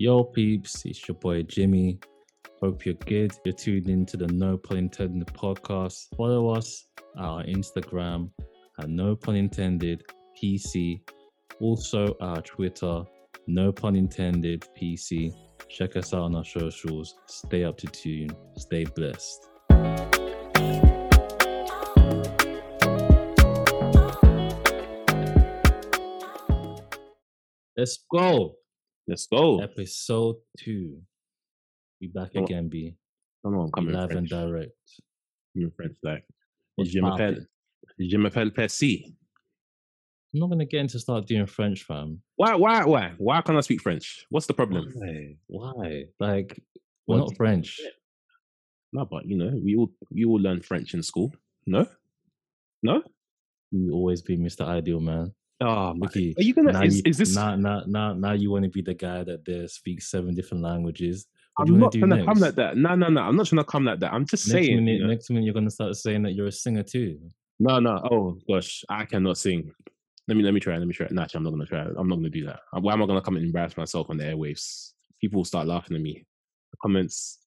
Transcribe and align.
Yo, 0.00 0.22
peeps, 0.22 0.84
it's 0.84 1.08
your 1.08 1.16
boy 1.16 1.42
Jimmy. 1.42 1.98
Hope 2.62 2.86
you're 2.86 2.94
good. 2.94 3.32
You're 3.44 3.52
tuned 3.52 3.88
into 3.88 4.16
the 4.16 4.28
No 4.28 4.56
Pun 4.56 4.78
Intended 4.78 5.26
podcast. 5.26 6.06
Follow 6.16 6.50
us 6.50 6.86
at 7.16 7.24
our 7.24 7.42
Instagram 7.42 8.30
at 8.80 8.88
No 8.88 9.16
Pun 9.16 9.34
Intended 9.34 10.04
PC. 10.40 11.00
Also 11.58 12.16
our 12.20 12.40
Twitter, 12.42 13.02
No 13.48 13.72
Pun 13.72 13.96
Intended 13.96 14.64
PC. 14.80 15.32
Check 15.68 15.96
us 15.96 16.14
out 16.14 16.20
on 16.20 16.36
our 16.36 16.44
socials. 16.44 17.16
Stay 17.26 17.64
up 17.64 17.76
to 17.78 17.88
tune. 17.88 18.30
Stay 18.56 18.84
blessed. 18.84 19.48
Let's 27.76 28.04
go. 28.12 28.57
Let's 29.08 29.26
go. 29.26 29.60
Episode 29.60 30.36
two. 30.58 31.00
We 32.00 32.08
back 32.08 32.30
on. 32.36 32.44
again, 32.44 32.68
B. 32.68 32.94
Come 33.42 33.56
on, 33.58 33.70
come 33.72 33.88
in 33.88 33.94
Live 33.94 34.10
and 34.10 34.28
direct. 34.28 34.72
In 35.54 35.70
French, 35.74 35.96
like. 36.02 36.24
What's 36.76 36.90
Je 36.90 37.00
m'appelle, 37.00 37.38
je 37.98 38.16
m'appelle 38.18 38.50
Percy. 38.54 39.16
I'm 40.34 40.40
not 40.40 40.50
gonna 40.50 40.66
get 40.66 40.80
into 40.80 40.98
start 40.98 41.26
doing 41.26 41.46
French, 41.46 41.84
fam. 41.84 42.20
Why, 42.36 42.54
why, 42.54 42.84
why? 42.84 43.14
Why 43.16 43.40
can't 43.40 43.56
I 43.56 43.62
speak 43.62 43.80
French? 43.80 44.26
What's 44.28 44.46
the 44.46 44.52
problem? 44.54 44.92
Why? 44.94 45.36
Why? 45.46 46.04
Like, 46.20 46.60
we're 47.06 47.16
What? 47.18 47.28
not 47.30 47.36
French. 47.36 47.80
No, 48.92 49.06
but 49.06 49.24
you 49.26 49.36
know, 49.38 49.50
we 49.64 49.74
all 49.76 49.90
we 50.12 50.24
all 50.26 50.38
learn 50.38 50.60
French 50.60 50.92
in 50.94 51.02
school. 51.02 51.32
No, 51.66 51.86
no. 52.82 53.02
You 53.70 53.92
always 53.92 54.22
be 54.22 54.36
Mr. 54.36 54.66
Ideal, 54.66 55.00
man. 55.00 55.34
Oh, 55.60 55.92
Mickey, 55.94 56.34
are 56.38 56.42
you 56.42 56.54
gonna? 56.54 56.72
now 56.72 56.82
Is, 56.82 56.98
you, 56.98 57.02
is 57.06 57.18
this? 57.18 57.34
now, 57.34 57.56
now, 57.56 57.82
now, 57.86 58.12
now 58.12 58.32
you 58.32 58.50
want 58.50 58.64
to 58.64 58.70
be 58.70 58.80
the 58.82 58.94
guy 58.94 59.24
that 59.24 59.44
there 59.44 59.66
speaks 59.66 60.08
seven 60.10 60.34
different 60.34 60.62
languages? 60.62 61.26
What 61.56 61.66
I'm 61.68 61.74
you 61.74 61.80
not 61.80 61.92
to 61.92 61.98
gonna 62.00 62.16
next? 62.16 62.26
come 62.26 62.38
like 62.38 62.54
that. 62.54 62.76
No, 62.76 62.94
no, 62.94 63.08
no. 63.08 63.22
I'm 63.22 63.34
not 63.36 63.46
trying 63.46 63.58
to 63.58 63.64
come 63.64 63.84
like 63.84 63.98
that. 64.00 64.12
I'm 64.12 64.24
just 64.24 64.46
Next 64.46 64.66
saying. 64.66 64.76
minute, 64.84 64.98
you 64.98 65.02
know. 65.02 65.08
next 65.08 65.30
minute, 65.30 65.44
you're 65.44 65.54
gonna 65.54 65.70
start 65.70 65.96
saying 65.96 66.22
that 66.22 66.32
you're 66.34 66.46
a 66.46 66.52
singer 66.52 66.84
too. 66.84 67.18
No, 67.58 67.80
no. 67.80 68.00
Oh 68.08 68.38
gosh, 68.48 68.84
I 68.88 69.04
cannot 69.04 69.36
sing. 69.36 69.72
Let 70.28 70.36
me 70.36 70.44
let 70.44 70.54
me 70.54 70.60
try. 70.60 70.76
Let 70.76 70.86
me 70.86 70.94
try. 70.94 71.08
No, 71.10 71.22
actually, 71.22 71.38
I'm 71.38 71.44
not 71.44 71.50
gonna 71.50 71.66
try. 71.66 71.80
I'm 71.80 72.06
not 72.08 72.16
gonna 72.16 72.30
do 72.30 72.44
that. 72.46 72.60
Why 72.72 72.92
am 72.92 73.02
I 73.02 73.06
gonna 73.06 73.20
come 73.22 73.36
and 73.36 73.44
embarrass 73.44 73.76
myself 73.76 74.10
on 74.10 74.18
the 74.18 74.24
airwaves? 74.24 74.92
People 75.20 75.38
will 75.38 75.44
start 75.44 75.66
laughing 75.66 75.96
at 75.96 76.02
me. 76.02 76.24
The 76.70 76.76
comments, 76.80 77.38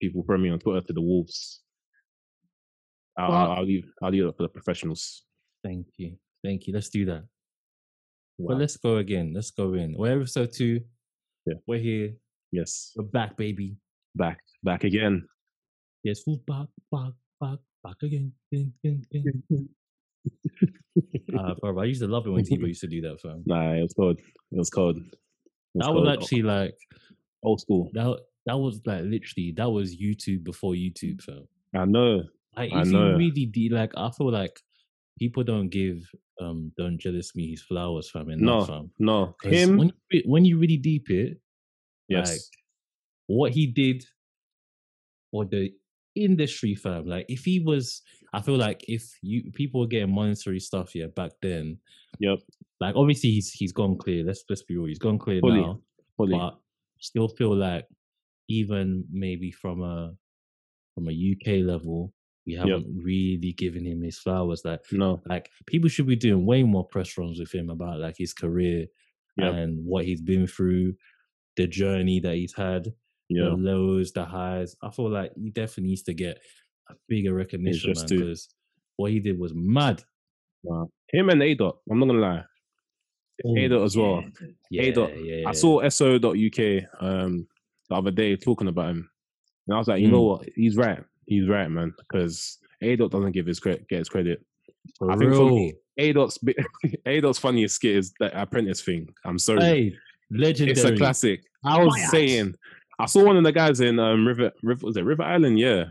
people 0.00 0.22
throw 0.22 0.38
me 0.38 0.48
on 0.48 0.58
Twitter 0.60 0.80
to 0.86 0.92
the 0.94 1.02
wolves. 1.02 1.60
I'll, 3.18 3.30
I'll, 3.32 3.50
I'll 3.52 3.64
leave. 3.66 3.84
I'll 4.02 4.10
leave 4.10 4.24
it 4.24 4.34
for 4.34 4.44
the 4.44 4.48
professionals. 4.48 5.24
Thank 5.62 5.88
you, 5.98 6.16
thank 6.42 6.66
you. 6.66 6.72
Let's 6.72 6.88
do 6.88 7.04
that. 7.06 7.24
But 8.38 8.58
let's 8.58 8.76
go 8.76 8.96
again. 8.96 9.32
Let's 9.34 9.50
go 9.50 9.74
in. 9.74 9.94
We're 9.96 10.18
episode 10.20 10.50
two. 10.52 10.80
Yeah. 11.46 11.54
We're 11.66 11.78
here. 11.78 12.14
Yes, 12.52 12.92
We're 12.96 13.04
back, 13.04 13.36
baby. 13.36 13.76
back, 14.14 14.38
back 14.62 14.84
again. 14.84 15.26
Yes, 16.04 16.20
we're 16.26 16.36
back, 16.46 16.68
back, 16.92 17.12
back, 17.40 17.58
back 17.82 17.96
again. 18.02 18.32
again, 18.52 18.72
again, 18.84 19.02
again. 19.12 19.68
uh, 21.38 21.54
bro, 21.60 21.80
I 21.80 21.84
used 21.86 22.00
to 22.00 22.06
love 22.08 22.26
it 22.26 22.30
when 22.30 22.44
Tebow 22.44 22.68
used 22.68 22.80
to 22.82 22.86
do 22.86 23.00
that, 23.02 23.20
fam. 23.20 23.42
Nah, 23.46 23.72
it 23.72 23.82
was 23.82 23.92
cold. 23.94 24.18
It 24.18 24.58
was 24.58 24.70
cold. 24.70 24.98
It 24.98 25.02
That 25.74 25.92
was 25.92 26.04
cold. 26.06 26.08
actually 26.08 26.42
like 26.42 26.74
old 27.42 27.60
school. 27.60 27.90
that. 27.94 28.18
That 28.46 28.58
was 28.58 28.80
like 28.84 29.02
literally 29.04 29.54
that 29.56 29.70
was 29.70 29.96
YouTube 29.96 30.44
before 30.44 30.74
YouTube, 30.74 31.22
fam. 31.22 31.48
I 31.74 31.86
know. 31.86 32.24
Like 32.56 32.72
I 32.72 32.82
know. 32.84 33.10
you 33.12 33.16
really 33.16 33.46
de- 33.46 33.70
like, 33.70 33.92
I 33.96 34.10
feel 34.10 34.30
like 34.30 34.60
people 35.18 35.42
don't 35.44 35.70
give 35.70 35.98
um 36.40 36.72
don't 36.76 36.98
jealous 36.98 37.34
me 37.36 37.50
his 37.50 37.62
flowers, 37.62 38.10
fam. 38.10 38.30
Enough, 38.30 38.40
No, 38.68 38.74
fam. 38.74 38.90
no, 38.98 39.36
Him. 39.42 39.76
when 39.78 39.92
you, 40.10 40.22
when 40.26 40.44
you 40.44 40.58
really 40.58 40.76
deep 40.76 41.10
it, 41.10 41.38
yes. 42.08 42.30
like 42.30 42.40
what 43.26 43.52
he 43.52 43.66
did 43.66 44.04
for 45.30 45.44
the 45.44 45.70
industry 46.16 46.76
fam 46.76 47.06
like 47.06 47.26
if 47.28 47.44
he 47.44 47.58
was 47.58 48.02
i 48.34 48.40
feel 48.40 48.56
like 48.56 48.84
if 48.86 49.18
you 49.20 49.50
people 49.52 49.80
were 49.80 49.86
getting 49.88 50.14
monetary 50.14 50.60
stuff 50.60 50.94
yeah 50.94 51.06
back 51.16 51.32
then 51.42 51.76
Yep. 52.20 52.38
like 52.80 52.94
obviously 52.94 53.30
he's 53.32 53.50
he's 53.50 53.72
gone 53.72 53.96
clear 53.98 54.22
let's 54.24 54.44
let's 54.48 54.62
be 54.62 54.76
real 54.76 54.86
he's 54.86 55.00
gone 55.00 55.18
clear 55.18 55.40
now 55.42 55.80
fully. 56.16 56.38
but 56.38 56.56
still 57.00 57.26
feel 57.26 57.56
like 57.56 57.86
even 58.48 59.04
maybe 59.10 59.50
from 59.50 59.82
a 59.82 60.14
from 60.94 61.08
a 61.08 61.32
uk 61.32 61.48
level 61.66 62.12
we 62.46 62.54
haven't 62.54 62.86
really 63.02 63.52
given 63.56 63.84
him 63.86 64.02
his 64.02 64.18
flowers 64.18 64.62
like 64.64 64.80
no. 64.92 65.22
like 65.26 65.48
people 65.66 65.88
should 65.88 66.06
be 66.06 66.16
doing 66.16 66.44
way 66.44 66.62
more 66.62 66.86
press 66.86 67.16
runs 67.16 67.38
with 67.40 67.52
him 67.54 67.70
about 67.70 68.00
like 68.00 68.16
his 68.18 68.32
career 68.34 68.86
Yep. 69.36 69.54
and 69.54 69.84
what 69.84 70.04
he's 70.04 70.20
been 70.20 70.46
through 70.46 70.94
the 71.56 71.66
journey 71.66 72.20
that 72.20 72.36
he's 72.36 72.54
had 72.54 72.92
Yeah. 73.28 73.44
the 73.46 73.56
lows, 73.56 74.12
the 74.12 74.24
highs. 74.24 74.76
I 74.82 74.90
feel 74.90 75.10
like 75.10 75.32
he 75.36 75.50
definitely 75.50 75.88
needs 75.90 76.02
to 76.04 76.14
get 76.14 76.38
a 76.90 76.94
bigger 77.08 77.34
recognition, 77.34 77.88
man, 77.88 77.94
just 77.94 78.06
do. 78.06 78.18
because 78.20 78.48
what 78.96 79.10
he 79.10 79.18
did 79.20 79.38
was 79.38 79.52
mad. 79.54 80.02
Nah. 80.62 80.84
Him 81.10 81.30
and 81.30 81.42
A 81.42 81.54
dot. 81.54 81.78
I'm 81.90 81.98
not 81.98 82.06
gonna 82.06 82.20
lie. 82.20 82.44
A 83.56 83.68
dot 83.68 83.82
as 83.82 83.96
well. 83.96 84.22
Yeah, 84.70 84.82
A 84.82 84.92
dot. 84.92 85.10
yeah. 85.24 85.48
I 85.48 85.52
saw 85.52 85.88
so.uk 85.88 86.22
um 87.00 87.48
the 87.88 87.94
other 87.96 88.10
day 88.12 88.36
talking 88.36 88.68
about 88.68 88.90
him. 88.90 89.10
And 89.66 89.74
I 89.74 89.78
was 89.78 89.88
like, 89.88 90.00
you 90.00 90.08
know 90.10 90.22
Mm. 90.22 90.28
what? 90.38 90.48
He's 90.54 90.76
right. 90.76 91.02
He's 91.26 91.48
right, 91.48 91.68
man. 91.70 91.94
Because 91.98 92.58
A 92.82 92.96
dot 92.96 93.10
doesn't 93.10 93.32
give 93.32 93.46
his 93.46 93.60
credit 93.60 93.88
get 93.88 93.98
his 94.00 94.08
credit. 94.08 94.44
for 94.98 95.10
I 95.10 95.16
think 95.16 95.32
for 95.32 95.38
real. 95.46 95.56
me, 95.56 95.74
A 95.98 96.12
dot's 96.12 96.38
A 97.06 97.20
dot's 97.20 97.38
funniest 97.38 97.76
skit 97.76 97.96
is 97.96 98.12
the 98.18 98.40
apprentice 98.40 98.82
thing. 98.82 99.08
I'm 99.24 99.38
sorry. 99.38 99.60
Hey, 99.60 99.96
legendary. 100.30 100.72
it's 100.72 100.84
a 100.84 100.96
classic. 100.96 101.42
I 101.64 101.82
was 101.82 101.94
Bias. 101.94 102.10
saying 102.10 102.54
I 102.98 103.06
saw 103.06 103.24
one 103.24 103.36
of 103.36 103.44
the 103.44 103.52
guys 103.52 103.80
in 103.80 103.98
um 103.98 104.26
River 104.26 104.52
River 104.62 104.86
was 104.86 104.96
it 104.96 105.04
River 105.04 105.22
Island, 105.22 105.58
yeah. 105.58 105.86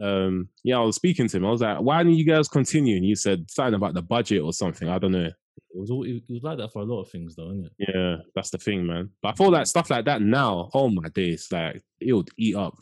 Um 0.00 0.48
yeah, 0.62 0.78
I 0.78 0.82
was 0.82 0.96
speaking 0.96 1.28
to 1.28 1.36
him. 1.36 1.46
I 1.46 1.50
was 1.50 1.60
like, 1.62 1.80
why 1.80 2.02
didn't 2.02 2.18
you 2.18 2.24
guys 2.24 2.48
continue? 2.48 2.96
And 2.96 3.04
you 3.04 3.16
said 3.16 3.50
something 3.50 3.74
about 3.74 3.94
the 3.94 4.02
budget 4.02 4.42
or 4.42 4.52
something. 4.52 4.88
I 4.88 4.98
don't 4.98 5.12
know. 5.12 5.30
It 5.74 5.80
was, 5.80 5.90
all, 5.90 6.04
it 6.04 6.22
was 6.28 6.42
like 6.42 6.56
that 6.58 6.72
for 6.72 6.80
a 6.80 6.84
lot 6.86 7.02
of 7.02 7.10
things, 7.10 7.34
though, 7.36 7.50
isn't 7.50 7.66
it? 7.66 7.72
Yeah, 7.94 8.16
that's 8.34 8.48
the 8.48 8.56
thing, 8.56 8.86
man. 8.86 9.10
But 9.22 9.28
I 9.30 9.32
feel 9.34 9.50
like 9.50 9.66
stuff 9.66 9.90
like 9.90 10.06
that 10.06 10.22
now, 10.22 10.70
oh 10.72 10.88
my 10.88 11.08
days, 11.10 11.48
like 11.50 11.82
it 12.00 12.14
would 12.14 12.30
eat 12.38 12.56
up. 12.56 12.78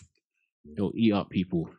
It'll 0.77 0.93
eat 0.95 1.13
up 1.13 1.29
people. 1.29 1.71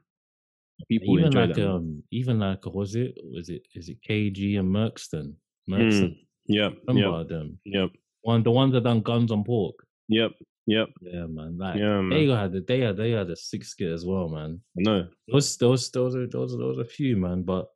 People 0.89 1.13
even 1.19 1.25
enjoy 1.27 1.45
like 1.45 1.55
that. 1.55 1.69
um, 1.71 2.03
even 2.11 2.39
like 2.39 2.65
was 2.65 2.95
it 2.95 3.15
was 3.31 3.49
it 3.49 3.63
is 3.73 3.89
it 3.89 3.97
KG 4.07 4.59
and 4.59 4.69
Merkston? 4.73 5.33
Mm, 5.69 5.73
Merkston, 5.77 6.17
Yep, 6.47 6.73
remember 6.87 7.17
yep, 7.19 7.27
them? 7.29 7.59
yep, 7.65 7.89
One 8.21 8.43
the 8.43 8.51
ones 8.51 8.73
that 8.73 8.83
done 8.83 9.01
guns 9.01 9.31
on 9.31 9.43
pork. 9.43 9.75
yep, 10.09 10.31
yep. 10.67 10.89
Yeah, 11.01 11.25
man. 11.27 11.57
Like 11.57 11.77
Yeah, 11.77 12.01
man. 12.01 12.09
they 12.09 12.27
had 12.27 12.51
the, 12.51 12.61
they 12.61 12.79
had 12.81 12.97
they 12.97 13.11
had 13.11 13.29
a 13.29 13.35
six 13.35 13.69
skit 13.69 13.91
as 13.91 14.05
well, 14.05 14.27
man. 14.29 14.59
No, 14.75 15.07
Those 15.31 15.57
those 15.57 15.89
those 15.91 16.15
are 16.15 16.27
those 16.27 16.53
are 16.53 16.57
those 16.57 16.77
are 16.77 16.81
a 16.81 16.85
few, 16.85 17.15
man. 17.17 17.43
But 17.43 17.67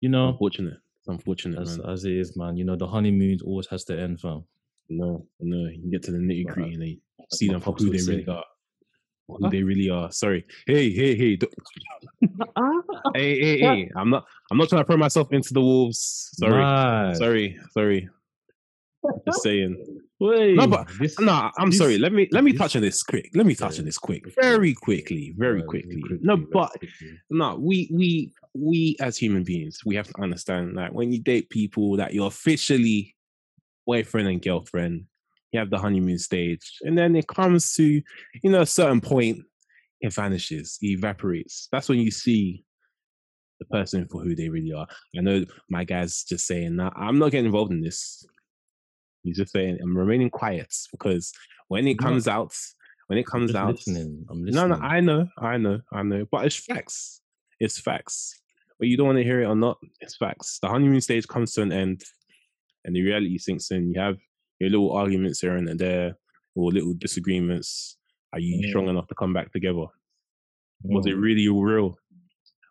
you 0.00 0.08
know, 0.08 0.28
unfortunate. 0.30 0.78
It's 0.98 1.08
unfortunate, 1.08 1.60
as 1.60 1.78
man. 1.78 1.90
as 1.90 2.04
it 2.04 2.12
is, 2.12 2.36
man. 2.36 2.56
You 2.56 2.64
know, 2.64 2.76
the 2.76 2.86
honeymoon 2.86 3.38
always 3.44 3.66
has 3.68 3.84
to 3.84 3.98
end, 4.00 4.20
fam. 4.20 4.44
No, 4.88 5.26
no. 5.40 5.68
You 5.68 5.90
get 5.90 6.02
to 6.04 6.12
the 6.12 6.18
nitty 6.18 6.46
gritty 6.46 6.74
and 6.74 6.82
they 6.82 6.98
see 7.32 7.48
them 7.48 7.60
for 7.60 7.72
who 7.72 7.90
they 7.90 7.98
really 8.12 8.26
are. 8.28 8.44
Who 9.28 9.50
they 9.50 9.62
really 9.62 9.90
are. 9.90 10.10
Sorry. 10.12 10.44
Hey, 10.66 10.90
hey, 10.92 11.16
hey. 11.16 11.38
hey, 13.14 13.40
hey, 13.40 13.58
hey. 13.60 13.90
I'm 13.96 14.10
not 14.10 14.24
I'm 14.50 14.58
not 14.58 14.68
trying 14.68 14.82
to 14.82 14.86
throw 14.86 14.96
myself 14.96 15.32
into 15.32 15.52
the 15.52 15.60
wolves. 15.60 16.30
Sorry. 16.34 16.52
Mad. 16.62 17.16
Sorry. 17.16 17.58
Sorry. 17.72 18.08
Just 19.26 19.42
saying. 19.42 20.00
Wait, 20.18 20.54
No, 20.56 20.66
but- 20.66 20.88
this, 20.98 21.18
No, 21.20 21.50
I'm 21.58 21.70
this- 21.70 21.78
sorry. 21.78 21.98
Let 21.98 22.12
me 22.12 22.28
let 22.30 22.44
me 22.44 22.52
this- 22.52 22.60
touch 22.60 22.76
on 22.76 22.82
this 22.82 23.02
quick. 23.02 23.30
Let 23.34 23.46
me 23.46 23.54
touch 23.54 23.78
on 23.78 23.84
this 23.84 23.98
quick. 23.98 24.24
Very 24.40 24.74
quickly. 24.74 25.34
Very 25.36 25.62
quickly. 25.62 26.02
No, 26.20 26.36
but 26.36 26.70
no, 27.30 27.56
we 27.56 27.88
we 27.92 28.32
we 28.54 28.96
as 29.00 29.16
human 29.18 29.42
beings, 29.42 29.80
we 29.84 29.96
have 29.96 30.06
to 30.08 30.22
understand 30.22 30.78
that 30.78 30.92
when 30.94 31.12
you 31.12 31.20
date 31.20 31.50
people 31.50 31.96
that 31.96 32.14
you're 32.14 32.28
officially 32.28 33.14
boyfriend 33.86 34.28
and 34.28 34.42
girlfriend, 34.42 35.04
you 35.56 35.60
have 35.60 35.70
the 35.70 35.78
honeymoon 35.78 36.18
stage, 36.18 36.78
and 36.82 36.96
then 36.96 37.16
it 37.16 37.26
comes 37.26 37.74
to 37.74 37.84
you 38.42 38.50
know 38.50 38.60
a 38.60 38.66
certain 38.66 39.00
point, 39.00 39.38
it 40.00 40.12
vanishes, 40.12 40.78
it 40.82 40.88
evaporates. 40.88 41.68
That's 41.72 41.88
when 41.88 41.98
you 41.98 42.10
see 42.10 42.64
the 43.58 43.64
person 43.66 44.06
for 44.10 44.22
who 44.22 44.34
they 44.34 44.48
really 44.48 44.72
are. 44.72 44.86
I 45.16 45.22
know 45.22 45.44
my 45.70 45.84
guy's 45.84 46.24
just 46.24 46.46
saying 46.46 46.76
that 46.76 46.92
I'm 46.94 47.18
not 47.18 47.30
getting 47.30 47.46
involved 47.46 47.72
in 47.72 47.80
this. 47.80 48.26
He's 49.22 49.38
just 49.38 49.52
saying 49.52 49.78
I'm 49.82 49.96
remaining 49.96 50.30
quiet 50.30 50.72
because 50.92 51.32
when 51.68 51.88
it 51.88 51.98
No. 52.00 52.06
comes 52.06 52.28
out, 52.28 52.54
when 53.06 53.18
it 53.18 53.26
comes 53.26 53.54
out, 53.54 53.74
listening. 53.74 54.26
I'm 54.30 54.44
no, 54.44 54.66
no, 54.66 54.76
I 54.76 55.00
know, 55.00 55.26
I 55.38 55.56
know, 55.56 55.80
I 55.92 56.02
know, 56.02 56.26
but 56.30 56.44
it's 56.44 56.56
facts. 56.56 57.22
It's 57.58 57.80
facts. 57.80 58.40
But 58.78 58.88
you 58.88 58.96
don't 58.96 59.06
want 59.06 59.18
to 59.18 59.24
hear 59.24 59.40
it 59.40 59.46
or 59.46 59.56
not, 59.56 59.78
it's 60.00 60.16
facts. 60.16 60.58
The 60.60 60.68
honeymoon 60.68 61.00
stage 61.00 61.26
comes 61.26 61.52
to 61.54 61.62
an 61.62 61.72
end, 61.72 62.02
and 62.84 62.94
the 62.94 63.02
reality 63.02 63.38
sinks 63.38 63.70
in. 63.70 63.92
You 63.92 64.00
have 64.00 64.18
your 64.60 64.70
little 64.70 64.92
arguments 64.92 65.40
here 65.40 65.56
and 65.56 65.78
there, 65.78 66.16
or 66.54 66.70
little 66.72 66.94
disagreements. 66.94 67.96
Are 68.32 68.40
you 68.40 68.68
strong 68.68 68.88
enough 68.88 69.06
to 69.08 69.14
come 69.14 69.32
back 69.32 69.52
together? 69.52 69.84
Was 70.82 71.06
it 71.06 71.12
really 71.16 71.48
real? 71.48 71.96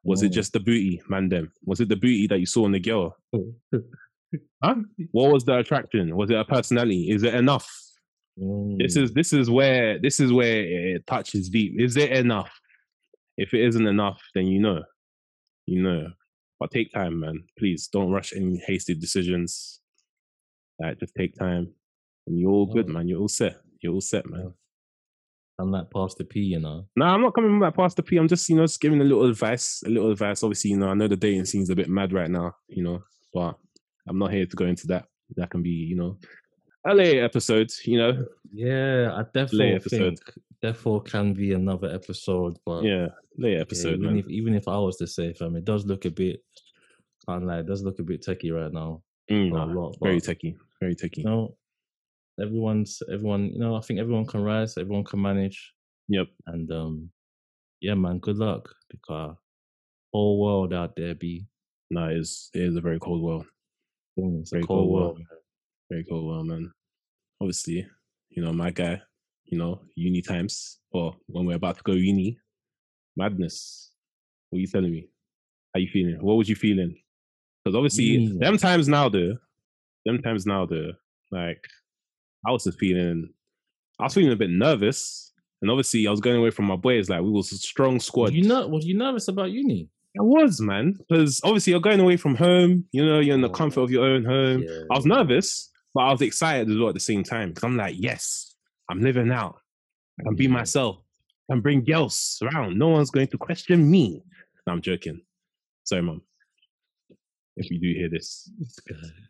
Was 0.04 0.22
it 0.22 0.30
just 0.30 0.54
the 0.54 0.60
booty, 0.60 1.02
man? 1.10 1.30
Them 1.30 1.52
was 1.64 1.80
it 1.80 1.90
the 1.90 1.96
booty 1.96 2.28
that 2.28 2.40
you 2.40 2.46
saw 2.46 2.66
in 2.66 2.72
the 2.72 2.80
girl? 2.80 3.16
Huh? 4.62 4.76
What 5.12 5.32
was 5.32 5.46
the 5.46 5.58
attraction? 5.60 6.14
Was 6.16 6.30
it 6.30 6.38
a 6.38 6.44
personality? 6.44 7.10
Is 7.10 7.24
it 7.24 7.34
enough? 7.36 7.68
This 8.36 8.98
Mm. 8.98 9.04
is 9.04 9.14
this 9.14 9.32
is 9.32 9.50
where 9.50 9.98
this 9.98 10.20
is 10.20 10.34
where 10.34 10.96
it 10.96 11.08
touches 11.08 11.48
deep. 11.50 11.80
Is 11.80 11.96
it 11.96 12.12
enough? 12.12 12.52
If 13.38 13.54
it 13.54 13.62
isn't 13.62 13.88
enough, 13.88 14.22
then 14.34 14.48
you 14.48 14.60
know, 14.60 14.84
you 15.68 15.82
know. 15.82 16.12
But 16.60 16.72
take 16.72 16.92
time, 16.92 17.22
man. 17.22 17.46
Please 17.58 17.88
don't 17.88 18.12
rush 18.12 18.34
any 18.36 18.62
hasty 18.68 18.94
decisions. 18.94 19.80
Like 20.80 21.00
just 21.00 21.16
take 21.16 21.36
time, 21.36 21.69
and 22.27 22.39
you're 22.39 22.51
all 22.51 22.66
good, 22.66 22.88
man. 22.89 23.07
You're 23.07 23.19
all 23.19 23.27
set. 23.27 23.62
You're 23.81 23.94
all 23.94 24.01
set, 24.01 24.30
man. 24.30 24.54
I'm 25.57 25.72
not 25.72 25.89
past 25.89 26.18
the 26.18 26.25
P, 26.25 26.42
you 26.42 26.60
know. 26.60 26.86
No, 26.98 27.06
I'm 27.06 27.22
not 27.22 27.33
coming 27.33 27.60
back 27.60 27.75
past 27.75 27.95
the 27.95 28.04
P. 28.04 28.18
I'm 28.18 28.27
just, 28.27 28.50
you 28.50 28.57
know, 28.57 28.63
just 28.63 28.81
giving 28.81 29.00
a 29.00 29.06
little 29.06 29.25
advice. 29.25 29.81
A 29.86 29.89
little 29.89 30.12
advice. 30.12 30.44
Obviously, 30.44 30.72
you 30.72 30.77
know, 30.77 30.89
I 30.89 30.94
know 30.95 31.07
the 31.07 31.16
dating 31.16 31.45
scene's 31.45 31.69
a 31.69 31.75
bit 31.75 31.88
mad 31.88 32.12
right 32.12 32.30
now, 32.30 32.56
you 32.68 32.83
know, 32.83 33.04
but 33.33 33.57
I'm 34.07 34.19
not 34.19 34.33
here 34.33 34.45
to 34.45 34.56
go 34.56 34.66
into 34.66 34.88
that. 34.88 35.06
That 35.38 35.50
can 35.50 35.63
be, 35.63 35.69
you 35.69 35.95
know, 35.95 36.18
a 36.86 36.94
later 36.94 37.24
episode, 37.24 37.72
you 37.86 37.98
know. 37.98 38.25
Yeah, 38.54 39.13
I 39.13 39.24
definitely 39.33 39.75
episode. 39.75 40.19
think 40.19 40.19
therefore 40.62 41.01
can 41.01 41.33
be 41.33 41.54
another 41.54 41.89
episode, 41.89 42.57
but 42.66 42.83
Yeah, 42.83 43.07
later 43.38 43.56
yeah, 43.56 43.62
episode, 43.62 44.00
even 44.00 44.06
man. 44.06 44.18
if 44.18 44.30
even 44.30 44.56
if 44.56 44.68
I 44.68 44.77
was 44.77 44.98
to 44.98 45.07
say, 45.07 45.33
fam, 45.33 45.56
it 45.56 45.66
does 45.66 45.86
look 45.86 46.06
a 46.06 46.12
bit, 46.12 46.44
lie, 47.27 47.60
it 47.60 47.66
does 47.66 47.81
look 47.81 48.00
a 48.00 48.04
bit 48.04 48.24
techie 48.24 48.54
right 48.54 48.72
now. 48.74 49.01
Mm, 49.30 49.51
a 49.51 49.66
lot, 49.66 49.98
very 50.01 50.22
techie, 50.22 50.56
very 50.80 50.95
techie. 50.95 51.18
you 51.18 51.24
know, 51.24 51.57
everyone's 52.39 53.01
everyone. 53.12 53.45
You 53.51 53.60
know, 53.60 53.75
I 53.75 53.81
think 53.81 54.00
everyone 54.00 54.25
can 54.25 54.42
rise, 54.44 54.77
everyone 54.77 55.04
can 55.04 55.22
manage, 55.22 55.74
Yep. 56.10 56.27
and 56.48 56.72
um, 56.72 57.10
yeah, 57.81 57.95
man, 57.95 58.19
good 58.19 58.38
luck 58.38 58.74
because 58.89 59.36
whole 60.13 60.39
world 60.39 60.74
out 60.74 60.95
there 60.95 61.16
be 61.16 61.45
No, 61.89 62.07
it 62.10 62.18
is, 62.18 62.50
it 62.54 62.62
is 62.62 62.75
a 62.75 62.81
very 62.81 63.00
cold 63.00 63.22
world. 63.22 63.45
mm, 64.18 64.42
it's 64.42 64.51
a 64.51 64.56
Very 64.56 64.66
cold 64.66 64.80
cold 64.80 64.92
world. 64.92 65.16
world. 65.18 65.27
Very 65.89 66.04
cold 66.04 66.25
world, 66.27 66.48
man. 66.48 66.72
Obviously, 67.42 67.88
you 68.30 68.44
know, 68.44 68.54
my 68.54 68.72
guy, 68.72 69.01
you 69.45 69.57
know, 69.57 69.81
uni 69.95 70.22
times, 70.22 70.80
or 70.92 71.16
when 71.27 71.45
we're 71.45 71.56
about 71.56 71.77
to 71.77 71.83
go 71.83 71.94
uni, 71.94 72.38
madness. 73.16 73.92
What 74.50 74.57
are 74.57 74.62
you 74.62 74.68
telling 74.68 74.92
me? 74.92 75.10
How 75.74 75.80
you 75.80 75.89
feeling? 75.89 76.18
What 76.22 76.36
was 76.36 76.48
you 76.50 76.56
feeling? 76.56 76.95
Because 77.66 77.76
obviously, 77.76 78.04
Uni. 78.04 78.38
them 78.38 78.58
times 78.58 78.88
now, 78.88 79.10
though, 79.10 79.38
them 80.06 80.22
times 80.22 80.46
now, 80.46 80.68
though, 80.68 80.92
like, 81.32 81.66
I 82.46 82.52
was 82.52 82.64
just 82.66 82.78
feeling, 82.78 83.28
I 84.00 84.04
was 84.04 84.14
feeling 84.14 84.32
a 84.32 84.36
bit 84.36 84.52
nervous. 84.52 85.34
And 85.64 85.72
obviously, 85.72 86.06
I 86.06 86.12
was 86.12 86.20
going 86.20 86.38
away 86.38 86.52
from 86.52 86.66
my 86.66 86.76
boys. 86.76 87.10
Like, 87.10 87.22
we 87.22 87.32
was 87.32 87.52
a 87.52 87.58
strong 87.58 88.00
squad. 88.00 88.34
You 88.34 88.44
know, 88.48 88.68
was 88.68 88.86
you 88.86 88.96
nervous 88.96 89.28
about 89.30 89.50
uni? 89.52 89.90
I 90.20 90.22
was, 90.22 90.62
man, 90.62 90.94
because 91.10 91.42
obviously 91.44 91.72
you're 91.72 91.80
going 91.82 92.00
away 92.00 92.18
from 92.18 92.36
home. 92.36 92.86
You 92.92 93.04
know, 93.06 93.20
you're 93.20 93.34
in 93.36 93.42
the 93.42 93.50
Oh. 93.50 93.54
comfort 93.54 93.82
of 93.82 93.90
your 93.92 94.06
own 94.06 94.24
home. 94.24 94.62
Yeah, 94.64 94.84
I 94.92 94.96
was 94.96 95.06
nervous, 95.06 95.72
but 95.94 96.02
I 96.02 96.12
was 96.12 96.22
excited 96.22 96.70
as 96.70 96.78
well 96.78 96.90
at 96.90 96.94
the 96.94 97.00
same 97.02 97.24
time 97.24 97.50
because 97.50 97.64
I'm 97.64 97.76
like, 97.78 97.96
yes, 97.98 98.56
I'm 98.90 99.02
living 99.02 99.32
out. 99.32 99.58
I 100.20 100.24
can 100.24 100.36
be 100.36 100.48
myself. 100.48 100.98
I 101.50 101.54
can 101.54 101.62
bring 101.62 101.84
girls 101.84 102.38
around. 102.44 102.78
No 102.78 102.90
one's 102.90 103.10
going 103.12 103.28
to 103.28 103.38
question 103.38 103.90
me. 103.90 104.24
No, 104.68 104.74
I'm 104.74 104.82
joking. 104.82 105.22
Sorry, 105.84 106.02
mom. 106.02 106.22
If 107.57 107.72
you 107.72 107.80
do 107.80 107.94
hear 107.98 108.10
this, 108.10 108.50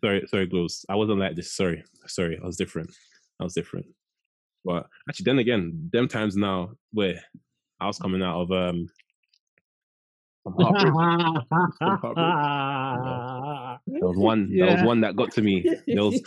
sorry, 0.03 0.25
sorry, 0.27 0.45
Glows. 0.47 0.83
I 0.89 0.95
wasn't 0.95 1.19
like 1.19 1.35
this. 1.35 1.53
Sorry, 1.53 1.83
sorry. 2.07 2.39
I 2.41 2.45
was 2.45 2.57
different. 2.57 2.91
I 3.39 3.43
was 3.43 3.53
different. 3.53 3.85
But 4.63 4.87
actually, 5.07 5.25
then 5.25 5.39
again, 5.39 5.89
them 5.93 6.07
times 6.07 6.35
now 6.35 6.71
where 6.91 7.21
I 7.79 7.85
was 7.87 7.99
coming 7.99 8.23
out 8.23 8.41
of 8.41 8.51
um. 8.51 8.87
There 13.87 14.07
was 14.07 14.17
one. 14.17 14.49
There 14.55 14.71
was 14.71 14.83
one 14.83 15.01
that 15.01 15.15
got 15.15 15.31
to 15.33 15.41
me. 15.41 15.63
There 15.87 16.03
was 16.03 16.21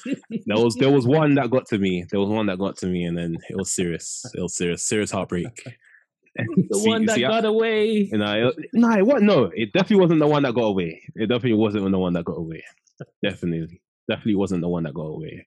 there 0.46 0.56
was 0.56 0.74
there 0.76 0.90
was 0.90 1.06
one 1.18 1.34
that 1.34 1.50
got 1.50 1.66
to 1.66 1.78
me. 1.78 2.04
There 2.10 2.20
was 2.20 2.28
one 2.28 2.46
that 2.46 2.58
got 2.58 2.76
to 2.78 2.86
me, 2.86 3.04
and 3.04 3.16
then 3.16 3.36
it 3.50 3.56
was 3.56 3.72
serious. 3.72 4.24
It 4.34 4.40
was 4.40 4.56
serious. 4.56 4.84
Serious 4.84 5.10
heartbreak. 5.10 5.46
the 6.36 6.78
See- 6.78 6.88
one 6.88 7.04
that 7.06 7.16
see, 7.16 7.25
I- 7.25 7.28
got 7.28 7.44
away. 7.44 7.92
You 8.10 8.19
know, 8.19 8.48
it, 8.48 8.69
no, 8.72 8.90
it 8.92 9.06
was 9.06 9.22
no. 9.22 9.44
It 9.54 9.72
definitely 9.72 10.00
wasn't 10.02 10.20
the 10.20 10.26
one 10.26 10.42
that 10.44 10.54
got 10.54 10.62
away. 10.64 11.02
It 11.16 11.26
definitely 11.28 11.54
wasn't 11.54 11.90
the 11.90 11.98
one 11.98 12.12
that 12.14 12.25
got 12.25 12.38
away. 12.38 12.62
Definitely, 13.22 13.80
definitely 14.08 14.34
wasn't 14.36 14.60
the 14.62 14.69
one 14.69 14.82
that 14.84 14.94
got 14.94 15.02
away. 15.02 15.46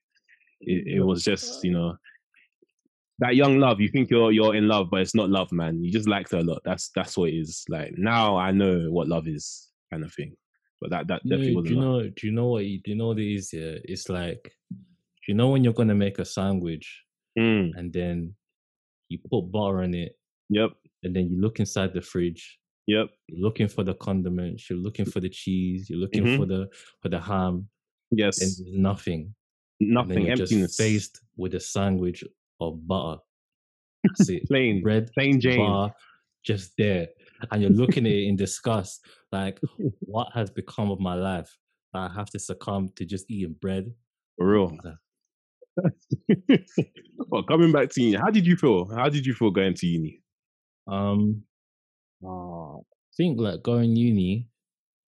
It, 0.60 0.86
it 0.96 1.00
was 1.00 1.22
just 1.24 1.62
you 1.64 1.72
know 1.72 1.96
that 3.18 3.36
young 3.36 3.58
love. 3.58 3.80
You 3.80 3.88
think 3.88 4.10
you're 4.10 4.32
you're 4.32 4.54
in 4.54 4.68
love, 4.68 4.88
but 4.90 5.00
it's 5.00 5.14
not 5.14 5.30
love, 5.30 5.52
man. 5.52 5.82
You 5.82 5.92
just 5.92 6.08
liked 6.08 6.32
her 6.32 6.38
a 6.38 6.42
lot. 6.42 6.62
That's 6.64 6.90
that's 6.94 7.16
what 7.16 7.30
it 7.30 7.34
is. 7.36 7.64
Like 7.68 7.94
now, 7.96 8.36
I 8.36 8.50
know 8.52 8.86
what 8.90 9.08
love 9.08 9.28
is, 9.28 9.68
kind 9.90 10.04
of 10.04 10.12
thing. 10.14 10.34
But 10.80 10.90
that 10.90 11.06
that 11.08 11.22
definitely 11.22 11.50
do 11.50 11.56
wasn't. 11.56 11.74
you 11.74 11.80
love. 11.80 12.02
know? 12.04 12.10
Do 12.16 12.26
you 12.26 12.32
know 12.32 12.46
what? 12.48 12.64
You, 12.66 12.80
do 12.82 12.90
you 12.90 12.96
know 12.96 13.08
what 13.08 13.18
it 13.18 13.34
is? 13.34 13.52
Yeah, 13.52 13.76
it's 13.84 14.08
like, 14.08 14.52
do 14.70 14.76
you 15.28 15.34
know 15.34 15.48
when 15.50 15.62
you're 15.62 15.72
gonna 15.74 15.94
make 15.94 16.18
a 16.18 16.24
sandwich 16.24 17.02
Mm, 17.38 17.70
and 17.76 17.90
then 17.92 18.34
you 19.08 19.18
put 19.30 19.50
butter 19.50 19.82
in 19.84 19.94
it, 19.94 20.18
yep, 20.58 20.70
and 21.02 21.14
then 21.16 21.24
you 21.30 21.40
look 21.40 21.58
inside 21.60 21.90
the 21.94 22.02
fridge. 22.12 22.44
yep. 22.86 23.06
You're 23.28 23.40
looking 23.46 23.68
for 23.68 23.82
the 23.84 23.94
condiments. 23.94 24.68
You're 24.68 24.78
looking 24.86 25.06
for 25.12 25.20
the 25.20 25.28
cheese. 25.28 25.88
You're 25.88 25.98
looking 26.04 26.24
Mhm. 26.24 26.36
for 26.38 26.46
the 26.46 26.62
for 27.02 27.08
the 27.14 27.20
ham. 27.20 27.68
Yes, 28.10 28.40
And 28.42 28.50
there's 28.50 28.74
nothing. 28.90 29.22
And 29.80 29.90
nothing. 29.98 30.22
you're 30.26 30.32
Emptiness. 30.38 30.76
faced 30.76 31.14
with 31.36 31.54
a 31.54 31.60
sandwich 31.60 32.22
of 32.60 32.86
butter. 32.86 33.20
That's 34.04 34.28
it. 34.30 34.42
plain, 34.48 34.82
Bread, 34.82 35.10
plain 35.14 35.40
Jane. 35.40 35.58
bar, 35.58 35.94
just 36.44 36.72
there, 36.76 37.08
and 37.50 37.62
you're 37.62 37.70
looking 37.82 38.04
at 38.06 38.12
it 38.12 38.24
in 38.30 38.36
disgust. 38.36 39.06
Like, 39.30 39.58
what 40.14 40.28
has 40.34 40.50
become 40.50 40.90
of 40.90 40.98
my 41.00 41.14
life? 41.14 41.50
I 41.94 42.08
have 42.08 42.30
to 42.30 42.38
succumb 42.38 42.88
to 42.96 43.04
just 43.04 43.30
eating 43.30 43.54
bread. 43.64 43.84
For 44.36 44.46
real. 44.52 44.76
Well, 47.28 47.42
coming 47.44 47.72
back 47.72 47.88
to 47.90 48.02
uni, 48.02 48.16
how 48.16 48.30
did 48.30 48.46
you 48.46 48.56
feel? 48.56 48.86
How 48.94 49.08
did 49.08 49.24
you 49.24 49.34
feel 49.34 49.50
going 49.50 49.74
to 49.74 49.86
uni? 49.86 50.21
Um, 50.86 51.42
uh, 52.24 52.76
I 52.78 52.80
think 53.16 53.38
like 53.40 53.62
going 53.62 53.96
uni, 53.96 54.48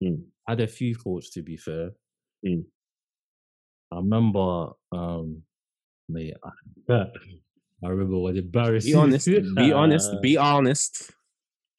Mm. 0.03 0.23
I 0.47 0.51
had 0.51 0.59
a 0.61 0.67
few 0.67 0.93
thoughts 0.95 1.29
to 1.31 1.41
be 1.41 1.55
fair. 1.55 1.91
Mm. 2.45 2.65
I 3.91 3.95
remember, 3.97 4.71
um, 4.91 5.43
mate, 6.09 6.33
I, 6.89 6.93
I 7.83 7.87
remember 7.87 8.17
what 8.17 8.35
embarrassing. 8.35 8.91
Be 8.91 8.97
honest. 8.97 9.27
Be 9.55 9.71
honest. 9.71 10.11
Be 10.21 10.35
honest. 10.37 11.11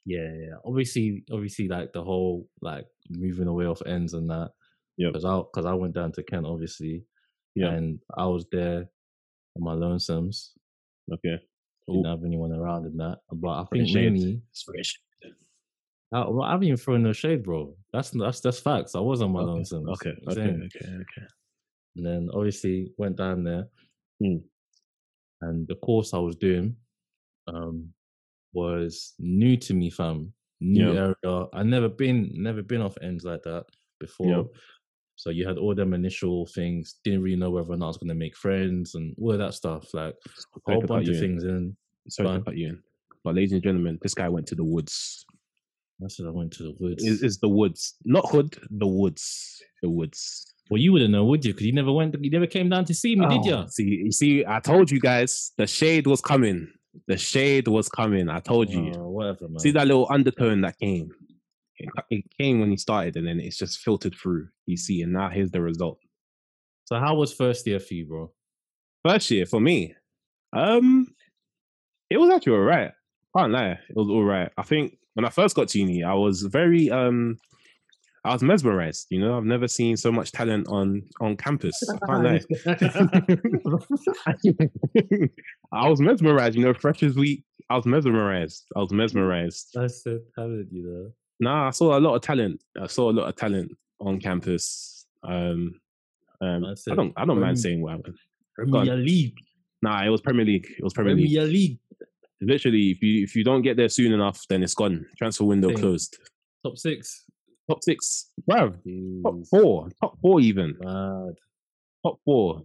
yeah, 0.06 0.30
yeah. 0.32 0.54
Obviously, 0.64 1.24
obviously, 1.30 1.68
like 1.68 1.92
the 1.92 2.02
whole 2.02 2.48
like 2.62 2.86
moving 3.10 3.48
away 3.48 3.66
off 3.66 3.82
ends 3.84 4.14
and 4.14 4.30
that. 4.30 4.50
Yeah. 4.96 5.08
Because 5.08 5.24
I 5.26 5.38
because 5.52 5.66
I 5.66 5.74
went 5.74 5.94
down 5.94 6.12
to 6.12 6.22
Kent, 6.22 6.46
obviously, 6.46 7.04
Yeah. 7.54 7.72
and 7.72 7.98
I 8.16 8.26
was 8.26 8.46
there 8.52 8.86
on 9.56 9.62
my 9.62 9.74
lonesomes. 9.74 10.50
Okay. 11.12 11.42
Didn't 11.86 12.04
have 12.06 12.24
anyone 12.24 12.52
around 12.52 12.86
and 12.86 12.98
that. 13.00 13.18
But 13.32 13.48
I 13.60 13.64
think 13.72 13.92
mainly. 13.92 14.42
I, 16.12 16.28
well, 16.28 16.42
I 16.42 16.52
haven't 16.52 16.66
even 16.68 16.76
thrown 16.76 17.02
no 17.02 17.12
shade, 17.12 17.42
bro. 17.42 17.74
That's 17.92 18.10
that's 18.10 18.40
that's 18.40 18.60
facts. 18.60 18.94
I 18.94 19.00
was 19.00 19.20
on 19.20 19.32
my 19.32 19.40
Okay. 19.40 19.60
lonesomes. 19.60 19.88
Okay. 19.94 20.14
Okay. 20.28 20.40
Okay. 20.40 20.88
Okay. 20.88 21.26
And 21.96 22.06
then 22.06 22.28
obviously 22.32 22.92
went 22.98 23.16
down 23.16 23.44
there, 23.44 23.68
Mm. 24.22 24.42
and 25.42 25.66
the 25.68 25.74
course 25.76 26.14
I 26.14 26.18
was 26.18 26.36
doing 26.36 26.76
um, 27.48 27.92
was 28.52 29.14
new 29.18 29.56
to 29.58 29.74
me, 29.74 29.90
fam. 29.90 30.32
New 30.60 30.92
Yeah. 30.94 31.14
area. 31.24 31.46
I 31.52 31.62
never 31.64 31.88
been 31.88 32.30
never 32.34 32.62
been 32.62 32.80
off 32.80 32.96
ends 33.02 33.24
like 33.24 33.42
that 33.42 33.66
before. 34.00 34.28
Yeah. 34.28 34.42
So 35.16 35.30
you 35.30 35.46
had 35.46 35.58
all 35.58 35.74
them 35.74 35.94
initial 35.94 36.46
things. 36.46 36.96
Didn't 37.04 37.22
really 37.22 37.36
know 37.36 37.50
whether 37.50 37.72
or 37.72 37.76
not 37.76 37.86
I 37.86 37.88
was 37.88 37.96
going 37.98 38.08
to 38.08 38.14
make 38.14 38.36
friends 38.36 38.94
and 38.94 39.14
all 39.20 39.32
of 39.32 39.38
that 39.38 39.54
stuff. 39.54 39.92
Like 39.94 40.14
a 40.66 40.72
whole 40.72 40.82
bunch 40.82 41.08
of 41.08 41.18
things. 41.18 41.44
And 41.44 41.76
Sorry 42.08 42.28
Fine. 42.28 42.44
cut 42.44 42.56
you 42.56 42.68
in. 42.68 42.82
But 43.22 43.34
ladies 43.36 43.52
and 43.52 43.62
gentlemen, 43.62 43.98
this 44.02 44.14
guy 44.14 44.28
went 44.28 44.46
to 44.48 44.54
the 44.54 44.64
woods. 44.64 45.24
I 46.04 46.08
said 46.08 46.26
I 46.26 46.30
went 46.30 46.52
to 46.54 46.64
the 46.64 46.74
woods. 46.80 47.02
Is 47.04 47.22
is 47.22 47.38
the 47.38 47.48
woods, 47.48 47.94
not 48.04 48.28
hood, 48.28 48.56
the 48.70 48.86
woods, 48.86 49.62
the 49.80 49.88
woods. 49.88 50.52
well, 50.68 50.80
you 50.80 50.92
wouldn't 50.92 51.12
know, 51.12 51.24
would 51.24 51.44
you? 51.44 51.52
Because 51.54 51.66
you 51.66 51.72
never 51.72 51.92
went. 51.92 52.16
You 52.22 52.30
never 52.30 52.48
came 52.48 52.68
down 52.68 52.84
to 52.86 52.94
see 52.94 53.14
me, 53.16 53.26
did 53.28 53.40
Oh, 53.54 53.60
you? 53.62 53.68
See, 53.68 53.84
you 54.04 54.12
see, 54.12 54.44
I 54.46 54.58
told 54.60 54.90
you 54.90 55.00
guys, 55.00 55.52
the 55.56 55.66
shade 55.66 56.06
was 56.08 56.20
coming. 56.20 56.68
The 57.06 57.16
shade 57.16 57.68
was 57.68 57.88
coming. 57.88 58.28
I 58.28 58.40
told 58.40 58.68
you. 58.70 58.92
Oh, 58.96 59.08
whatever, 59.10 59.48
man. 59.48 59.60
See 59.60 59.70
that 59.70 59.86
little 59.86 60.08
undertone 60.10 60.60
that 60.62 60.78
came. 60.78 61.10
It 61.78 61.88
It 62.10 62.24
came 62.38 62.60
when 62.60 62.70
he 62.70 62.76
started, 62.76 63.16
and 63.16 63.26
then 63.26 63.40
it's 63.40 63.58
just 63.58 63.80
filtered 63.80 64.14
through. 64.14 64.48
You 64.66 64.76
see, 64.76 65.02
and 65.02 65.12
now 65.12 65.28
here's 65.28 65.50
the 65.50 65.60
result. 65.60 65.98
so 66.84 66.98
how 66.98 67.14
was 67.14 67.32
first 67.32 67.66
year 67.66 67.80
for 67.80 67.94
you, 67.94 68.06
bro? 68.06 68.32
First 69.06 69.30
year 69.30 69.46
for 69.46 69.60
me, 69.60 69.94
um, 70.54 71.14
it 72.10 72.16
was 72.16 72.30
actually 72.30 72.54
all 72.54 72.60
right. 72.60 72.92
Can't 73.36 73.52
lie, 73.52 73.78
it 73.88 73.96
was 73.96 74.08
all 74.08 74.24
right. 74.24 74.50
I 74.56 74.62
think 74.62 74.98
when 75.14 75.24
I 75.24 75.30
first 75.30 75.56
got 75.56 75.68
to 75.68 75.78
uni, 75.78 76.04
I 76.04 76.14
was 76.14 76.42
very 76.42 76.90
um, 76.90 77.38
I 78.24 78.32
was 78.32 78.42
mesmerized. 78.42 79.08
You 79.10 79.20
know, 79.20 79.36
I've 79.36 79.44
never 79.44 79.68
seen 79.68 79.96
so 79.96 80.10
much 80.10 80.32
talent 80.32 80.66
on 80.68 81.02
on 81.20 81.36
campus. 81.36 81.78
I 81.90 81.98
can't 82.06 82.24
lie. 82.24 82.40
I 85.72 85.88
was 85.88 86.00
mesmerized. 86.00 86.56
You 86.56 86.64
know, 86.64 86.74
freshers 86.74 87.16
week, 87.16 87.44
I 87.68 87.76
was 87.76 87.84
mesmerized. 87.84 88.64
I 88.74 88.78
was 88.78 88.92
mesmerized. 88.92 89.70
That's 89.74 90.02
the 90.04 90.24
talent, 90.34 90.68
you 90.70 90.84
know. 90.86 91.12
Nah, 91.40 91.68
I 91.68 91.70
saw 91.70 91.98
a 91.98 92.00
lot 92.00 92.14
of 92.14 92.22
talent. 92.22 92.60
I 92.80 92.86
saw 92.86 93.10
a 93.10 93.12
lot 93.12 93.28
of 93.28 93.36
talent 93.36 93.76
on 94.00 94.20
campus. 94.20 95.06
Um, 95.22 95.80
um, 96.40 96.62
That's 96.62 96.86
I 96.88 96.94
don't, 96.94 97.12
I 97.16 97.20
don't 97.20 97.36
Premier- 97.36 97.46
mind 97.46 97.58
saying 97.58 97.82
what 97.82 97.92
happened. 97.92 98.18
Go 98.56 98.78
on. 98.78 98.86
Premier 98.86 98.96
League. 98.96 99.36
Nah, 99.82 100.04
it 100.04 100.08
was 100.10 100.20
Premier 100.20 100.44
League. 100.44 100.66
It 100.78 100.82
was 100.84 100.92
Premier 100.92 101.14
League. 101.14 101.34
Premier 101.34 101.46
League 101.48 101.78
Literally, 102.40 102.90
if 102.90 103.02
you 103.02 103.22
if 103.22 103.34
you 103.34 103.44
don't 103.44 103.62
get 103.62 103.76
there 103.76 103.88
soon 103.88 104.12
enough, 104.12 104.44
then 104.48 104.62
it's 104.62 104.74
gone. 104.74 105.06
Transfer 105.16 105.44
window 105.44 105.68
Same. 105.68 105.78
closed. 105.78 106.18
top 106.62 106.76
six. 106.76 107.24
Top 107.70 107.82
six, 107.82 108.30
bruv. 108.48 108.76
Top 109.22 109.46
four, 109.48 109.88
top 110.00 110.18
four 110.20 110.40
even. 110.40 110.76
Mad. 110.80 111.34
top 112.04 112.18
four. 112.24 112.62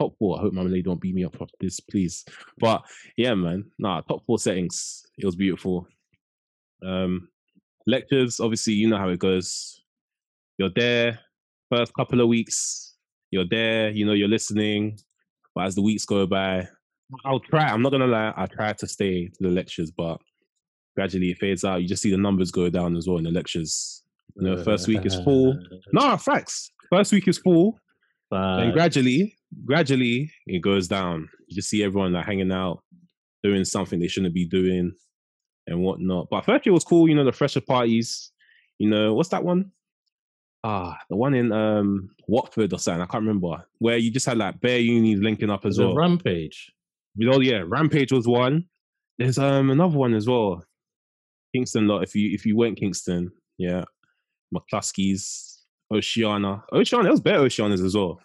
Top 0.00 0.14
four. 0.18 0.38
I 0.38 0.42
hope 0.42 0.52
my 0.52 0.62
lady 0.62 0.82
don't 0.82 1.00
beat 1.00 1.14
me 1.14 1.24
up 1.24 1.36
for 1.36 1.46
this, 1.60 1.78
please. 1.78 2.24
But 2.58 2.82
yeah, 3.16 3.34
man. 3.34 3.70
Nah, 3.78 4.00
top 4.00 4.24
four 4.26 4.38
settings. 4.38 5.04
It 5.16 5.24
was 5.24 5.36
beautiful. 5.36 5.86
Um 6.84 7.28
lectures, 7.86 8.40
obviously, 8.40 8.74
you 8.74 8.88
know 8.88 8.98
how 8.98 9.08
it 9.08 9.18
goes. 9.18 9.82
You're 10.58 10.70
there, 10.74 11.20
first 11.70 11.92
couple 11.94 12.20
of 12.20 12.28
weeks, 12.28 12.94
you're 13.30 13.46
there, 13.48 13.90
you 13.90 14.06
know, 14.06 14.12
you're 14.12 14.28
listening. 14.28 14.98
But 15.54 15.66
as 15.66 15.74
the 15.74 15.82
weeks 15.82 16.04
go 16.04 16.26
by, 16.26 16.68
I'll 17.24 17.40
try. 17.40 17.64
I'm 17.64 17.82
not 17.82 17.92
gonna 17.92 18.06
lie, 18.06 18.32
I 18.36 18.46
try 18.46 18.72
to 18.72 18.86
stay 18.86 19.26
to 19.28 19.36
the 19.40 19.48
lectures, 19.48 19.90
but 19.90 20.18
gradually 20.94 21.30
it 21.30 21.38
fades 21.38 21.64
out. 21.64 21.82
You 21.82 21.88
just 21.88 22.02
see 22.02 22.10
the 22.10 22.16
numbers 22.16 22.50
go 22.50 22.68
down 22.70 22.96
as 22.96 23.06
well 23.06 23.18
in 23.18 23.24
the 23.24 23.30
lectures. 23.30 24.02
You 24.34 24.42
know, 24.42 24.62
first 24.64 24.86
week 24.88 25.06
is 25.06 25.14
full. 25.24 25.58
No, 25.92 26.16
facts. 26.16 26.70
First 26.90 27.12
week 27.12 27.26
is 27.28 27.38
full. 27.38 27.78
And 28.30 28.72
gradually, 28.72 29.34
gradually, 29.64 30.30
it 30.46 30.60
goes 30.60 30.88
down. 30.88 31.28
You 31.46 31.56
just 31.56 31.70
see 31.70 31.82
everyone 31.84 32.12
like 32.12 32.26
hanging 32.26 32.52
out, 32.52 32.82
doing 33.42 33.64
something 33.64 33.98
they 34.00 34.08
shouldn't 34.08 34.34
be 34.34 34.44
doing, 34.46 34.92
and 35.66 35.82
whatnot. 35.82 36.28
But 36.30 36.44
first 36.44 36.66
year 36.66 36.72
was 36.72 36.84
cool. 36.84 37.08
You 37.08 37.14
know, 37.14 37.24
the 37.24 37.32
fresher 37.32 37.60
parties. 37.60 38.30
You 38.78 38.90
know, 38.90 39.14
what's 39.14 39.30
that 39.30 39.44
one? 39.44 39.72
Ah, 40.64 40.98
the 41.08 41.16
one 41.16 41.34
in 41.34 41.52
um 41.52 42.10
Watford 42.26 42.72
or 42.72 42.78
something. 42.78 43.02
I 43.02 43.06
can't 43.06 43.22
remember. 43.22 43.64
Where 43.78 43.96
you 43.96 44.10
just 44.10 44.26
had 44.26 44.38
like 44.38 44.60
bare 44.60 44.78
unis 44.80 45.20
linking 45.20 45.50
up 45.50 45.64
as 45.64 45.76
There's 45.76 45.86
well. 45.86 45.96
rampage. 45.96 46.72
With 47.16 47.28
all 47.28 47.42
yeah, 47.42 47.62
Rampage 47.66 48.12
was 48.12 48.26
one. 48.26 48.66
There's 49.18 49.38
um 49.38 49.70
another 49.70 49.96
one 49.96 50.14
as 50.14 50.28
well. 50.28 50.62
Kingston 51.54 51.86
lot. 51.86 52.02
If 52.02 52.14
you 52.14 52.32
if 52.34 52.44
you 52.44 52.56
went 52.56 52.78
Kingston, 52.78 53.30
yeah, 53.58 53.84
McCluskey's, 54.54 55.64
Oceana, 55.92 56.62
Oceana. 56.72 57.04
There 57.04 57.12
was 57.12 57.20
better 57.20 57.40
Oceanas 57.40 57.82
as 57.84 57.96
well. 57.96 58.20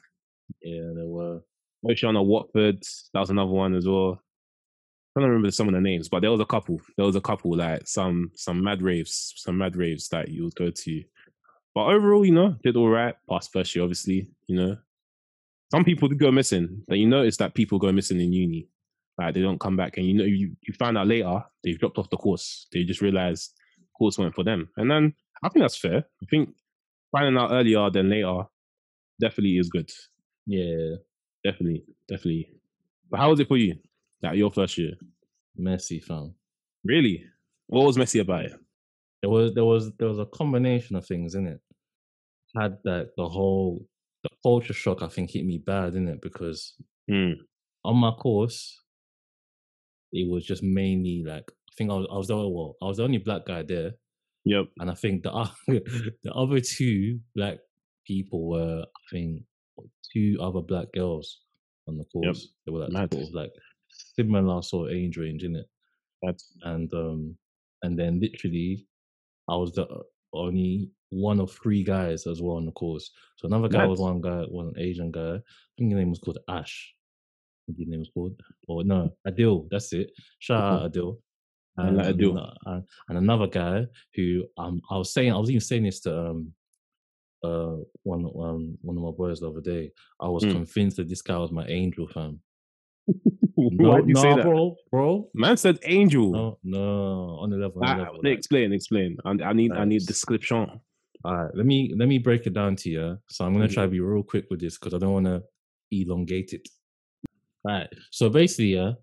Yeah, 0.61 0.91
there 0.95 1.05
were. 1.05 1.41
Oceana 1.89 2.21
Watford. 2.21 2.83
That 3.13 3.21
was 3.21 3.29
another 3.29 3.51
one 3.51 3.75
as 3.75 3.87
well. 3.87 4.21
I 5.15 5.19
don't 5.19 5.29
remember 5.29 5.51
some 5.51 5.67
of 5.67 5.73
the 5.73 5.81
names, 5.81 6.07
but 6.07 6.21
there 6.21 6.31
was 6.31 6.39
a 6.39 6.45
couple. 6.45 6.79
There 6.97 7.05
was 7.05 7.15
a 7.15 7.21
couple 7.21 7.55
like 7.55 7.87
some 7.87 8.31
some 8.35 8.63
mad 8.63 8.81
raves, 8.81 9.33
some 9.35 9.57
mad 9.57 9.75
raves 9.75 10.07
that 10.09 10.29
you 10.29 10.45
would 10.45 10.55
go 10.55 10.69
to. 10.69 11.03
But 11.75 11.87
overall, 11.87 12.25
you 12.25 12.33
know, 12.33 12.55
did 12.63 12.77
all 12.77 12.89
right. 12.89 13.15
Past 13.29 13.51
first 13.51 13.75
year, 13.75 13.83
obviously, 13.83 14.29
you 14.47 14.55
know. 14.55 14.77
Some 15.71 15.85
people 15.85 16.07
did 16.09 16.19
go 16.19 16.31
missing. 16.31 16.83
That 16.87 16.97
you 16.97 17.07
notice 17.07 17.37
that 17.37 17.53
people 17.53 17.79
go 17.79 17.91
missing 17.91 18.19
in 18.19 18.33
uni. 18.33 18.67
Like 19.17 19.33
they 19.33 19.41
don't 19.41 19.59
come 19.59 19.75
back, 19.77 19.97
and 19.97 20.05
you 20.05 20.13
know 20.13 20.23
you 20.23 20.55
you 20.61 20.73
find 20.73 20.97
out 20.97 21.07
later 21.07 21.43
they've 21.63 21.79
dropped 21.79 21.97
off 21.97 22.09
the 22.09 22.17
course. 22.17 22.67
They 22.71 22.83
just 22.83 23.01
realized 23.01 23.51
the 23.79 23.87
course 23.97 24.17
weren't 24.17 24.35
for 24.35 24.43
them, 24.43 24.69
and 24.77 24.89
then 24.89 25.13
I 25.43 25.49
think 25.49 25.63
that's 25.63 25.77
fair. 25.77 26.05
I 26.21 26.25
think 26.29 26.49
finding 27.11 27.37
out 27.37 27.51
earlier 27.51 27.89
than 27.89 28.09
later 28.09 28.43
definitely 29.19 29.57
is 29.57 29.69
good. 29.69 29.91
Yeah, 30.45 30.95
Definitely, 31.43 31.83
definitely. 32.07 32.53
But 33.09 33.19
how 33.19 33.29
was 33.29 33.39
it 33.39 33.47
for 33.47 33.57
you? 33.57 33.75
Like 34.23 34.37
your 34.37 34.51
first 34.51 34.77
year? 34.77 34.93
messy 35.57 35.99
fam. 35.99 36.33
Really? 36.85 37.23
What 37.67 37.85
was 37.85 37.97
messy 37.97 38.19
about 38.19 38.45
it? 38.45 38.53
There 39.21 39.29
was 39.29 39.53
there 39.53 39.65
was 39.65 39.91
there 39.99 40.07
was 40.07 40.19
a 40.19 40.25
combination 40.25 40.95
of 40.95 41.05
things 41.05 41.35
in 41.35 41.45
it. 41.47 41.59
Had 42.55 42.77
that 42.83 43.09
the 43.17 43.27
whole 43.27 43.85
the 44.23 44.29
culture 44.43 44.73
shock 44.73 45.01
I 45.01 45.07
think 45.07 45.31
hit 45.31 45.45
me 45.45 45.57
bad 45.57 45.95
in 45.95 46.07
it 46.07 46.21
because 46.21 46.73
Hmm. 47.09 47.33
on 47.83 47.97
my 47.97 48.11
course 48.11 48.77
it 50.13 50.29
was 50.29 50.45
just 50.45 50.63
mainly 50.63 51.23
like 51.25 51.45
I 51.49 51.71
think 51.77 51.89
I 51.91 51.95
was 51.95 52.07
I 52.11 52.17
was 52.17 52.27
the 52.27 52.35
well, 52.37 52.75
I 52.81 52.85
was 52.85 52.97
the 52.97 53.03
only 53.03 53.17
black 53.19 53.45
guy 53.45 53.63
there 53.63 53.91
Yep. 54.45 54.65
and 54.79 54.89
I 54.91 54.93
think 54.95 55.23
the 55.23 55.49
the 56.23 56.33
other 56.33 56.59
two 56.59 57.19
black 57.35 57.57
people 58.05 58.47
were 58.49 58.83
I 58.83 59.01
think 59.11 59.43
two 60.13 60.37
other 60.41 60.61
black 60.61 60.87
girls 60.93 61.41
on 61.87 61.97
the 61.97 62.05
course. 62.05 62.25
Yep. 62.25 62.49
They 62.65 62.71
were 62.71 62.79
like 62.79 62.91
Mad. 62.91 63.13
sort 63.13 63.27
of 63.27 63.33
like 63.33 63.51
similar 64.15 64.61
sort 64.61 64.89
of 64.91 64.95
age 64.95 65.17
range 65.17 65.43
in 65.43 65.55
it. 65.55 65.67
And 66.63 66.93
um 66.93 67.35
and 67.83 67.97
then 67.97 68.19
literally 68.19 68.87
I 69.49 69.55
was 69.55 69.73
the 69.73 69.87
only 70.33 70.89
one 71.09 71.39
of 71.41 71.51
three 71.51 71.83
guys 71.83 72.25
as 72.27 72.41
well 72.41 72.57
on 72.57 72.65
the 72.65 72.71
course. 72.71 73.11
So 73.37 73.47
another 73.47 73.67
guy 73.67 73.85
was 73.85 73.99
one 73.99 74.21
guy, 74.21 74.43
one 74.43 74.73
Asian 74.77 75.11
guy. 75.11 75.35
I 75.35 75.41
think 75.77 75.91
his 75.91 75.97
name 75.97 76.09
was 76.11 76.19
called 76.19 76.37
Ash. 76.47 76.93
I 76.93 77.59
think 77.67 77.79
his 77.79 77.87
name 77.89 77.99
was 77.99 78.09
called, 78.13 78.39
or 78.67 78.83
no, 78.83 79.11
Adil. 79.27 79.67
That's 79.69 79.91
it. 79.93 80.11
Shout 80.39 80.61
out 80.73 80.91
Adil. 80.91 81.17
I 81.77 81.89
like 81.89 82.05
And, 82.07 82.19
Adil. 82.19 82.55
and, 82.65 82.83
and 83.09 83.17
another 83.17 83.47
guy 83.47 83.85
who 84.15 84.45
um 84.57 84.81
I 84.89 84.97
was 84.97 85.11
saying 85.13 85.33
I 85.33 85.37
was 85.37 85.49
even 85.49 85.61
saying 85.61 85.83
this 85.83 85.99
to 86.01 86.17
um 86.29 86.53
uh 87.43 87.77
one 88.03 88.25
um 88.25 88.77
one 88.81 88.97
of 88.97 89.03
my 89.03 89.11
boys 89.11 89.39
the 89.39 89.49
other 89.49 89.61
day. 89.61 89.91
I 90.21 90.27
was 90.27 90.43
Mm. 90.45 90.51
convinced 90.51 90.97
that 90.97 91.09
this 91.09 91.21
guy 91.23 91.37
was 91.37 91.51
my 91.51 91.65
angel 91.67 92.07
fam. 92.07 92.39
Why 93.55 93.99
did 93.99 94.07
you 94.09 94.13
nah, 94.13 94.21
say 94.21 94.35
that? 94.35 94.43
bro, 94.43 94.75
bro. 94.91 95.29
Man 95.33 95.57
said 95.57 95.79
angel. 95.83 96.31
No, 96.31 96.57
no, 96.63 97.37
on 97.41 97.49
the 97.49 97.57
level. 97.57 97.83
On 97.83 97.97
the 97.97 98.03
Ah, 98.03 98.05
level 98.05 98.21
explain, 98.25 98.73
explain. 98.73 99.17
I, 99.25 99.31
I 99.43 99.53
need, 99.53 99.71
I 99.73 99.85
need 99.85 100.05
description. 100.05 100.79
All 101.23 101.35
right, 101.35 101.55
let 101.55 101.65
me 101.65 101.93
let 101.95 102.07
me 102.07 102.17
break 102.17 102.47
it 102.47 102.53
down 102.53 102.75
to 102.77 102.89
you. 102.89 103.17
So 103.29 103.45
I'm 103.45 103.53
gonna 103.53 103.67
Mhm. 103.67 103.73
try 103.73 103.83
to 103.83 103.89
be 103.89 103.99
real 103.99 104.23
quick 104.23 104.45
with 104.49 104.59
this 104.59 104.77
because 104.77 104.93
I 104.93 104.97
don't 104.97 105.13
want 105.13 105.27
to 105.27 105.43
elongate 105.91 106.53
it. 106.53 106.67
All 107.63 107.73
right. 107.73 107.89
So 108.09 108.29
basically, 108.29 108.73
yeah, 108.73 108.93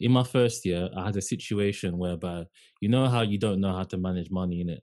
in 0.00 0.10
my 0.10 0.24
first 0.24 0.66
year, 0.66 0.90
I 0.96 1.06
had 1.06 1.16
a 1.16 1.22
situation 1.22 1.96
whereby 1.96 2.46
you 2.80 2.88
know 2.88 3.06
how 3.06 3.20
you 3.20 3.38
don't 3.38 3.60
know 3.60 3.72
how 3.72 3.84
to 3.84 3.96
manage 3.96 4.30
money 4.30 4.60
in 4.62 4.70
it. 4.70 4.82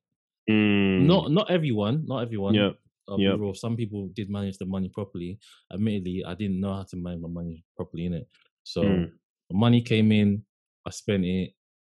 Mm. 0.50 1.02
Not 1.02 1.32
not 1.32 1.52
everyone, 1.52 2.06
not 2.08 2.20
everyone. 2.22 2.54
Yeah. 2.54 2.72
I'll 3.10 3.20
yep. 3.20 3.40
Some 3.56 3.76
people 3.78 4.10
did 4.14 4.30
manage 4.30 4.58
the 4.58 4.66
money 4.66 4.90
properly. 4.90 5.40
Admittedly, 5.74 6.26
I 6.26 6.36
didn't 6.36 6.60
know 6.60 6.74
how 6.74 6.84
to 6.84 6.96
manage 6.98 7.22
my 7.22 7.30
money 7.30 7.64
properly 7.76 8.06
in 8.06 8.14
it. 8.14 8.28
So 8.68 8.82
Mm. 8.84 9.12
the 9.50 9.56
money 9.56 9.82
came 9.82 10.12
in, 10.12 10.44
I 10.86 10.90
spent 10.92 11.24
it, 11.26 11.52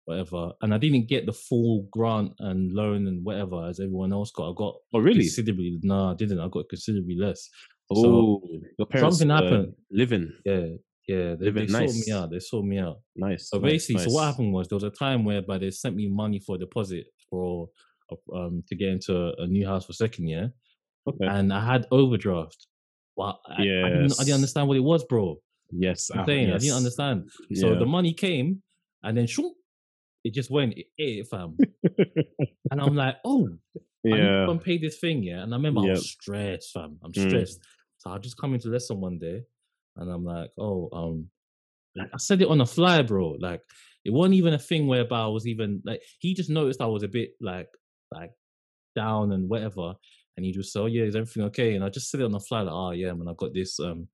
whatever, 0.06 0.52
and 0.62 0.72
I 0.74 0.78
didn't 0.78 1.06
get 1.06 1.26
the 1.26 1.32
full 1.32 1.86
grant 1.90 2.32
and 2.38 2.72
loan 2.72 3.06
and 3.06 3.24
whatever 3.24 3.66
as 3.68 3.78
everyone 3.78 4.12
else 4.12 4.30
got. 4.30 4.50
I 4.50 4.54
got 4.56 4.74
Oh, 4.94 5.00
really? 5.00 5.20
considerably. 5.20 5.78
No, 5.82 6.10
I 6.12 6.14
didn't. 6.14 6.40
I 6.40 6.48
got 6.48 6.68
considerably 6.68 7.16
less. 7.16 7.48
So 7.92 8.06
Oh, 8.08 8.40
your 8.78 8.86
parents 8.86 9.18
something 9.18 9.30
uh, 9.30 9.42
happened. 9.42 9.74
living 9.90 10.32
yeah, 10.46 10.66
yeah, 11.08 11.34
they, 11.34 11.50
they 11.50 11.66
nice. 11.66 12.06
me 12.06 12.12
out. 12.14 12.30
They 12.30 12.38
sorted 12.38 12.70
me 12.70 12.78
out. 12.78 13.00
nice. 13.16 13.50
So 13.50 13.58
nice, 13.58 13.72
basically, 13.72 13.98
so 14.04 14.10
what 14.12 14.24
happened 14.24 14.52
was 14.54 14.68
there 14.68 14.76
was 14.76 14.84
a 14.84 14.90
time 14.90 15.24
whereby 15.24 15.58
they 15.58 15.70
sent 15.70 15.94
me 15.94 16.08
money 16.08 16.40
for 16.40 16.56
a 16.56 16.58
deposit 16.58 17.04
for 17.28 17.68
um 18.34 18.62
to 18.68 18.74
get 18.74 18.88
into 18.88 19.32
a 19.38 19.46
new 19.46 19.66
house 19.66 19.84
for 19.86 19.92
second 19.92 20.28
year, 20.28 20.52
Okay. 21.06 21.26
and 21.26 21.52
I 21.52 21.64
had 21.64 21.86
overdraft. 21.90 22.66
Well, 23.16 23.40
I, 23.46 23.62
I, 23.84 23.90
didn't, 23.90 24.12
I 24.18 24.24
didn't 24.24 24.36
understand 24.36 24.68
what 24.68 24.76
it 24.78 24.80
was, 24.92 25.04
bro. 25.04 25.36
Yes, 25.72 26.10
I'm 26.10 26.20
ah, 26.20 26.24
saying 26.24 26.50
I 26.52 26.58
didn't 26.58 26.76
understand. 26.76 27.30
So 27.54 27.70
Yeah. 27.72 27.78
the 27.78 27.86
money 27.86 28.12
came, 28.12 28.62
and 29.02 29.16
then 29.16 29.26
shoom, 29.26 29.52
it 30.24 30.34
just 30.34 30.50
went. 30.50 30.78
It 30.78 30.86
ate 30.98 31.18
it, 31.20 31.28
fam. 31.28 31.58
and 32.70 32.80
I'm 32.80 32.94
like, 32.94 33.16
oh, 33.24 33.48
I 34.10 34.16
need 34.16 34.20
to 34.22 34.28
yeah. 34.44 34.50
and 34.50 34.60
pay 34.62 34.78
this 34.78 34.98
thing, 34.98 35.22
yeah. 35.22 35.42
And 35.42 35.52
I 35.52 35.56
remember 35.56 35.80
I 35.80 35.84
Yep. 35.84 35.92
was 35.92 36.10
stressed, 36.10 36.72
fam. 36.72 36.98
I'm 37.02 37.12
Mm. 37.12 37.26
stressed. 37.26 37.60
So 37.98 38.10
I 38.10 38.18
just 38.18 38.36
come 38.36 38.54
into 38.54 38.68
lesson 38.68 39.00
one 39.00 39.18
day 39.18 39.42
and 39.96 40.10
I'm 40.10 40.24
like, 40.24 40.50
oh, 40.58 40.88
um, 40.92 41.28
like 41.94 42.10
I 42.12 42.16
said 42.16 42.42
it 42.42 42.48
on 42.48 42.58
the 42.58 42.66
fly, 42.66 43.02
bro. 43.02 43.36
Like 43.38 43.62
it 44.04 44.12
wasn't 44.12 44.34
even 44.34 44.54
a 44.54 44.58
thing 44.58 44.86
whereby 44.86 45.20
I 45.20 45.26
was 45.26 45.46
even 45.46 45.82
like 45.84 46.02
he 46.18 46.34
just 46.34 46.50
noticed 46.50 46.80
I 46.80 46.86
was 46.86 47.02
a 47.02 47.08
bit 47.08 47.30
like 47.40 47.68
like 48.10 48.32
down 48.96 49.32
and 49.32 49.48
whatever. 49.48 49.94
And 50.36 50.46
he 50.46 50.52
just 50.52 50.72
said, 50.72 50.80
Oh 50.80 50.86
yeah, 50.86 51.04
is 51.04 51.14
everything 51.14 51.44
okay? 51.44 51.74
And 51.74 51.84
I 51.84 51.90
just 51.90 52.10
said 52.10 52.20
it 52.20 52.24
on 52.24 52.32
the 52.32 52.40
fly, 52.40 52.62
like, 52.62 52.72
oh 52.74 52.90
yeah, 52.92 53.12
man, 53.12 53.28
I've 53.28 53.36
got 53.36 53.54
this 53.54 53.78
um 53.78 54.08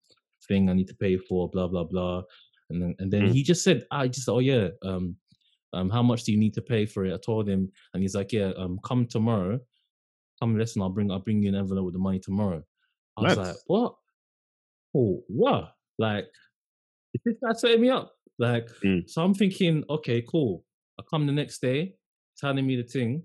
thing 0.49 0.69
I 0.69 0.75
need 0.75 0.88
to 0.88 0.95
pay 0.97 1.17
for, 1.19 1.49
blah, 1.50 1.69
blah, 1.69 1.85
blah. 1.85 2.23
And 2.71 2.83
then 2.83 2.95
and 2.99 3.11
then 3.12 3.25
Mm. 3.25 3.33
he 3.33 3.43
just 3.43 3.62
said, 3.64 3.87
I 3.90 4.09
just 4.09 4.28
oh 4.28 4.40
yeah, 4.40 4.69
um 4.85 5.17
um, 5.75 5.90
how 5.90 6.02
much 6.02 6.25
do 6.25 6.33
you 6.33 6.38
need 6.38 6.55
to 6.55 6.62
pay 6.62 6.87
for 6.87 7.05
it? 7.05 7.12
I 7.14 7.19
told 7.19 7.47
him, 7.49 7.71
and 7.93 8.02
he's 8.02 8.14
like, 8.14 8.33
yeah, 8.33 8.52
um, 8.57 8.81
come 8.85 9.07
tomorrow, 9.07 9.61
come 10.40 10.57
listen, 10.57 10.81
I'll 10.81 10.88
bring, 10.88 11.11
I'll 11.11 11.19
bring 11.19 11.43
you 11.43 11.50
an 11.50 11.55
envelope 11.55 11.85
with 11.85 11.95
the 11.95 12.00
money 12.00 12.19
tomorrow. 12.19 12.62
I 13.19 13.21
was 13.23 13.37
like, 13.37 13.57
what? 13.67 13.95
Oh, 14.97 15.23
what? 15.28 15.75
Like, 15.99 16.25
is 17.14 17.21
this 17.25 17.35
guy 17.43 17.52
setting 17.52 17.83
me 17.83 17.90
up? 17.90 18.14
Like, 18.38 18.69
Mm. 18.85 19.09
so 19.11 19.23
I'm 19.23 19.35
thinking, 19.35 19.85
okay, 19.90 20.23
cool. 20.23 20.64
I 20.99 21.02
come 21.11 21.26
the 21.26 21.33
next 21.33 21.61
day, 21.61 21.97
telling 22.38 22.67
me 22.67 22.76
the 22.76 22.88
thing, 22.88 23.23